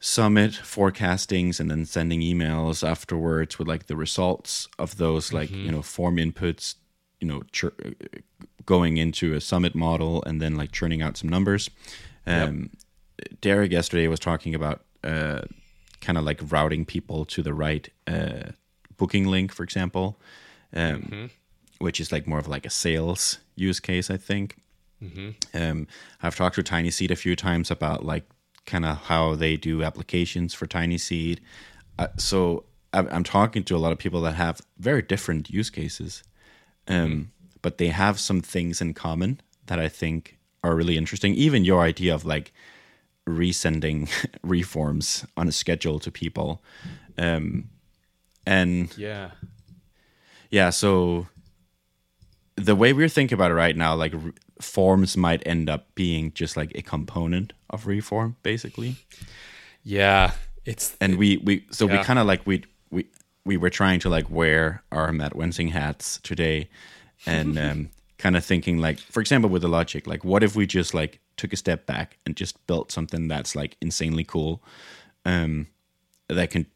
summit 0.00 0.52
forecastings 0.52 1.58
and 1.58 1.70
then 1.70 1.84
sending 1.84 2.20
emails 2.20 2.86
afterwards 2.86 3.58
with 3.58 3.66
like 3.66 3.86
the 3.86 3.96
results 3.96 4.68
of 4.78 4.96
those 4.96 5.32
like 5.32 5.50
you 5.50 5.72
know 5.72 5.82
form 5.82 6.16
inputs 6.18 6.76
you 7.20 7.26
know 7.26 7.42
chur- 7.50 7.74
going 8.74 8.98
into 8.98 9.26
a 9.34 9.40
summit 9.40 9.74
model 9.74 10.22
and 10.26 10.36
then 10.42 10.52
like 10.60 10.70
churning 10.78 11.00
out 11.04 11.16
some 11.16 11.30
numbers. 11.36 11.70
Um 12.26 12.70
derek 13.40 13.72
yesterday 13.72 14.06
was 14.06 14.20
talking 14.20 14.54
about 14.54 14.78
uh 15.02 15.40
kind 16.00 16.16
of 16.18 16.24
like 16.30 16.40
routing 16.52 16.84
people 16.84 17.24
to 17.24 17.42
the 17.42 17.52
right 17.66 17.84
uh 18.06 18.44
booking 18.96 19.26
link 19.34 19.48
for 19.52 19.64
example 19.64 20.06
um 20.82 21.30
which 21.86 21.98
is 22.02 22.12
like 22.12 22.24
more 22.28 22.38
of 22.38 22.46
like 22.46 22.64
a 22.66 22.70
sales 22.70 23.38
use 23.56 23.80
case 23.80 24.08
i 24.16 24.18
think. 24.30 24.48
Um, 25.54 25.86
I've 26.24 26.36
talked 26.36 26.56
to 26.56 26.62
Tiny 26.62 26.90
Seed 26.90 27.10
a 27.12 27.16
few 27.24 27.36
times 27.36 27.70
about 27.70 28.04
like 28.12 28.24
kind 28.66 28.84
of 28.84 28.96
how 29.10 29.36
they 29.36 29.56
do 29.56 29.82
applications 29.88 30.54
for 30.54 30.66
Tiny 30.66 30.98
Seed. 30.98 31.40
Uh, 31.98 32.08
so 32.16 32.64
I'm, 32.92 33.06
I'm 33.14 33.24
talking 33.24 33.62
to 33.64 33.76
a 33.76 33.80
lot 33.84 33.92
of 33.92 33.98
people 33.98 34.20
that 34.22 34.34
have 34.34 34.60
very 34.78 35.02
different 35.02 35.50
use 35.50 35.70
cases, 35.70 36.22
um, 36.88 37.30
but 37.62 37.78
they 37.78 37.88
have 37.88 38.18
some 38.18 38.40
things 38.40 38.80
in 38.80 38.94
common 38.94 39.40
that 39.66 39.78
I 39.78 39.88
think 39.88 40.38
are 40.62 40.74
really 40.74 40.96
interesting. 40.96 41.34
Even 41.34 41.64
your 41.64 41.82
idea 41.82 42.14
of 42.14 42.24
like 42.24 42.52
resending 43.26 44.08
reforms 44.42 45.26
on 45.36 45.48
a 45.48 45.52
schedule 45.52 45.98
to 46.00 46.10
people, 46.10 46.62
um, 47.16 47.68
and 48.46 48.96
yeah. 48.96 49.30
yeah, 50.50 50.70
so 50.70 51.26
the 52.56 52.74
way 52.74 52.92
we're 52.92 53.08
thinking 53.08 53.34
about 53.34 53.50
it 53.50 53.54
right 53.54 53.76
now, 53.76 53.94
like 53.94 54.14
r- 54.14 54.32
forms 54.60 55.16
might 55.16 55.46
end 55.46 55.70
up 55.70 55.94
being 55.94 56.32
just 56.32 56.56
like 56.56 56.72
a 56.74 56.82
component 56.82 57.52
of 57.70 57.86
reform, 57.86 58.36
basically. 58.42 58.96
Yeah. 59.84 60.32
It's 60.64 60.96
And 61.00 61.16
we 61.16 61.38
we 61.38 61.64
so 61.70 61.86
we 61.86 61.96
kind 61.98 62.18
of 62.18 62.26
like 62.26 62.46
we 62.46 62.64
we 62.90 63.06
we 63.44 63.56
were 63.56 63.70
trying 63.70 64.00
to 64.00 64.10
like 64.10 64.30
wear 64.30 64.82
our 64.92 65.12
Matt 65.12 65.34
Wensing 65.34 65.70
hats 65.70 66.20
today, 66.22 66.68
and 67.26 67.58
um, 67.58 67.90
kind 68.18 68.36
of 68.36 68.44
thinking 68.44 68.78
like, 68.78 68.98
for 68.98 69.20
example, 69.20 69.50
with 69.50 69.62
the 69.62 69.68
logic, 69.68 70.06
like, 70.06 70.24
what 70.24 70.42
if 70.42 70.54
we 70.54 70.66
just 70.66 70.94
like 70.94 71.20
took 71.36 71.52
a 71.52 71.56
step 71.56 71.86
back 71.86 72.18
and 72.26 72.36
just 72.36 72.64
built 72.66 72.92
something 72.92 73.28
that's 73.28 73.54
like 73.54 73.76
insanely 73.80 74.24
cool, 74.24 74.62
um, 75.24 75.68
that 76.28 76.50
can, 76.50 76.66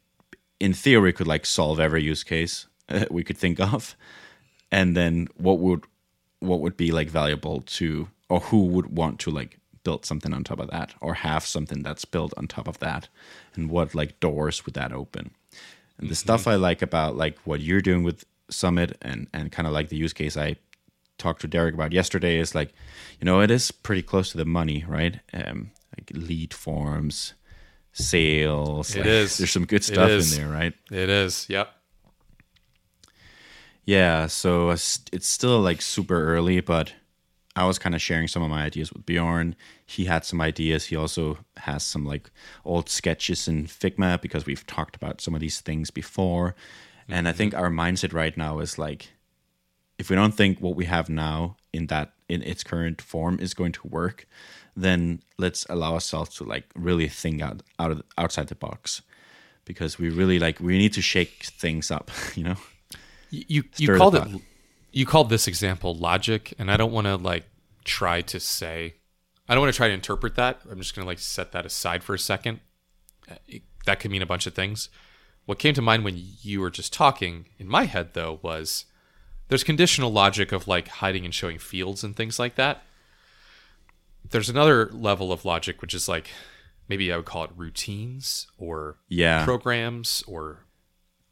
in 0.59 0.73
theory, 0.73 1.13
could 1.13 1.27
like 1.27 1.45
solve 1.45 1.79
every 1.79 2.03
use 2.03 2.23
case 2.23 2.67
uh, 2.89 3.05
we 3.11 3.23
could 3.23 3.37
think 3.37 3.59
of, 3.59 3.95
and 4.71 4.95
then 4.95 5.27
what 5.37 5.59
would 5.59 5.85
what 6.39 6.59
would 6.59 6.75
be 6.75 6.91
like 6.91 7.09
valuable 7.09 7.61
to 7.61 8.09
or 8.29 8.39
who 8.41 8.65
would 8.65 8.87
want 8.97 9.19
to 9.19 9.31
like 9.31 9.59
build 9.83 10.05
something 10.05 10.33
on 10.33 10.43
top 10.43 10.59
of 10.59 10.69
that 10.69 10.93
or 10.99 11.13
have 11.13 11.45
something 11.45 11.83
that's 11.83 12.05
built 12.05 12.33
on 12.37 12.47
top 12.47 12.67
of 12.67 12.79
that? 12.79 13.07
And 13.55 13.69
what 13.69 13.95
like 13.95 14.19
doors 14.19 14.65
would 14.65 14.75
that 14.75 14.91
open? 14.91 15.31
And 15.97 16.09
the 16.09 16.15
stuff 16.15 16.47
i 16.47 16.55
like 16.55 16.81
about 16.81 17.15
like 17.15 17.37
what 17.45 17.61
you're 17.61 17.81
doing 17.81 18.03
with 18.03 18.25
summit 18.49 18.97
and 19.01 19.27
and 19.33 19.51
kind 19.51 19.67
of 19.67 19.73
like 19.73 19.89
the 19.89 19.95
use 19.97 20.13
case 20.13 20.37
i 20.37 20.55
talked 21.17 21.41
to 21.41 21.47
derek 21.47 21.73
about 21.73 21.91
yesterday 21.93 22.37
is 22.39 22.53
like 22.55 22.73
you 23.19 23.25
know 23.25 23.39
it 23.39 23.49
is 23.51 23.71
pretty 23.71 24.01
close 24.01 24.31
to 24.31 24.37
the 24.37 24.45
money 24.45 24.83
right 24.87 25.19
um 25.33 25.71
like 25.97 26.11
lead 26.13 26.53
forms 26.53 27.33
sales 27.93 28.95
It 28.95 28.99
like, 28.99 29.07
is. 29.07 29.37
there's 29.37 29.51
some 29.51 29.65
good 29.65 29.83
stuff 29.83 30.09
in 30.09 30.29
there 30.31 30.49
right 30.49 30.73
it 30.91 31.09
is. 31.09 31.45
Yep. 31.49 31.69
Yeah, 33.85 34.27
so 34.27 34.69
it's 34.69 35.01
it's 35.11 35.27
still 35.27 35.59
like 35.59 35.81
super 35.81 36.23
early, 36.23 36.61
but 36.61 36.93
I 37.55 37.65
was 37.65 37.77
kind 37.77 37.93
of 37.93 38.01
sharing 38.01 38.27
some 38.27 38.41
of 38.41 38.49
my 38.49 38.63
ideas 38.63 38.93
with 38.93 39.05
Bjørn. 39.05 39.55
He 39.85 40.05
had 40.05 40.23
some 40.25 40.39
ideas. 40.41 40.85
He 40.85 40.95
also 40.95 41.37
has 41.57 41.83
some 41.83 42.05
like 42.05 42.31
old 42.63 42.89
sketches 42.89 43.47
in 43.47 43.65
Figma 43.67 44.21
because 44.21 44.45
we've 44.45 44.65
talked 44.65 44.95
about 44.95 45.19
some 45.21 45.35
of 45.35 45.41
these 45.41 45.59
things 45.59 45.91
before. 45.91 46.55
And 47.09 47.27
I 47.27 47.31
think 47.31 47.53
our 47.53 47.69
mindset 47.69 48.13
right 48.13 48.35
now 48.37 48.59
is 48.59 48.77
like, 48.77 49.09
if 49.97 50.09
we 50.09 50.15
don't 50.15 50.33
think 50.33 50.59
what 50.59 50.75
we 50.75 50.85
have 50.85 51.09
now 51.09 51.57
in 51.71 51.87
that 51.87 52.13
in 52.29 52.41
its 52.43 52.63
current 52.63 53.01
form 53.01 53.39
is 53.39 53.53
going 53.53 53.71
to 53.73 53.87
work, 53.87 54.25
then 54.75 55.21
let's 55.37 55.65
allow 55.69 55.93
ourselves 55.93 56.35
to 56.37 56.43
like 56.43 56.65
really 56.75 57.07
think 57.07 57.41
out 57.41 57.61
out 57.79 57.91
of 57.91 58.01
outside 58.17 58.47
the 58.47 58.55
box, 58.55 59.01
because 59.65 59.99
we 59.99 60.09
really 60.09 60.39
like 60.39 60.59
we 60.59 60.77
need 60.77 60.93
to 60.93 61.01
shake 61.01 61.43
things 61.45 61.91
up. 61.91 62.09
You 62.35 62.43
know. 62.45 62.55
You 63.29 63.43
you, 63.47 63.63
you 63.77 63.87
called 63.97 64.15
it 64.15 64.41
you 64.91 65.05
called 65.05 65.29
this 65.29 65.47
example 65.47 65.95
logic, 65.95 66.53
and 66.59 66.69
I 66.71 66.77
don't 66.77 66.91
want 66.91 67.07
to 67.07 67.15
like 67.15 67.45
try 67.83 68.21
to 68.21 68.39
say 68.39 68.95
I 69.47 69.53
don't 69.55 69.61
want 69.61 69.73
to 69.73 69.77
try 69.77 69.87
to 69.89 69.93
interpret 69.93 70.35
that. 70.35 70.61
I'm 70.69 70.77
just 70.79 70.95
going 70.95 71.03
to 71.05 71.07
like 71.07 71.19
set 71.19 71.51
that 71.51 71.65
aside 71.65 72.03
for 72.03 72.13
a 72.15 72.19
second. 72.19 72.61
Uh, 73.29 73.35
it- 73.47 73.63
That 73.85 73.99
could 73.99 74.11
mean 74.11 74.21
a 74.21 74.25
bunch 74.25 74.47
of 74.47 74.53
things. 74.55 74.89
What 75.45 75.59
came 75.59 75.73
to 75.73 75.81
mind 75.81 76.03
when 76.05 76.15
you 76.41 76.61
were 76.61 76.69
just 76.69 76.93
talking 76.93 77.47
in 77.59 77.67
my 77.67 77.83
head 77.85 78.13
though 78.13 78.39
was 78.41 78.85
there's 79.49 79.63
conditional 79.63 80.11
logic 80.11 80.51
of 80.51 80.67
like 80.67 80.87
hiding 80.87 81.25
and 81.25 81.33
showing 81.33 81.59
fields 81.59 82.03
and 82.03 82.15
things 82.15 82.39
like 82.39 82.55
that. 82.55 82.83
There's 84.29 84.49
another 84.49 84.89
level 84.91 85.31
of 85.31 85.45
logic 85.45 85.81
which 85.81 85.93
is 85.93 86.07
like 86.07 86.29
maybe 86.87 87.11
I 87.11 87.17
would 87.17 87.25
call 87.25 87.43
it 87.43 87.51
routines 87.55 88.47
or 88.57 88.97
Yeah. 89.09 89.43
programs 89.43 90.23
or 90.27 90.65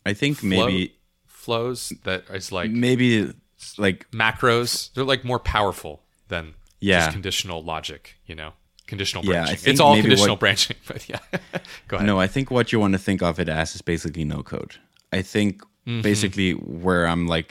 I 0.05 0.14
think 0.14 0.38
flow- 0.38 0.49
maybe 0.49 0.95
flows 1.26 1.93
that 2.03 2.26
is 2.30 2.51
like 2.51 2.70
maybe 2.70 3.34
like 3.78 4.09
macros 4.12 4.93
they're 4.93 5.03
like 5.03 5.24
more 5.24 5.39
powerful 5.39 6.03
than 6.28 6.53
Yeah. 6.80 6.99
just 6.99 7.12
conditional 7.14 7.64
logic 7.64 8.18
you 8.26 8.36
know 8.36 8.53
conditional 8.91 9.23
Yeah, 9.25 9.31
I 9.31 9.35
branching 9.45 9.55
think 9.57 9.71
it's 9.73 9.79
all 9.85 9.95
conditional 10.05 10.35
what- 10.35 10.39
branching 10.43 10.77
but 10.91 11.01
yeah 11.11 11.19
go 11.87 11.95
ahead 11.97 12.07
No, 12.07 12.19
I 12.25 12.27
think 12.27 12.45
what 12.51 12.71
you 12.71 12.79
want 12.83 12.93
to 12.93 13.03
think 13.07 13.21
of 13.29 13.39
it 13.39 13.49
as 13.49 13.75
is 13.75 13.81
basically 13.93 14.25
no 14.35 14.39
code. 14.43 14.73
I 15.19 15.21
think 15.33 15.51
Mm-hmm. 15.87 16.01
basically 16.01 16.51
where 16.85 17.03
I'm 17.11 17.25
like 17.35 17.49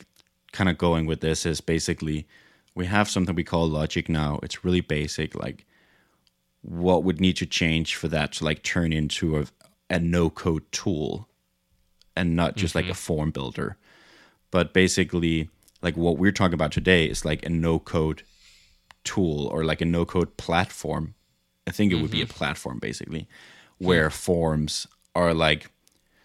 kind 0.52 0.68
of 0.70 0.78
going 0.78 1.04
with 1.10 1.20
this 1.20 1.44
is 1.44 1.60
basically 1.60 2.18
we 2.76 2.86
have 2.86 3.06
something 3.10 3.34
we 3.34 3.42
call 3.52 3.66
logic 3.68 4.08
now. 4.08 4.38
It's 4.44 4.64
really 4.64 4.80
basic. 4.82 5.34
Like 5.34 5.66
what 6.62 7.02
would 7.04 7.20
need 7.20 7.36
to 7.38 7.46
change 7.46 7.96
for 7.96 8.08
that 8.08 8.32
to 8.34 8.44
like 8.44 8.62
turn 8.62 8.92
into 8.92 9.36
a, 9.40 9.44
a 9.96 9.98
no 9.98 10.30
code 10.30 10.62
tool 10.70 11.26
and 12.16 12.36
not 12.36 12.56
just 12.56 12.74
Mm-hmm. 12.74 12.86
like 12.88 12.92
a 12.96 12.98
form 12.98 13.30
builder. 13.32 13.76
But 14.52 14.72
basically, 14.72 15.48
like 15.82 15.96
what 15.96 16.16
we're 16.18 16.32
talking 16.38 16.54
about 16.60 16.72
today 16.72 17.06
is 17.06 17.24
like 17.24 17.44
a 17.44 17.50
no 17.50 17.78
code 17.80 18.22
tool 19.02 19.46
or 19.52 19.64
like 19.64 19.80
a 19.80 19.84
no 19.96 20.04
code 20.04 20.36
platform. 20.36 21.14
I 21.70 21.72
think 21.72 21.92
it 21.92 21.96
would 22.02 22.10
be 22.10 22.20
a 22.20 22.26
platform 22.26 22.80
basically, 22.80 23.28
where 23.78 24.10
forms 24.10 24.88
are 25.14 25.32
like 25.32 25.70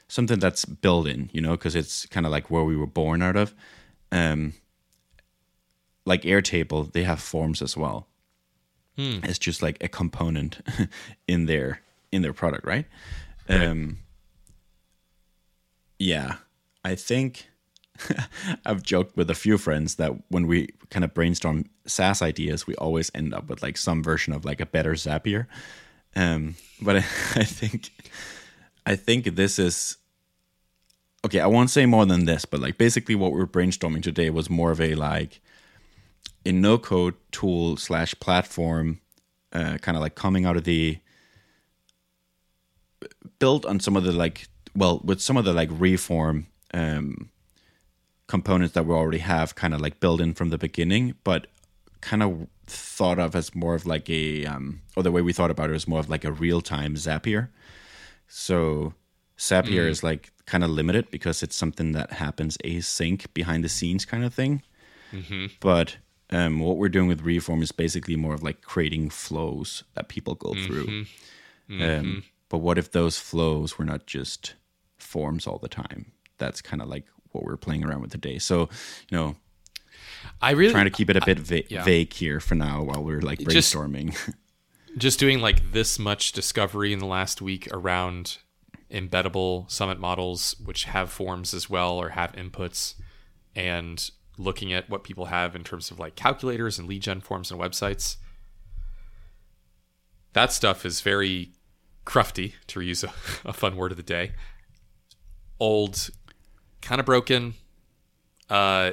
something 0.07 0.39
that's 0.39 0.65
built 0.65 1.07
in, 1.07 1.29
you 1.33 1.39
know, 1.39 1.51
because 1.51 1.75
it's 1.75 2.07
kind 2.07 2.25
of 2.25 2.31
like 2.31 2.49
where 2.49 2.63
we 2.63 2.75
were 2.75 2.87
born 2.87 3.21
out 3.21 3.35
of. 3.35 3.53
Um, 4.11 4.53
like 6.05 6.23
Airtable, 6.23 6.91
they 6.91 7.03
have 7.03 7.19
forms 7.19 7.61
as 7.61 7.77
well. 7.77 8.07
It's 9.23 9.37
just 9.37 9.61
like 9.61 9.77
a 9.83 9.87
component 9.87 10.61
in 11.27 11.45
their 11.45 11.81
in 12.11 12.23
their 12.23 12.33
product, 12.33 12.65
right? 12.65 12.85
Um, 13.47 13.99
yeah, 15.99 16.37
I 16.83 16.95
think 16.95 17.49
I've 18.65 18.83
joked 18.83 19.15
with 19.15 19.29
a 19.29 19.35
few 19.35 19.57
friends 19.57 19.95
that 19.95 20.13
when 20.29 20.47
we 20.47 20.69
kind 20.89 21.03
of 21.05 21.13
brainstorm 21.13 21.65
SaaS 21.85 22.21
ideas, 22.21 22.67
we 22.67 22.75
always 22.75 23.11
end 23.15 23.33
up 23.33 23.49
with 23.49 23.63
like 23.63 23.77
some 23.77 24.03
version 24.03 24.33
of 24.33 24.45
like 24.45 24.61
a 24.61 24.65
better 24.65 24.93
Zapier. 24.93 25.47
Um, 26.15 26.55
but 26.81 26.95
I, 27.35 27.43
think 27.43 27.91
I 28.85 28.95
think 28.95 29.35
this 29.35 29.59
is 29.59 29.97
okay. 31.25 31.39
I 31.39 31.47
won't 31.47 31.69
say 31.69 31.85
more 31.85 32.05
than 32.05 32.25
this, 32.25 32.45
but 32.45 32.59
like 32.59 32.77
basically 32.77 33.15
what 33.15 33.31
we're 33.31 33.45
brainstorming 33.45 34.03
today 34.03 34.29
was 34.29 34.49
more 34.49 34.71
of 34.71 34.81
a 34.81 34.95
like 34.95 35.41
a 36.45 36.51
no 36.51 36.77
code 36.77 37.15
tool 37.31 37.77
slash 37.77 38.13
platform, 38.19 39.01
uh, 39.51 39.77
kind 39.79 39.97
of 39.97 40.01
like 40.01 40.15
coming 40.15 40.45
out 40.45 40.57
of 40.57 40.63
the 40.63 40.99
built 43.39 43.65
on 43.65 43.79
some 43.79 43.95
of 43.95 44.03
the 44.03 44.11
like 44.11 44.47
well 44.75 45.01
with 45.03 45.21
some 45.21 45.37
of 45.37 45.45
the 45.45 45.53
like 45.53 45.69
reform 45.71 46.47
um 46.73 47.29
components 48.27 48.73
that 48.73 48.85
we 48.85 48.93
already 48.93 49.19
have 49.19 49.55
kind 49.55 49.73
of 49.73 49.81
like 49.81 49.99
built 49.99 50.19
in 50.21 50.33
from 50.33 50.49
the 50.49 50.57
beginning 50.57 51.13
but 51.23 51.47
kind 52.01 52.23
of 52.23 52.47
thought 52.67 53.19
of 53.19 53.35
as 53.35 53.53
more 53.55 53.75
of 53.75 53.85
like 53.85 54.09
a 54.09 54.45
um 54.45 54.81
or 54.95 55.03
the 55.03 55.11
way 55.11 55.21
we 55.21 55.33
thought 55.33 55.51
about 55.51 55.69
it 55.69 55.73
was 55.73 55.87
more 55.87 55.99
of 55.99 56.09
like 56.09 56.23
a 56.25 56.31
real-time 56.31 56.95
zapier. 56.95 57.49
So 58.27 58.93
zapier 59.37 59.87
is 59.89 60.03
like 60.03 60.31
kind 60.45 60.63
of 60.63 60.69
limited 60.69 61.09
because 61.11 61.43
it's 61.43 61.55
something 61.55 61.91
that 61.93 62.13
happens 62.13 62.57
async 62.63 63.25
behind 63.33 63.63
the 63.63 63.69
scenes 63.69 64.05
kind 64.05 64.23
of 64.23 64.33
thing. 64.33 64.61
But 65.59 65.97
um, 66.31 66.59
what 66.59 66.77
we're 66.77 66.89
doing 66.89 67.07
with 67.07 67.21
reform 67.21 67.61
is 67.61 67.71
basically 67.71 68.15
more 68.15 68.33
of 68.33 68.41
like 68.43 68.61
creating 68.61 69.09
flows 69.11 69.83
that 69.93 70.07
people 70.09 70.35
go 70.35 70.53
through. 70.65 71.05
Um, 71.69 72.23
but 72.49 72.59
what 72.59 72.77
if 72.77 72.91
those 72.91 73.17
flows 73.17 73.77
were 73.77 73.85
not 73.85 74.05
just 74.07 74.55
forms 74.97 75.45
all 75.47 75.57
the 75.59 75.67
time? 75.69 76.11
That's 76.37 76.61
kind 76.61 76.81
of 76.81 76.87
like 76.87 77.05
what 77.35 77.43
we're 77.43 77.57
playing 77.57 77.85
around 77.85 78.01
with 78.01 78.11
today. 78.11 78.39
So, 78.39 78.69
you 79.09 79.17
know, 79.17 79.35
i 80.41 80.51
really 80.51 80.71
trying 80.71 80.85
to 80.85 80.91
keep 80.91 81.09
it 81.09 81.17
a 81.17 81.25
bit 81.25 81.39
va- 81.39 81.63
yeah. 81.69 81.83
vague 81.83 82.11
here 82.11 82.39
for 82.39 82.55
now 82.55 82.83
while 82.83 83.03
we're 83.03 83.21
like 83.21 83.39
Just- 83.39 83.73
brainstorming. 83.73 84.33
just 84.97 85.19
doing 85.19 85.39
like 85.39 85.71
this 85.71 85.99
much 85.99 86.31
discovery 86.31 86.93
in 86.93 86.99
the 86.99 87.05
last 87.05 87.41
week 87.41 87.67
around 87.71 88.37
embeddable 88.91 89.69
summit 89.69 89.99
models 89.99 90.55
which 90.63 90.85
have 90.85 91.11
forms 91.11 91.53
as 91.53 91.69
well 91.69 91.97
or 91.97 92.09
have 92.09 92.31
inputs 92.33 92.95
and 93.55 94.11
looking 94.37 94.71
at 94.71 94.89
what 94.89 95.03
people 95.03 95.25
have 95.25 95.55
in 95.55 95.63
terms 95.63 95.91
of 95.91 95.99
like 95.99 96.15
calculators 96.15 96.77
and 96.79 96.87
lead 96.87 97.01
gen 97.01 97.19
forms 97.19 97.51
and 97.51 97.59
websites 97.59 98.17
that 100.33 100.51
stuff 100.51 100.85
is 100.85 101.01
very 101.01 101.51
crufty 102.05 102.53
to 102.67 102.79
reuse 102.79 103.03
a, 103.03 103.11
a 103.49 103.53
fun 103.53 103.75
word 103.75 103.91
of 103.91 103.97
the 103.97 104.03
day 104.03 104.31
old 105.59 106.09
kind 106.85 106.99
of 106.99 107.05
broken 107.05 107.53
uh 108.49 108.91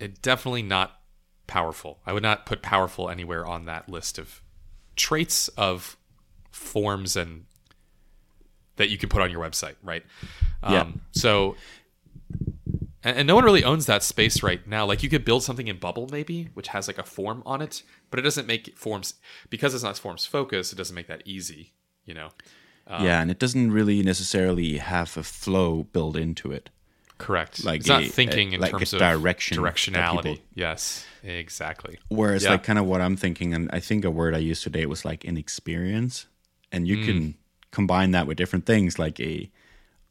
it 0.00 0.20
definitely 0.22 0.62
not 0.62 1.00
powerful 1.46 2.00
i 2.06 2.12
would 2.12 2.22
not 2.22 2.46
put 2.46 2.62
powerful 2.62 3.08
anywhere 3.08 3.46
on 3.46 3.66
that 3.66 3.88
list 3.88 4.18
of 4.18 4.42
traits 4.96 5.48
of 5.48 5.96
forms 6.50 7.16
and 7.16 7.44
that 8.76 8.88
you 8.88 8.98
can 8.98 9.08
put 9.08 9.22
on 9.22 9.30
your 9.30 9.40
website, 9.42 9.76
right? 9.82 10.02
Yeah. 10.62 10.82
Um, 10.82 11.00
so, 11.12 11.56
and, 13.02 13.18
and 13.18 13.26
no 13.26 13.34
one 13.34 13.44
really 13.44 13.64
owns 13.64 13.86
that 13.86 14.02
space 14.02 14.42
right 14.42 14.66
now. 14.66 14.86
Like 14.86 15.02
you 15.02 15.08
could 15.08 15.24
build 15.24 15.42
something 15.42 15.68
in 15.68 15.78
Bubble 15.78 16.08
maybe, 16.10 16.50
which 16.54 16.68
has 16.68 16.88
like 16.88 16.98
a 16.98 17.04
form 17.04 17.42
on 17.46 17.62
it, 17.62 17.82
but 18.10 18.18
it 18.18 18.22
doesn't 18.22 18.46
make 18.46 18.76
forms 18.76 19.14
because 19.50 19.74
it's 19.74 19.84
not 19.84 19.98
forms 19.98 20.26
focused. 20.26 20.72
It 20.72 20.76
doesn't 20.76 20.94
make 20.94 21.06
that 21.08 21.22
easy, 21.24 21.72
you 22.04 22.14
know. 22.14 22.30
yeah, 23.02 23.20
and 23.22 23.30
it 23.30 23.38
doesn't 23.38 23.72
really 23.72 24.02
necessarily 24.02 24.78
have 24.78 25.16
a 25.16 25.22
flow 25.22 25.84
built 25.84 26.16
into 26.16 26.52
it. 26.52 26.70
Correct. 27.24 27.64
Like 27.64 27.80
it's 27.80 27.88
not 27.88 28.04
thinking 28.04 28.52
a- 28.52 28.56
in 28.56 28.60
like 28.60 28.72
terms 28.72 28.92
of 28.92 28.98
direction 28.98 29.56
directionality. 29.56 30.40
Yes, 30.54 31.06
exactly. 31.22 31.98
Whereas, 32.08 32.42
Yeah. 32.42 32.50
like, 32.50 32.64
kind 32.64 32.78
of 32.78 32.84
what 32.84 33.00
I'm 33.00 33.16
thinking, 33.16 33.54
and 33.54 33.70
I 33.72 33.80
think 33.80 34.04
a 34.04 34.10
word 34.10 34.34
I 34.34 34.38
used 34.38 34.62
today 34.62 34.84
was 34.84 35.06
like 35.06 35.24
inexperience, 35.24 36.26
and 36.70 36.86
you 36.86 37.02
can 37.02 37.20
mm. 37.20 37.34
combine 37.70 38.10
that 38.10 38.26
with 38.26 38.36
different 38.36 38.66
things, 38.66 38.98
like 38.98 39.18
a 39.20 39.50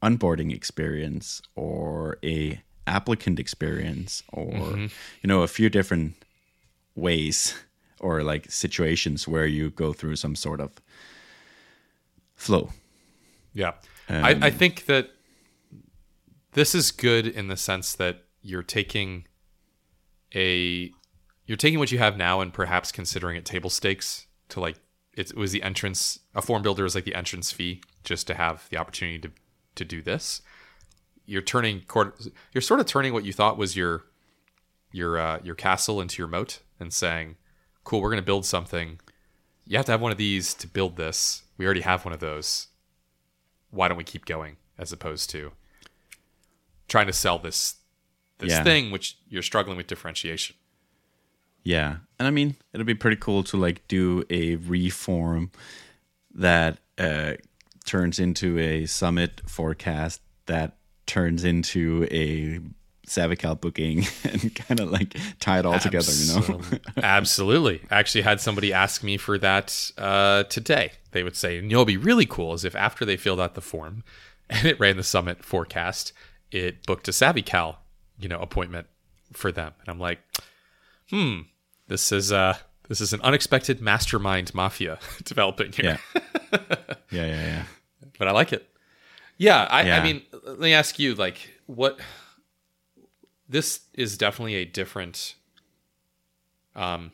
onboarding 0.01 0.51
experience 0.51 1.43
or 1.53 2.17
a 2.23 2.63
applicant 2.87 3.39
experience, 3.39 4.23
or 4.33 4.51
mm-hmm. 4.51 4.87
you 5.21 5.27
know, 5.27 5.43
a 5.43 5.47
few 5.47 5.69
different 5.69 6.15
ways 6.95 7.53
or 7.99 8.23
like 8.23 8.49
situations 8.49 9.27
where 9.27 9.45
you 9.45 9.69
go 9.69 9.93
through 9.93 10.15
some 10.15 10.35
sort 10.35 10.59
of 10.59 10.71
flow. 12.33 12.71
Yeah. 13.53 13.73
I, 14.09 14.31
I 14.31 14.49
um, 14.49 14.51
think 14.51 14.87
that 14.87 15.11
this 16.53 16.75
is 16.75 16.91
good 16.91 17.27
in 17.27 17.47
the 17.47 17.57
sense 17.57 17.93
that 17.95 18.23
you're 18.41 18.63
taking 18.63 19.25
a 20.35 20.91
you're 21.45 21.57
taking 21.57 21.79
what 21.79 21.91
you 21.91 21.97
have 21.97 22.17
now 22.17 22.41
and 22.41 22.53
perhaps 22.53 22.91
considering 22.91 23.35
it 23.35 23.45
table 23.45 23.69
stakes 23.69 24.27
to 24.49 24.59
like 24.59 24.77
it, 25.13 25.35
was 25.35 25.51
the 25.51 25.63
entrance 25.63 26.19
a 26.33 26.41
form 26.41 26.61
builder 26.61 26.85
is 26.85 26.95
like 26.95 27.05
the 27.05 27.15
entrance 27.15 27.51
fee 27.51 27.81
just 28.03 28.27
to 28.27 28.33
have 28.33 28.67
the 28.69 28.77
opportunity 28.77 29.19
to 29.19 29.31
to 29.75 29.85
do 29.85 30.01
this. 30.01 30.41
You're 31.25 31.41
turning 31.41 31.81
court 31.81 32.27
you're 32.53 32.61
sort 32.61 32.79
of 32.79 32.85
turning 32.85 33.13
what 33.13 33.25
you 33.25 33.33
thought 33.33 33.57
was 33.57 33.75
your 33.75 34.05
your 34.91 35.17
uh, 35.17 35.39
your 35.43 35.55
castle 35.55 36.01
into 36.01 36.21
your 36.21 36.27
moat 36.27 36.59
and 36.79 36.93
saying 36.93 37.35
cool 37.83 38.01
we're 38.01 38.09
going 38.09 38.21
to 38.21 38.25
build 38.25 38.45
something. 38.45 38.99
You 39.65 39.77
have 39.77 39.85
to 39.87 39.91
have 39.91 40.01
one 40.01 40.11
of 40.11 40.17
these 40.17 40.53
to 40.55 40.67
build 40.67 40.97
this. 40.97 41.43
We 41.57 41.65
already 41.65 41.81
have 41.81 42.05
one 42.05 42.13
of 42.13 42.19
those. 42.19 42.67
Why 43.69 43.87
don't 43.87 43.97
we 43.97 44.03
keep 44.03 44.25
going 44.25 44.57
as 44.77 44.91
opposed 44.91 45.29
to 45.31 45.53
trying 46.93 47.07
to 47.07 47.13
sell 47.13 47.39
this 47.39 47.75
this 48.37 48.51
Yeah. 48.51 48.63
thing 48.63 48.91
which 48.91 49.17
you're 49.27 49.41
struggling 49.51 49.77
with 49.77 49.87
differentiation 49.87 50.55
Yeah, 51.63 51.97
and 52.19 52.27
I 52.27 52.31
mean, 52.31 52.55
it'd 52.73 52.85
be 52.85 52.93
pretty 53.05 53.17
cool 53.25 53.41
to 53.45 53.57
like 53.57 53.87
do 53.87 54.23
a 54.29 54.57
reform 54.57 55.49
that 56.35 56.77
uh, 56.97 57.33
turns 57.85 58.19
into 58.19 58.59
a 58.59 58.85
summit 58.85 59.41
forecast 59.47 60.21
that 60.45 60.69
turns 61.05 61.43
into 61.43 62.05
a 62.11 62.59
SavvyCal 63.07 63.59
booking 63.59 64.05
and 64.23 64.53
kind 64.55 64.79
of 64.79 64.91
like 64.91 65.15
tie 65.39 65.59
it 65.59 65.65
all 65.65 65.79
together, 65.79 66.11
you 66.11 66.27
know? 66.33 66.61
Absolutely. 67.01 67.81
I 67.89 67.99
actually 67.99 68.21
had 68.23 68.39
somebody 68.41 68.71
ask 68.73 69.03
me 69.03 69.17
for 69.17 69.37
that 69.39 69.91
uh, 69.97 70.43
today. 70.43 70.91
They 71.11 71.23
would 71.23 71.35
say, 71.35 71.57
"And 71.57 71.69
you 71.71 71.75
know, 71.77 71.81
it'd 71.81 71.87
be 71.87 71.97
really 71.97 72.25
cool 72.25 72.53
is 72.53 72.63
if 72.65 72.75
after 72.75 73.03
they 73.05 73.17
filled 73.17 73.39
out 73.39 73.55
the 73.55 73.61
form 73.61 74.03
and 74.49 74.65
it 74.67 74.79
ran 74.79 74.97
the 74.97 75.03
summit 75.03 75.43
forecast, 75.45 76.13
it 76.53 76.85
booked 76.85 77.07
a 77.07 77.13
savvy 77.13 77.41
SavvyCal, 77.41 77.77
you 78.19 78.29
know, 78.29 78.39
appointment 78.39 78.87
for 79.33 79.51
them. 79.51 79.73
And 79.79 79.89
I'm 79.89 79.99
like, 79.99 80.19
hmm, 81.09 81.41
this 81.87 82.11
is 82.11 82.31
uh 82.31 82.57
this 82.87 83.01
is 83.01 83.13
an 83.13 83.21
unexpected 83.21 83.81
mastermind 83.81 84.53
mafia 84.53 84.99
developing 85.23 85.71
here. 85.71 85.99
yeah. 86.13 86.19
yeah, 87.11 87.25
yeah, 87.25 87.45
yeah. 87.45 87.63
But 88.19 88.27
I 88.27 88.31
like 88.31 88.53
it. 88.53 88.69
Yeah, 89.37 89.67
I, 89.69 89.89
I 89.89 90.03
mean, 90.03 90.21
let 90.43 90.59
me 90.59 90.73
ask 90.73 90.99
you, 90.99 91.15
like, 91.15 91.49
what 91.65 91.99
this 93.49 93.81
is 93.95 94.15
definitely 94.17 94.55
a 94.55 94.65
different 94.65 95.35
um 96.75 97.11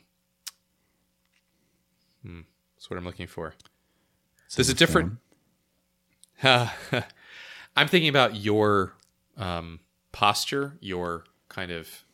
hmm, 2.22 2.40
that's 2.76 2.90
what 2.90 2.98
I'm 2.98 3.04
looking 3.04 3.26
for. 3.26 3.54
So 4.48 4.56
there's 4.56 4.68
a 4.68 4.74
different 4.74 5.18
I'm 6.42 7.88
thinking 7.88 8.08
about 8.08 8.36
your 8.36 8.94
um, 9.40 9.80
posture, 10.12 10.76
your 10.80 11.24
kind 11.48 11.72
of 11.72 12.04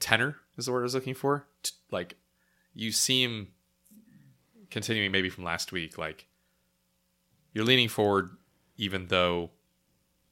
tenor 0.00 0.36
is 0.56 0.66
the 0.66 0.72
word 0.72 0.80
I 0.80 0.84
was 0.84 0.94
looking 0.94 1.14
for. 1.14 1.46
Like 1.90 2.14
you 2.72 2.92
seem 2.92 3.48
continuing 4.70 5.12
maybe 5.12 5.28
from 5.28 5.44
last 5.44 5.72
week, 5.72 5.98
like 5.98 6.26
you're 7.52 7.64
leaning 7.64 7.88
forward, 7.88 8.30
even 8.78 9.08
though 9.08 9.50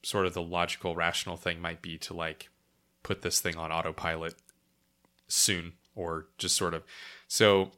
sort 0.02 0.24
of 0.24 0.32
the 0.32 0.42
logical, 0.42 0.94
rational 0.94 1.36
thing 1.36 1.60
might 1.60 1.82
be 1.82 1.98
to 1.98 2.14
like 2.14 2.48
put 3.02 3.22
this 3.22 3.40
thing 3.40 3.56
on 3.56 3.70
autopilot 3.70 4.34
soon 5.28 5.72
or 5.94 6.28
just 6.38 6.56
sort 6.56 6.74
of. 6.74 6.84
So, 7.28 7.72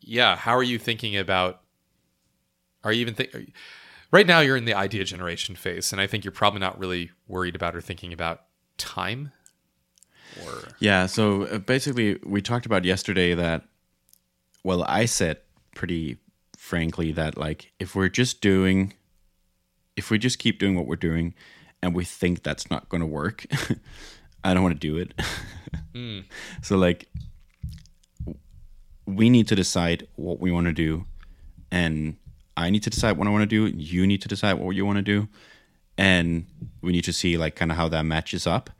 yeah, 0.00 0.36
how 0.36 0.56
are 0.56 0.62
you 0.62 0.78
thinking 0.78 1.16
about? 1.16 1.60
Are 2.82 2.92
you 2.92 3.02
even 3.02 3.14
think? 3.14 3.52
Right 4.10 4.26
now 4.26 4.40
you're 4.40 4.56
in 4.56 4.64
the 4.64 4.74
idea 4.74 5.04
generation 5.04 5.54
phase 5.54 5.92
and 5.92 6.00
i 6.00 6.06
think 6.06 6.24
you're 6.24 6.32
probably 6.32 6.60
not 6.60 6.78
really 6.78 7.10
worried 7.28 7.54
about 7.54 7.74
or 7.74 7.80
thinking 7.80 8.12
about 8.12 8.42
time 8.78 9.32
or 10.42 10.68
Yeah, 10.78 11.06
so 11.06 11.44
uh, 11.44 11.58
basically, 11.58 12.18
we 12.24 12.42
talked 12.42 12.66
about 12.66 12.84
yesterday 12.84 13.34
that, 13.34 13.64
well, 14.62 14.84
I 14.84 15.06
said 15.06 15.38
pretty 15.74 16.18
frankly 16.56 17.12
that, 17.12 17.36
like, 17.36 17.72
if 17.78 17.94
we're 17.94 18.08
just 18.08 18.40
doing, 18.40 18.94
if 19.96 20.10
we 20.10 20.18
just 20.18 20.38
keep 20.38 20.58
doing 20.58 20.76
what 20.76 20.86
we're 20.86 20.96
doing 20.96 21.34
and 21.82 21.94
we 21.94 22.04
think 22.04 22.42
that's 22.42 22.70
not 22.70 22.88
going 22.88 23.00
to 23.00 23.06
work, 23.06 23.46
I 24.44 24.54
don't 24.54 24.62
want 24.62 24.80
to 24.80 24.86
do 24.86 24.96
it. 24.96 25.14
So, 26.62 26.76
like, 26.76 27.08
we 29.06 29.28
need 29.28 29.48
to 29.48 29.56
decide 29.56 30.06
what 30.16 30.40
we 30.40 30.52
want 30.52 30.66
to 30.66 30.72
do, 30.72 31.04
and 31.70 32.16
I 32.60 32.70
need 32.70 32.82
to 32.84 32.90
decide 32.90 33.16
what 33.16 33.26
I 33.26 33.30
want 33.30 33.42
to 33.42 33.46
do. 33.46 33.76
You 33.76 34.06
need 34.06 34.22
to 34.22 34.28
decide 34.28 34.54
what 34.54 34.76
you 34.76 34.86
want 34.86 34.96
to 34.96 35.02
do, 35.02 35.28
and 35.96 36.46
we 36.82 36.92
need 36.92 37.04
to 37.04 37.12
see, 37.12 37.36
like, 37.36 37.56
kind 37.56 37.70
of 37.70 37.76
how 37.76 37.88
that 37.88 38.02
matches 38.04 38.46
up. 38.46 38.70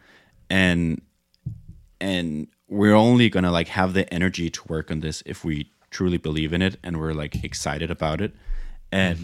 And 0.48 1.00
and 2.00 2.48
we're 2.68 2.94
only 2.94 3.28
gonna 3.28 3.50
like 3.50 3.68
have 3.68 3.92
the 3.94 4.12
energy 4.12 4.48
to 4.50 4.62
work 4.68 4.90
on 4.90 5.00
this 5.00 5.22
if 5.26 5.44
we 5.44 5.70
truly 5.90 6.16
believe 6.18 6.52
in 6.52 6.62
it 6.62 6.78
and 6.82 6.98
we're 6.98 7.12
like 7.12 7.42
excited 7.44 7.90
about 7.90 8.20
it 8.20 8.32
and 8.92 9.18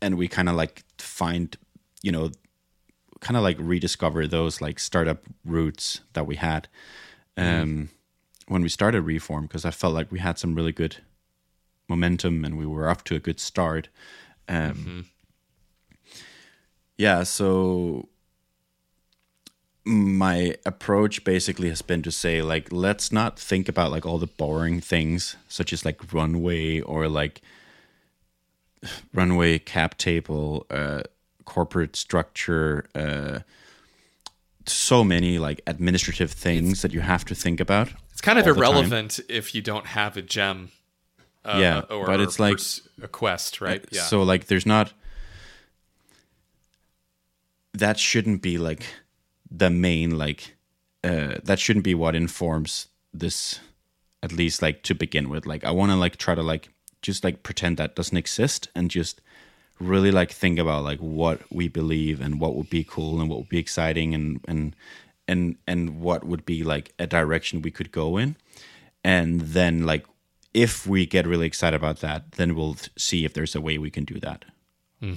and 0.00 0.16
we 0.16 0.28
kind 0.28 0.48
of 0.48 0.54
like 0.54 0.84
find 0.98 1.56
you 2.00 2.12
know 2.12 2.30
kind 3.20 3.36
of 3.36 3.42
like 3.42 3.56
rediscover 3.58 4.26
those 4.26 4.60
like 4.60 4.78
startup 4.78 5.24
roots 5.44 6.00
that 6.12 6.26
we 6.26 6.36
had 6.36 6.68
um 7.36 7.88
when 8.46 8.62
we 8.62 8.68
started 8.68 9.02
reform 9.02 9.46
because 9.46 9.64
i 9.64 9.70
felt 9.70 9.94
like 9.94 10.10
we 10.12 10.20
had 10.20 10.38
some 10.38 10.54
really 10.54 10.72
good 10.72 10.96
momentum 11.88 12.44
and 12.44 12.58
we 12.58 12.66
were 12.66 12.88
off 12.88 13.04
to 13.04 13.14
a 13.14 13.20
good 13.20 13.40
start. 13.40 13.88
Um 14.48 15.06
yeah 16.96 17.22
so 17.22 18.08
my 19.84 20.54
approach 20.64 21.24
basically 21.24 21.68
has 21.68 21.82
been 21.82 22.02
to 22.02 22.12
say 22.12 22.40
like 22.40 22.68
let's 22.70 23.10
not 23.10 23.38
think 23.38 23.68
about 23.68 23.90
like 23.90 24.06
all 24.06 24.18
the 24.18 24.26
boring 24.26 24.80
things 24.80 25.36
such 25.48 25.72
as 25.72 25.84
like 25.84 26.12
runway 26.12 26.80
or 26.80 27.08
like 27.08 27.42
runway 29.12 29.58
cap 29.58 29.98
table 29.98 30.66
uh 30.70 31.02
corporate 31.44 31.96
structure 31.96 32.86
uh 32.94 33.40
so 34.64 35.02
many 35.02 35.40
like 35.40 35.60
administrative 35.66 36.30
things 36.30 36.82
that 36.82 36.92
you 36.92 37.00
have 37.00 37.24
to 37.24 37.34
think 37.34 37.58
about 37.58 37.88
it's 38.12 38.20
kind 38.20 38.38
of 38.38 38.46
all 38.46 38.54
the 38.54 38.60
time. 38.60 38.70
irrelevant 38.72 39.20
if 39.28 39.52
you 39.52 39.60
don't 39.60 39.86
have 39.86 40.16
a 40.16 40.22
gem 40.22 40.70
uh, 41.44 41.58
Yeah, 41.60 41.80
or, 41.90 42.06
but 42.06 42.20
or 42.20 42.22
it's 42.24 42.38
like- 42.40 42.54
pers- 42.56 42.88
a 43.02 43.08
quest 43.08 43.60
right? 43.60 43.84
Yeah. 43.90 44.02
So 44.02 44.22
like 44.22 44.46
there's 44.46 44.66
not 44.66 44.92
that 47.74 47.98
shouldn't 47.98 48.42
be 48.42 48.58
like 48.58 48.84
the 49.50 49.70
main 49.70 50.16
like 50.18 50.54
uh 51.04 51.34
that 51.42 51.58
shouldn't 51.58 51.84
be 51.84 51.94
what 51.94 52.14
informs 52.14 52.88
this 53.12 53.60
at 54.22 54.32
least 54.32 54.62
like 54.62 54.82
to 54.84 54.94
begin 54.94 55.28
with. 55.28 55.46
Like 55.46 55.64
I 55.64 55.70
want 55.72 55.90
to 55.90 55.96
like 55.96 56.16
try 56.16 56.34
to 56.34 56.42
like 56.42 56.68
just 57.02 57.24
like 57.24 57.42
pretend 57.42 57.76
that 57.78 57.96
doesn't 57.96 58.16
exist 58.16 58.68
and 58.74 58.90
just 58.90 59.20
really 59.80 60.12
like 60.12 60.30
think 60.30 60.58
about 60.60 60.84
like 60.84 61.00
what 61.00 61.40
we 61.50 61.66
believe 61.66 62.20
and 62.20 62.38
what 62.40 62.54
would 62.54 62.70
be 62.70 62.84
cool 62.84 63.20
and 63.20 63.28
what 63.28 63.38
would 63.40 63.48
be 63.48 63.58
exciting 63.58 64.14
and 64.14 64.40
and 64.46 64.76
and 65.26 65.56
and 65.66 66.00
what 66.00 66.24
would 66.24 66.44
be 66.46 66.62
like 66.62 66.92
a 67.00 67.06
direction 67.06 67.62
we 67.62 67.70
could 67.72 67.90
go 67.90 68.16
in. 68.16 68.36
And 69.02 69.40
then 69.40 69.84
like 69.84 70.06
if 70.54 70.86
we 70.86 71.06
get 71.06 71.26
really 71.26 71.46
excited 71.46 71.76
about 71.76 72.00
that 72.00 72.32
then 72.32 72.54
we'll 72.54 72.76
see 72.96 73.24
if 73.24 73.32
there's 73.34 73.54
a 73.54 73.60
way 73.60 73.78
we 73.78 73.90
can 73.90 74.04
do 74.04 74.18
that. 74.20 74.44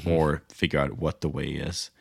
Or 0.07 0.41
figure 0.51 0.79
out 0.79 0.97
what 0.97 1.21
the 1.21 1.29
way 1.29 1.45
is. 1.45 1.91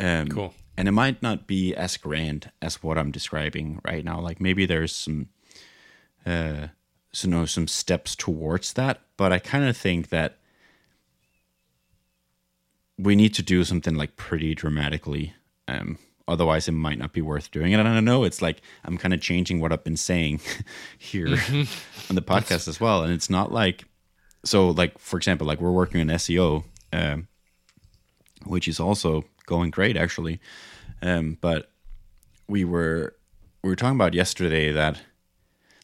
Um, 0.00 0.26
Cool. 0.26 0.54
and 0.76 0.88
it 0.88 0.92
might 0.92 1.22
not 1.22 1.46
be 1.46 1.72
as 1.72 1.96
grand 1.96 2.50
as 2.60 2.82
what 2.82 2.98
i'm 2.98 3.12
describing 3.12 3.80
right 3.84 4.04
now. 4.04 4.18
Like 4.20 4.40
maybe 4.40 4.66
there's 4.66 4.92
some 4.94 5.28
uh 6.26 6.68
so 7.12 7.28
no 7.28 7.44
some 7.46 7.68
steps 7.68 8.16
towards 8.16 8.72
that 8.72 9.00
but 9.16 9.30
i 9.32 9.38
kind 9.38 9.64
of 9.64 9.76
think 9.76 10.08
that 10.08 10.38
we 12.98 13.14
need 13.14 13.34
to 13.34 13.42
do 13.42 13.62
something 13.64 13.94
like 13.94 14.16
pretty 14.16 14.54
dramatically 14.54 15.34
um 15.68 15.98
otherwise 16.26 16.68
it 16.68 16.72
might 16.72 16.98
not 16.98 17.12
be 17.12 17.20
worth 17.20 17.50
doing 17.50 17.72
it. 17.72 17.78
And 17.78 17.88
i 17.88 17.94
don't 17.94 18.04
know 18.04 18.24
it's 18.24 18.40
like 18.40 18.62
i'm 18.84 18.96
kind 18.96 19.12
of 19.14 19.20
changing 19.20 19.60
what 19.60 19.72
i've 19.72 19.84
been 19.84 19.96
saying 19.96 20.40
here 20.98 21.28
on 22.08 22.14
the 22.14 22.22
podcast 22.22 22.68
as 22.68 22.80
well. 22.80 23.02
And 23.02 23.12
it's 23.12 23.30
not 23.30 23.52
like 23.52 23.84
so 24.44 24.70
like 24.70 24.98
for 24.98 25.16
example 25.16 25.46
like 25.46 25.60
we're 25.60 25.70
working 25.72 26.00
on 26.00 26.08
seo 26.08 26.64
um 26.92 27.28
which 28.46 28.68
is 28.68 28.80
also 28.80 29.24
going 29.46 29.70
great 29.70 29.96
actually. 29.96 30.40
Um 31.02 31.38
but 31.40 31.70
we 32.48 32.64
were 32.64 33.14
we 33.62 33.70
were 33.70 33.76
talking 33.76 33.96
about 33.96 34.14
yesterday 34.14 34.72
that 34.72 35.00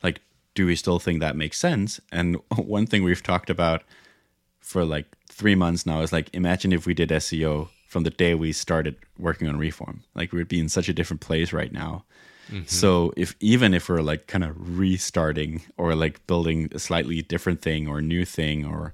like 0.03 0.21
do 0.55 0.67
we 0.67 0.77
still 0.77 0.99
think 0.99 1.21
that 1.21 1.37
makes 1.37 1.59
sense? 1.59 2.01
And 2.13 2.37
one 2.57 2.87
thing 2.87 3.03
we've 3.03 3.23
talked 3.23 3.51
about 3.51 3.83
for 4.61 4.85
like 4.85 5.07
three 5.29 5.55
months 5.55 5.87
now 5.87 6.01
is 6.03 6.13
like 6.13 6.31
imagine 6.35 6.73
if 6.73 6.87
we 6.87 6.95
did 6.95 7.09
SEO 7.11 7.69
from 7.91 8.05
the 8.05 8.11
day 8.11 8.35
we 8.37 8.53
started 8.53 8.95
working 9.19 9.49
on 9.49 9.59
reform. 9.59 10.05
Like 10.15 10.33
we'd 10.33 10.47
be 10.49 10.61
in 10.61 10.69
such 10.69 10.89
a 10.89 10.93
different 10.95 11.21
place 11.21 11.53
right 11.53 11.73
now. 11.73 12.05
So 12.67 13.13
if 13.17 13.37
even 13.39 13.75
if 13.75 13.89
we're 13.89 14.01
like 14.03 14.27
kind 14.27 14.43
of 14.43 14.57
restarting 14.79 15.63
or 15.77 15.95
like 15.95 16.27
building 16.27 16.69
a 16.73 16.81
slightly 16.81 17.23
different 17.23 17.63
thing 17.63 17.87
or 17.87 18.01
new 18.03 18.25
thing 18.25 18.65
or 18.65 18.93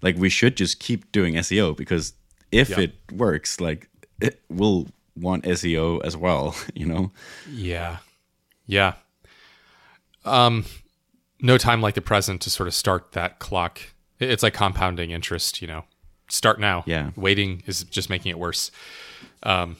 like 0.00 0.16
we 0.16 0.30
should 0.30 0.56
just 0.56 0.80
keep 0.80 1.12
doing 1.12 1.34
SEO 1.34 1.76
because 1.76 2.14
if 2.50 2.70
Yeah. 2.70 2.80
it 2.80 2.92
works, 3.12 3.60
like 3.60 3.88
it 4.18 4.40
will 4.48 4.88
want 5.14 5.44
SEO 5.44 6.00
as 6.04 6.16
well, 6.16 6.54
you 6.74 6.86
know? 6.86 7.12
Yeah. 7.50 7.98
Yeah. 8.66 8.94
Um 10.24 10.64
no 11.40 11.58
time 11.58 11.82
like 11.82 11.94
the 11.94 12.00
present 12.00 12.40
to 12.42 12.50
sort 12.50 12.66
of 12.66 12.74
start 12.74 13.12
that 13.12 13.38
clock. 13.40 13.80
It's 14.18 14.42
like 14.42 14.54
compounding 14.54 15.10
interest, 15.10 15.60
you 15.60 15.68
know. 15.68 15.84
Start 16.34 16.58
now. 16.58 16.82
Yeah. 16.86 17.10
Waiting 17.16 17.62
is 17.66 17.84
just 17.84 18.10
making 18.10 18.30
it 18.30 18.38
worse. 18.38 18.70
Um 19.42 19.76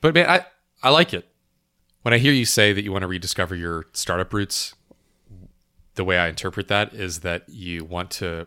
but 0.00 0.14
man, 0.14 0.28
I 0.28 0.46
I 0.82 0.90
like 0.90 1.14
it. 1.14 1.26
When 2.02 2.12
I 2.12 2.18
hear 2.18 2.32
you 2.32 2.44
say 2.44 2.74
that 2.74 2.84
you 2.84 2.92
want 2.92 3.02
to 3.02 3.08
rediscover 3.08 3.54
your 3.54 3.86
startup 3.94 4.34
roots, 4.34 4.74
the 5.94 6.04
way 6.04 6.18
I 6.18 6.28
interpret 6.28 6.68
that 6.68 6.92
is 6.92 7.20
that 7.20 7.48
you 7.48 7.84
want 7.84 8.10
to 8.12 8.46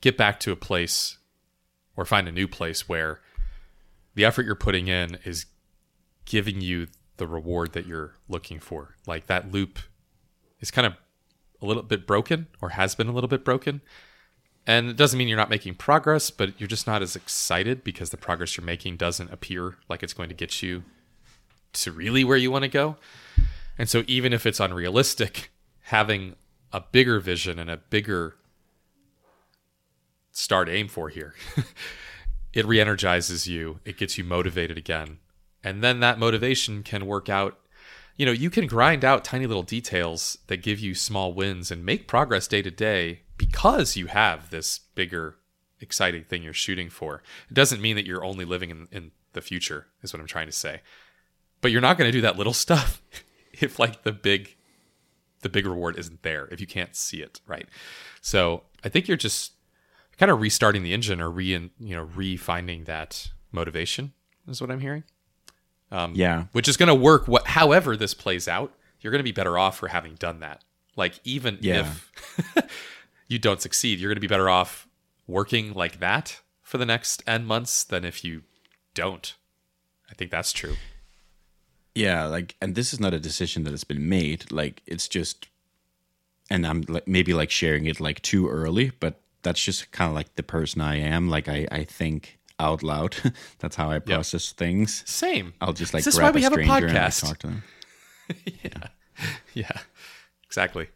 get 0.00 0.16
back 0.16 0.40
to 0.40 0.50
a 0.52 0.56
place 0.56 1.18
or 1.96 2.04
find 2.04 2.26
a 2.26 2.32
new 2.32 2.48
place 2.48 2.88
where 2.88 3.20
the 4.14 4.24
effort 4.24 4.44
you're 4.44 4.56
putting 4.56 4.88
in 4.88 5.18
is 5.24 5.46
giving 6.24 6.60
you 6.60 6.88
the 7.16 7.26
reward 7.26 7.72
that 7.72 7.86
you're 7.86 8.16
looking 8.28 8.58
for. 8.58 8.96
Like 9.06 9.26
that 9.26 9.52
loop 9.52 9.78
is 10.60 10.70
kind 10.70 10.86
of 10.86 10.94
a 11.62 11.66
little 11.66 11.82
bit 11.82 12.06
broken 12.06 12.48
or 12.60 12.70
has 12.70 12.94
been 12.94 13.06
a 13.08 13.12
little 13.12 13.28
bit 13.28 13.44
broken. 13.44 13.80
And 14.66 14.88
it 14.88 14.96
doesn't 14.96 15.18
mean 15.18 15.28
you're 15.28 15.36
not 15.36 15.50
making 15.50 15.74
progress, 15.74 16.30
but 16.30 16.58
you're 16.58 16.68
just 16.68 16.86
not 16.86 17.02
as 17.02 17.16
excited 17.16 17.84
because 17.84 18.10
the 18.10 18.16
progress 18.16 18.56
you're 18.56 18.64
making 18.64 18.96
doesn't 18.96 19.32
appear 19.32 19.76
like 19.88 20.02
it's 20.02 20.14
going 20.14 20.30
to 20.30 20.34
get 20.34 20.62
you 20.62 20.84
to 21.74 21.92
really 21.92 22.24
where 22.24 22.36
you 22.36 22.50
want 22.50 22.62
to 22.62 22.68
go. 22.68 22.96
And 23.76 23.88
so 23.88 24.04
even 24.06 24.32
if 24.32 24.46
it's 24.46 24.60
unrealistic, 24.60 25.50
having 25.82 26.36
a 26.72 26.80
bigger 26.80 27.20
vision 27.20 27.58
and 27.58 27.68
a 27.68 27.76
bigger 27.76 28.36
start 30.32 30.68
aim 30.68 30.88
for 30.88 31.10
here, 31.10 31.34
it 32.54 32.64
re-energizes 32.64 33.46
you, 33.46 33.80
it 33.84 33.98
gets 33.98 34.16
you 34.16 34.24
motivated 34.24 34.78
again. 34.78 35.18
And 35.62 35.82
then 35.82 36.00
that 36.00 36.18
motivation 36.18 36.82
can 36.82 37.06
work 37.06 37.28
out 37.28 37.58
you 38.16 38.24
know, 38.24 38.32
you 38.32 38.48
can 38.48 38.66
grind 38.66 39.04
out 39.04 39.24
tiny 39.24 39.46
little 39.46 39.62
details 39.62 40.38
that 40.46 40.58
give 40.58 40.78
you 40.78 40.94
small 40.94 41.32
wins 41.32 41.70
and 41.70 41.84
make 41.84 42.06
progress 42.06 42.46
day 42.46 42.62
to 42.62 42.70
day 42.70 43.22
because 43.36 43.96
you 43.96 44.06
have 44.06 44.50
this 44.50 44.80
bigger, 44.94 45.36
exciting 45.80 46.24
thing 46.24 46.42
you're 46.42 46.52
shooting 46.52 46.88
for. 46.90 47.22
It 47.50 47.54
doesn't 47.54 47.80
mean 47.80 47.96
that 47.96 48.06
you're 48.06 48.24
only 48.24 48.44
living 48.44 48.70
in, 48.70 48.88
in 48.90 49.10
the 49.32 49.40
future, 49.42 49.86
is 50.02 50.12
what 50.12 50.20
I'm 50.20 50.26
trying 50.26 50.46
to 50.46 50.52
say. 50.52 50.80
But 51.60 51.70
you're 51.72 51.80
not 51.80 51.98
going 51.98 52.08
to 52.08 52.12
do 52.16 52.20
that 52.22 52.36
little 52.36 52.52
stuff 52.64 53.02
if 53.52 53.78
like 53.78 54.02
the 54.02 54.12
big 54.12 54.56
the 55.42 55.48
big 55.50 55.66
reward 55.66 55.98
isn't 55.98 56.22
there 56.22 56.48
if 56.50 56.58
you 56.60 56.66
can't 56.66 56.96
see 56.96 57.18
it, 57.18 57.40
right? 57.46 57.68
So 58.22 58.62
I 58.82 58.88
think 58.88 59.08
you're 59.08 59.16
just 59.18 59.52
kind 60.18 60.30
of 60.32 60.40
restarting 60.40 60.82
the 60.82 60.94
engine 60.94 61.20
or 61.20 61.30
re 61.30 61.70
you 61.78 61.96
know 61.96 62.06
refinding 62.06 62.86
that 62.86 63.30
motivation 63.52 64.12
is 64.48 64.60
what 64.60 64.70
I'm 64.70 64.80
hearing. 64.80 65.04
Um, 65.90 66.12
Yeah. 66.14 66.44
which 66.52 66.66
is 66.66 66.76
going 66.76 66.88
to 66.88 66.94
work. 66.94 67.28
What, 67.28 67.46
however, 67.46 67.96
this 67.96 68.14
plays 68.14 68.48
out, 68.48 68.72
you're 69.00 69.10
going 69.10 69.20
to 69.20 69.22
be 69.24 69.32
better 69.32 69.58
off 69.58 69.78
for 69.78 69.88
having 69.88 70.14
done 70.14 70.40
that. 70.40 70.64
Like 70.96 71.20
even 71.24 71.58
Yeah. 71.60 71.80
if 72.56 72.64
you 73.34 73.38
don't 73.38 73.60
succeed, 73.60 73.98
you're 73.98 74.08
going 74.08 74.16
to 74.16 74.20
be 74.20 74.26
better 74.26 74.48
off 74.48 74.88
working 75.26 75.74
like 75.74 76.00
that 76.00 76.40
for 76.62 76.78
the 76.78 76.86
next 76.86 77.22
n 77.26 77.44
months 77.44 77.84
than 77.84 78.04
if 78.04 78.24
you 78.24 78.42
don't. 78.94 79.34
I 80.10 80.14
think 80.14 80.30
that's 80.30 80.52
true. 80.52 80.76
Yeah, 81.94 82.24
like, 82.24 82.56
and 82.60 82.74
this 82.74 82.92
is 82.92 83.00
not 83.00 83.14
a 83.14 83.20
decision 83.20 83.64
that 83.64 83.70
has 83.70 83.84
been 83.84 84.08
made. 84.08 84.50
Like, 84.50 84.82
it's 84.86 85.06
just, 85.08 85.48
and 86.50 86.66
I'm 86.66 86.82
like 86.88 87.06
maybe 87.06 87.34
like 87.34 87.50
sharing 87.50 87.86
it 87.86 88.00
like 88.00 88.20
too 88.22 88.48
early, 88.48 88.92
but 89.00 89.20
that's 89.42 89.62
just 89.62 89.90
kind 89.92 90.08
of 90.08 90.14
like 90.14 90.34
the 90.36 90.42
person 90.42 90.80
I 90.80 90.96
am. 90.96 91.28
Like, 91.28 91.48
I 91.48 91.66
I 91.70 91.84
think 91.84 92.38
out 92.58 92.82
loud. 92.82 93.16
that's 93.58 93.76
how 93.76 93.90
I 93.90 93.98
process 93.98 94.52
things. 94.52 95.02
Same. 95.06 95.54
I'll 95.60 95.72
just 95.72 95.92
like 95.94 96.00
Is 96.00 96.06
this 96.06 96.16
grab 96.16 96.34
why 96.34 96.40
we 96.40 96.40
a 96.40 96.44
have 96.44 96.52
a 96.52 96.56
stranger 96.56 96.86
and 96.86 96.94
like, 96.94 97.04
podcast? 97.12 97.20
talk 97.28 97.38
to 97.38 97.46
them. 97.48 97.62
Yeah. 98.62 98.88
Yeah, 99.52 99.78
exactly. 100.46 100.88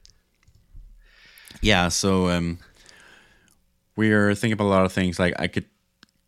Yeah, 1.60 1.88
so 1.88 2.28
um, 2.28 2.58
we're 3.96 4.34
thinking 4.34 4.52
about 4.52 4.66
a 4.66 4.74
lot 4.74 4.84
of 4.84 4.92
things. 4.92 5.18
Like, 5.18 5.34
I 5.38 5.48
could 5.48 5.66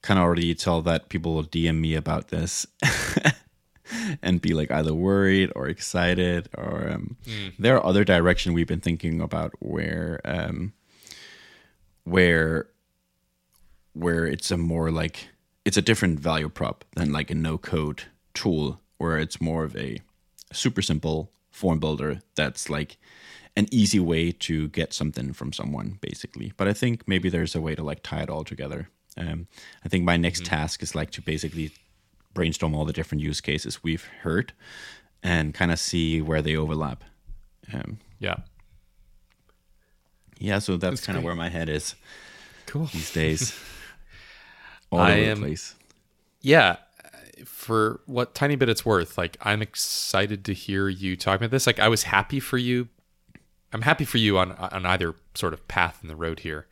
kind 0.03 0.19
of 0.19 0.25
already 0.25 0.55
tell 0.55 0.83
that 0.83 1.09
people 1.09 1.35
will 1.35 1.45
DM 1.45 1.79
me 1.79 1.95
about 1.95 2.29
this. 2.29 2.67
and 4.23 4.41
be 4.41 4.55
like 4.55 4.71
either 4.71 4.95
worried 4.95 5.51
or 5.57 5.69
excited 5.69 6.49
or 6.57 6.89
um, 6.91 7.17
there 7.59 7.77
are 7.77 7.85
other 7.85 8.05
direction 8.05 8.53
we've 8.53 8.67
been 8.67 8.81
thinking 8.81 9.21
about 9.21 9.53
where 9.61 10.21
um, 10.25 10.73
where 12.05 12.69
where 13.93 14.27
it's 14.27 14.51
a 14.51 14.57
more 14.57 14.91
like 14.91 15.29
it's 15.65 15.77
a 15.77 15.83
different 15.83 16.21
value 16.21 16.49
prop 16.49 16.85
than 16.97 17.13
like 17.13 17.31
a 17.31 17.35
no 17.35 17.59
code 17.59 18.05
tool 18.35 18.81
where 18.99 19.19
it's 19.19 19.41
more 19.41 19.65
of 19.65 19.77
a 19.77 19.99
super 20.53 20.83
simple 20.83 21.31
form 21.51 21.79
builder 21.79 22.21
that's 22.35 22.71
like 22.71 22.97
an 23.61 23.67
easy 23.81 24.01
way 24.13 24.33
to 24.49 24.69
get 24.69 24.93
something 25.01 25.33
from 25.33 25.53
someone 25.53 25.89
basically. 26.01 26.49
But 26.59 26.67
i 26.69 26.73
think 26.81 26.95
maybe 27.13 27.29
there's 27.35 27.55
a 27.55 27.61
way 27.67 27.75
to 27.75 27.83
like 27.91 28.03
tie 28.03 28.23
it 28.27 28.31
all 28.35 28.45
together. 28.53 28.89
Um, 29.23 29.39
i 29.85 29.89
think 29.91 30.03
my 30.05 30.17
next 30.27 30.45
task 30.45 30.83
is 30.83 30.95
like 30.95 31.11
to 31.17 31.21
basically 31.33 31.67
brainstorm 32.35 32.75
all 32.77 32.85
the 32.91 32.93
different 33.01 33.23
use 33.31 33.41
cases 33.41 33.83
we've 33.87 34.07
heard 34.25 34.53
and 35.23 35.53
kind 35.61 35.71
of 35.73 35.79
see 35.79 36.21
where 36.29 36.43
they 36.43 36.57
overlap. 36.57 37.01
Um, 37.75 37.99
Yeah. 38.19 38.39
yeah 40.39 40.59
so 40.61 40.77
that's, 40.77 41.05
kind 41.05 41.19
of 41.19 41.25
where 41.25 41.35
my 41.45 41.49
head 41.49 41.69
is 41.69 41.95
Cool. 42.67 42.87
these 42.87 43.13
days. 43.13 43.43
All 44.93 45.01
I 45.01 45.13
over 45.13 45.31
am- 45.31 45.41
the 45.41 45.47
place. 45.49 45.75
Yeah 46.41 46.77
for 47.47 48.01
what 48.05 48.35
tiny 48.35 48.55
bit 48.55 48.69
it's 48.69 48.85
worth 48.85 49.17
like 49.17 49.35
i'm 49.41 49.63
excited 49.63 50.45
to 50.45 50.53
hear 50.53 50.89
you 50.91 51.17
talk 51.17 51.37
about 51.41 51.51
this. 51.51 51.67
Like 51.67 51.79
i 51.79 51.89
was 51.89 52.03
happy 52.03 52.39
for 52.39 52.59
you 52.59 52.89
i'm 53.73 53.83
happy 53.83 54.05
for 54.05 54.19
you 54.19 54.39
on 54.39 54.53
on 54.53 54.87
either 54.87 55.15
sort 55.35 55.53
of 55.53 55.67
path 55.69 56.01
in 56.03 56.09
the 56.09 56.17
road 56.17 56.41
here 56.41 56.67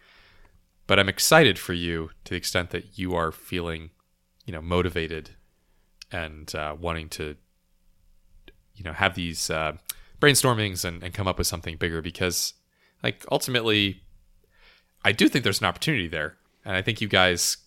but 0.86 0.98
i'm 0.98 1.08
excited 1.08 1.58
for 1.58 1.72
you 1.72 2.10
to 2.24 2.30
the 2.30 2.36
extent 2.36 2.70
that 2.70 2.98
you 2.98 3.14
are 3.14 3.32
feeling 3.32 3.90
you 4.44 4.52
know 4.52 4.62
motivated 4.62 5.30
and 6.10 6.54
uh, 6.54 6.74
wanting 6.78 7.08
to 7.08 7.36
you 8.74 8.84
know 8.84 8.92
have 8.92 9.14
these 9.14 9.50
uh, 9.50 9.72
brainstormings 10.20 10.84
and, 10.84 11.02
and 11.02 11.12
come 11.12 11.28
up 11.28 11.36
with 11.38 11.46
something 11.46 11.76
bigger 11.76 12.00
because 12.00 12.54
like 13.02 13.24
ultimately 13.30 14.02
i 15.04 15.12
do 15.12 15.28
think 15.28 15.44
there's 15.44 15.60
an 15.60 15.66
opportunity 15.66 16.08
there 16.08 16.36
and 16.64 16.76
i 16.76 16.82
think 16.82 17.00
you 17.00 17.08
guys 17.08 17.58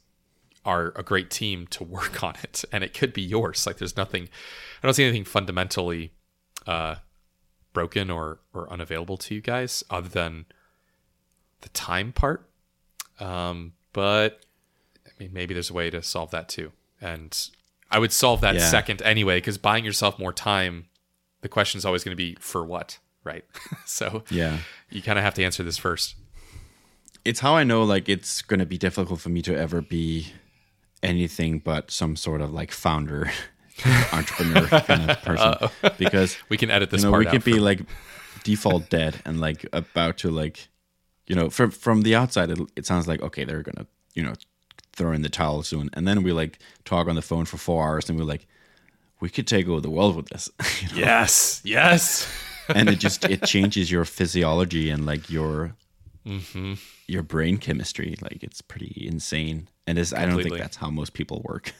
are 0.65 0.93
a 0.95 1.03
great 1.03 1.29
team 1.29 1.67
to 1.67 1.83
work 1.97 2.23
on 2.23 2.35
it 2.43 2.63
and 2.71 2.83
it 2.83 2.93
could 2.93 3.13
be 3.13 3.21
yours. 3.21 3.65
Like 3.65 3.77
there's 3.77 3.97
nothing 3.97 4.23
i 4.81 4.87
don't 4.87 4.93
see 4.93 5.03
anything 5.03 5.25
fundamentally 5.25 6.13
uh 6.67 6.95
broken 7.73 8.09
or 8.09 8.39
or 8.53 8.71
unavailable 8.71 9.17
to 9.17 9.35
you 9.35 9.41
guys 9.41 9.83
other 9.89 10.09
than 10.09 10.45
the 11.61 11.69
time 11.69 12.11
part. 12.11 12.49
Um 13.19 13.73
but 13.93 14.41
i 15.05 15.09
mean 15.19 15.31
maybe 15.33 15.53
there's 15.53 15.69
a 15.69 15.73
way 15.73 15.89
to 15.89 16.01
solve 16.01 16.31
that 16.31 16.49
too. 16.49 16.71
And 16.99 17.37
i 17.89 17.99
would 17.99 18.11
solve 18.11 18.41
that 18.41 18.55
Yeah. 18.55 18.69
second 18.69 19.01
anyway 19.01 19.37
because 19.37 19.57
buying 19.57 19.83
yourself 19.85 20.17
more 20.19 20.33
time 20.33 20.85
the 21.41 21.49
question 21.49 21.77
is 21.79 21.85
always 21.85 22.03
going 22.03 22.11
to 22.15 22.23
be 22.23 22.35
for 22.39 22.63
what? 22.65 22.99
Right? 23.23 23.45
So 23.85 24.23
yeah. 24.31 24.57
you 24.89 25.01
kind 25.03 25.19
of 25.19 25.23
have 25.23 25.35
to 25.35 25.43
answer 25.43 25.61
this 25.63 25.77
first. 25.77 26.15
It's 27.23 27.39
how 27.41 27.55
I 27.55 27.63
know 27.63 27.83
like 27.83 28.09
it's 28.09 28.41
gonna 28.41 28.65
be 28.65 28.77
difficult 28.79 29.19
for 29.21 29.29
me 29.29 29.41
to 29.43 29.55
ever 29.55 29.81
be 29.81 30.33
anything 31.03 31.59
but 31.59 31.91
some 31.91 32.15
sort 32.15 32.41
of 32.41 32.51
like 32.51 32.71
founder, 32.71 33.31
entrepreneur 34.13 34.67
kind 34.67 35.09
of 35.11 35.21
person. 35.23 35.69
Because 35.97 36.37
we 36.49 36.57
can 36.57 36.69
edit 36.71 36.89
this 36.91 37.01
you 37.01 37.07
know 37.07 37.11
part 37.11 37.25
we 37.25 37.31
can 37.31 37.41
be 37.41 37.53
for- 37.53 37.61
like 37.61 37.81
default 38.43 38.89
dead 38.89 39.21
and 39.25 39.39
like 39.39 39.65
about 39.73 40.17
to 40.19 40.29
like, 40.31 40.67
you 41.27 41.35
know, 41.35 41.49
from 41.49 41.71
from 41.71 42.01
the 42.01 42.15
outside 42.15 42.49
it, 42.51 42.59
it 42.75 42.85
sounds 42.85 43.07
like 43.07 43.21
okay 43.21 43.43
they're 43.43 43.63
gonna 43.63 43.85
you 44.13 44.23
know 44.23 44.33
throw 44.93 45.11
in 45.13 45.21
the 45.21 45.29
towel 45.29 45.63
soon, 45.63 45.89
and 45.93 46.07
then 46.07 46.21
we 46.23 46.31
like 46.31 46.59
talk 46.85 47.07
on 47.07 47.15
the 47.15 47.21
phone 47.21 47.45
for 47.45 47.57
four 47.57 47.87
hours 47.87 48.09
and 48.09 48.19
we're 48.19 48.25
like, 48.25 48.45
we 49.21 49.29
could 49.29 49.47
take 49.47 49.67
over 49.67 49.79
the 49.81 49.89
world 49.89 50.15
with 50.15 50.27
this. 50.29 50.49
you 50.81 50.87
know? 50.89 51.07
yes 51.07 51.61
yes 51.63 52.27
and 52.73 52.89
it 52.89 52.99
just 52.99 53.23
it 53.29 53.43
changes 53.43 53.91
your 53.91 54.05
physiology 54.05 54.89
and 54.89 55.05
like 55.05 55.29
your 55.29 55.75
Mm-hmm. 56.23 56.73
your 57.07 57.23
brain 57.23 57.57
chemistry 57.57 58.15
like 58.21 58.43
it's 58.43 58.61
pretty 58.61 59.07
insane 59.07 59.67
and 59.87 59.97
it's, 59.97 60.13
i 60.13 60.23
don't 60.23 60.39
think 60.43 60.55
that's 60.55 60.77
how 60.77 60.91
most 60.91 61.13
people 61.13 61.41
work 61.43 61.73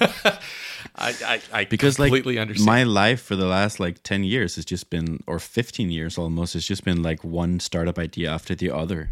I, 0.00 1.14
I, 1.24 1.40
I 1.52 1.64
because 1.64 1.98
like 1.98 2.08
completely 2.08 2.38
understand. 2.38 2.66
my 2.66 2.82
life 2.84 3.22
for 3.22 3.36
the 3.36 3.46
last 3.46 3.78
like 3.80 4.02
10 4.02 4.24
years 4.24 4.56
has 4.56 4.64
just 4.64 4.90
been 4.90 5.22
or 5.26 5.38
15 5.38 5.90
years 5.90 6.18
almost 6.18 6.54
has 6.54 6.64
just 6.64 6.84
been 6.84 7.02
like 7.02 7.22
one 7.24 7.60
startup 7.60 7.98
idea 7.98 8.30
after 8.30 8.54
the 8.54 8.70
other 8.70 9.10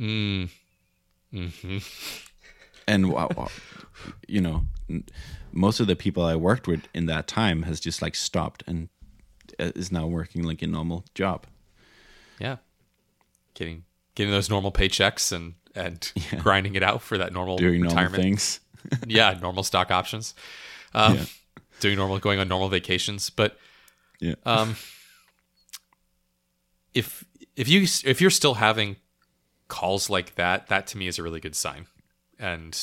Mm. 0.00 0.48
Mm-hmm. 1.34 1.78
and 2.88 3.12
wow, 3.12 3.28
wow, 3.36 3.48
you 4.26 4.40
know 4.40 4.64
most 5.52 5.78
of 5.78 5.86
the 5.86 5.94
people 5.94 6.24
i 6.24 6.34
worked 6.34 6.66
with 6.66 6.88
in 6.94 7.06
that 7.06 7.26
time 7.26 7.62
has 7.64 7.78
just 7.80 8.00
like 8.00 8.14
stopped 8.14 8.64
and 8.66 8.88
uh, 9.60 9.70
is 9.76 9.92
now 9.92 10.06
working 10.06 10.42
like 10.42 10.62
a 10.62 10.66
normal 10.66 11.04
job 11.14 11.46
yeah, 12.40 12.56
getting 13.52 13.84
getting 14.14 14.32
those 14.32 14.48
normal 14.48 14.72
paychecks 14.72 15.30
and 15.30 15.54
and 15.74 16.12
grinding 16.38 16.74
it 16.74 16.82
out 16.82 17.02
for 17.02 17.18
that 17.18 17.32
normal 17.32 17.56
doing 17.56 17.82
normal 17.82 17.96
retirement. 17.96 18.22
things 18.22 18.60
yeah, 19.06 19.38
normal 19.40 19.62
stock 19.62 19.90
options. 19.90 20.34
Um, 20.94 21.16
Yeah. 21.16 21.24
Doing 21.80 21.96
normal, 21.96 22.18
going 22.18 22.38
on 22.38 22.48
normal 22.48 22.68
vacations, 22.68 23.30
but 23.30 23.56
yeah 24.20 24.34
um, 24.44 24.76
if 26.92 27.24
if 27.56 27.68
you 27.68 27.82
if 28.04 28.20
you're 28.20 28.30
still 28.30 28.54
having 28.54 28.96
calls 29.68 30.10
like 30.10 30.34
that, 30.34 30.66
that 30.68 30.86
to 30.88 30.98
me 30.98 31.06
is 31.06 31.18
a 31.18 31.22
really 31.22 31.40
good 31.40 31.54
sign. 31.54 31.86
And 32.38 32.78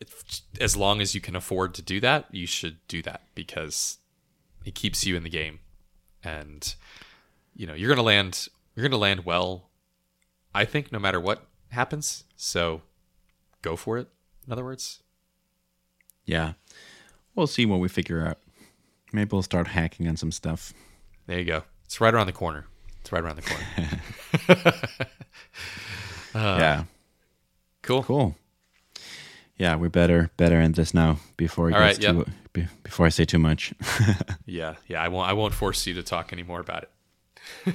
if, 0.00 0.42
as 0.60 0.76
long 0.76 1.00
as 1.00 1.14
you 1.14 1.20
can 1.20 1.36
afford 1.36 1.74
to 1.74 1.82
do 1.82 2.00
that, 2.00 2.26
you 2.30 2.46
should 2.46 2.76
do 2.88 3.00
that 3.02 3.22
because 3.34 3.98
it 4.64 4.74
keeps 4.74 5.06
you 5.06 5.16
in 5.16 5.22
the 5.22 5.30
game. 5.30 5.60
And 6.22 6.74
you 7.54 7.66
know 7.66 7.74
you're 7.74 7.88
gonna 7.88 8.02
land 8.02 8.48
you're 8.74 8.86
gonna 8.86 9.00
land 9.00 9.24
well. 9.24 9.70
I 10.54 10.64
think 10.64 10.92
no 10.92 10.98
matter 10.98 11.20
what 11.20 11.46
happens, 11.74 12.24
so 12.36 12.82
go 13.62 13.76
for 13.76 13.98
it. 13.98 14.08
In 14.46 14.52
other 14.52 14.64
words, 14.64 15.02
Yeah. 16.24 16.52
we'll 17.34 17.46
see 17.46 17.66
what 17.66 17.80
we 17.80 17.88
figure 17.88 18.26
out. 18.26 18.38
Maybe 19.12 19.30
we'll 19.32 19.42
start 19.42 19.68
hacking 19.68 20.08
on 20.08 20.16
some 20.16 20.32
stuff. 20.32 20.72
There 21.26 21.38
you 21.38 21.44
go. 21.44 21.62
It's 21.84 22.00
right 22.00 22.12
around 22.12 22.26
the 22.26 22.32
corner. 22.32 22.66
It's 23.00 23.12
right 23.12 23.22
around 23.22 23.36
the 23.36 23.42
corner. 24.48 25.06
yeah, 26.34 26.84
cool. 27.82 28.02
cool. 28.02 28.36
Yeah, 29.56 29.76
we 29.76 29.88
better 29.88 30.30
better 30.36 30.56
end 30.56 30.74
this 30.74 30.92
now 30.94 31.18
before 31.36 31.70
it 31.70 31.74
All 31.74 31.80
gets 31.80 32.04
right, 32.04 32.12
too 32.24 32.26
be, 32.52 32.66
before 32.82 33.06
I 33.06 33.08
say 33.10 33.24
too 33.24 33.38
much. 33.38 33.72
Yeah, 34.46 34.74
yeah. 34.88 35.02
I 35.02 35.08
won't. 35.08 35.28
I 35.28 35.32
won't 35.32 35.54
force 35.54 35.86
you 35.86 35.94
to 35.94 36.02
talk 36.02 36.32
anymore 36.32 36.60
about 36.60 36.84
it. 36.84 37.74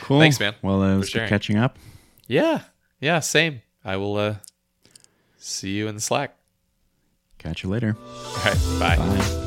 cool. 0.00 0.18
Thanks, 0.20 0.40
man, 0.40 0.54
Well, 0.62 0.82
uh, 0.82 0.98
get 0.98 1.08
sharing. 1.08 1.28
catching 1.28 1.56
up. 1.56 1.78
Yeah, 2.26 2.62
yeah. 3.00 3.20
Same. 3.20 3.62
I 3.84 3.96
will 3.96 4.16
uh, 4.16 4.34
see 5.38 5.70
you 5.70 5.88
in 5.88 5.94
the 5.94 6.00
Slack. 6.00 6.36
Catch 7.38 7.62
you 7.62 7.70
later. 7.70 7.96
All 7.98 8.44
right. 8.44 8.58
Bye. 8.78 8.96
Bye. 8.96 9.44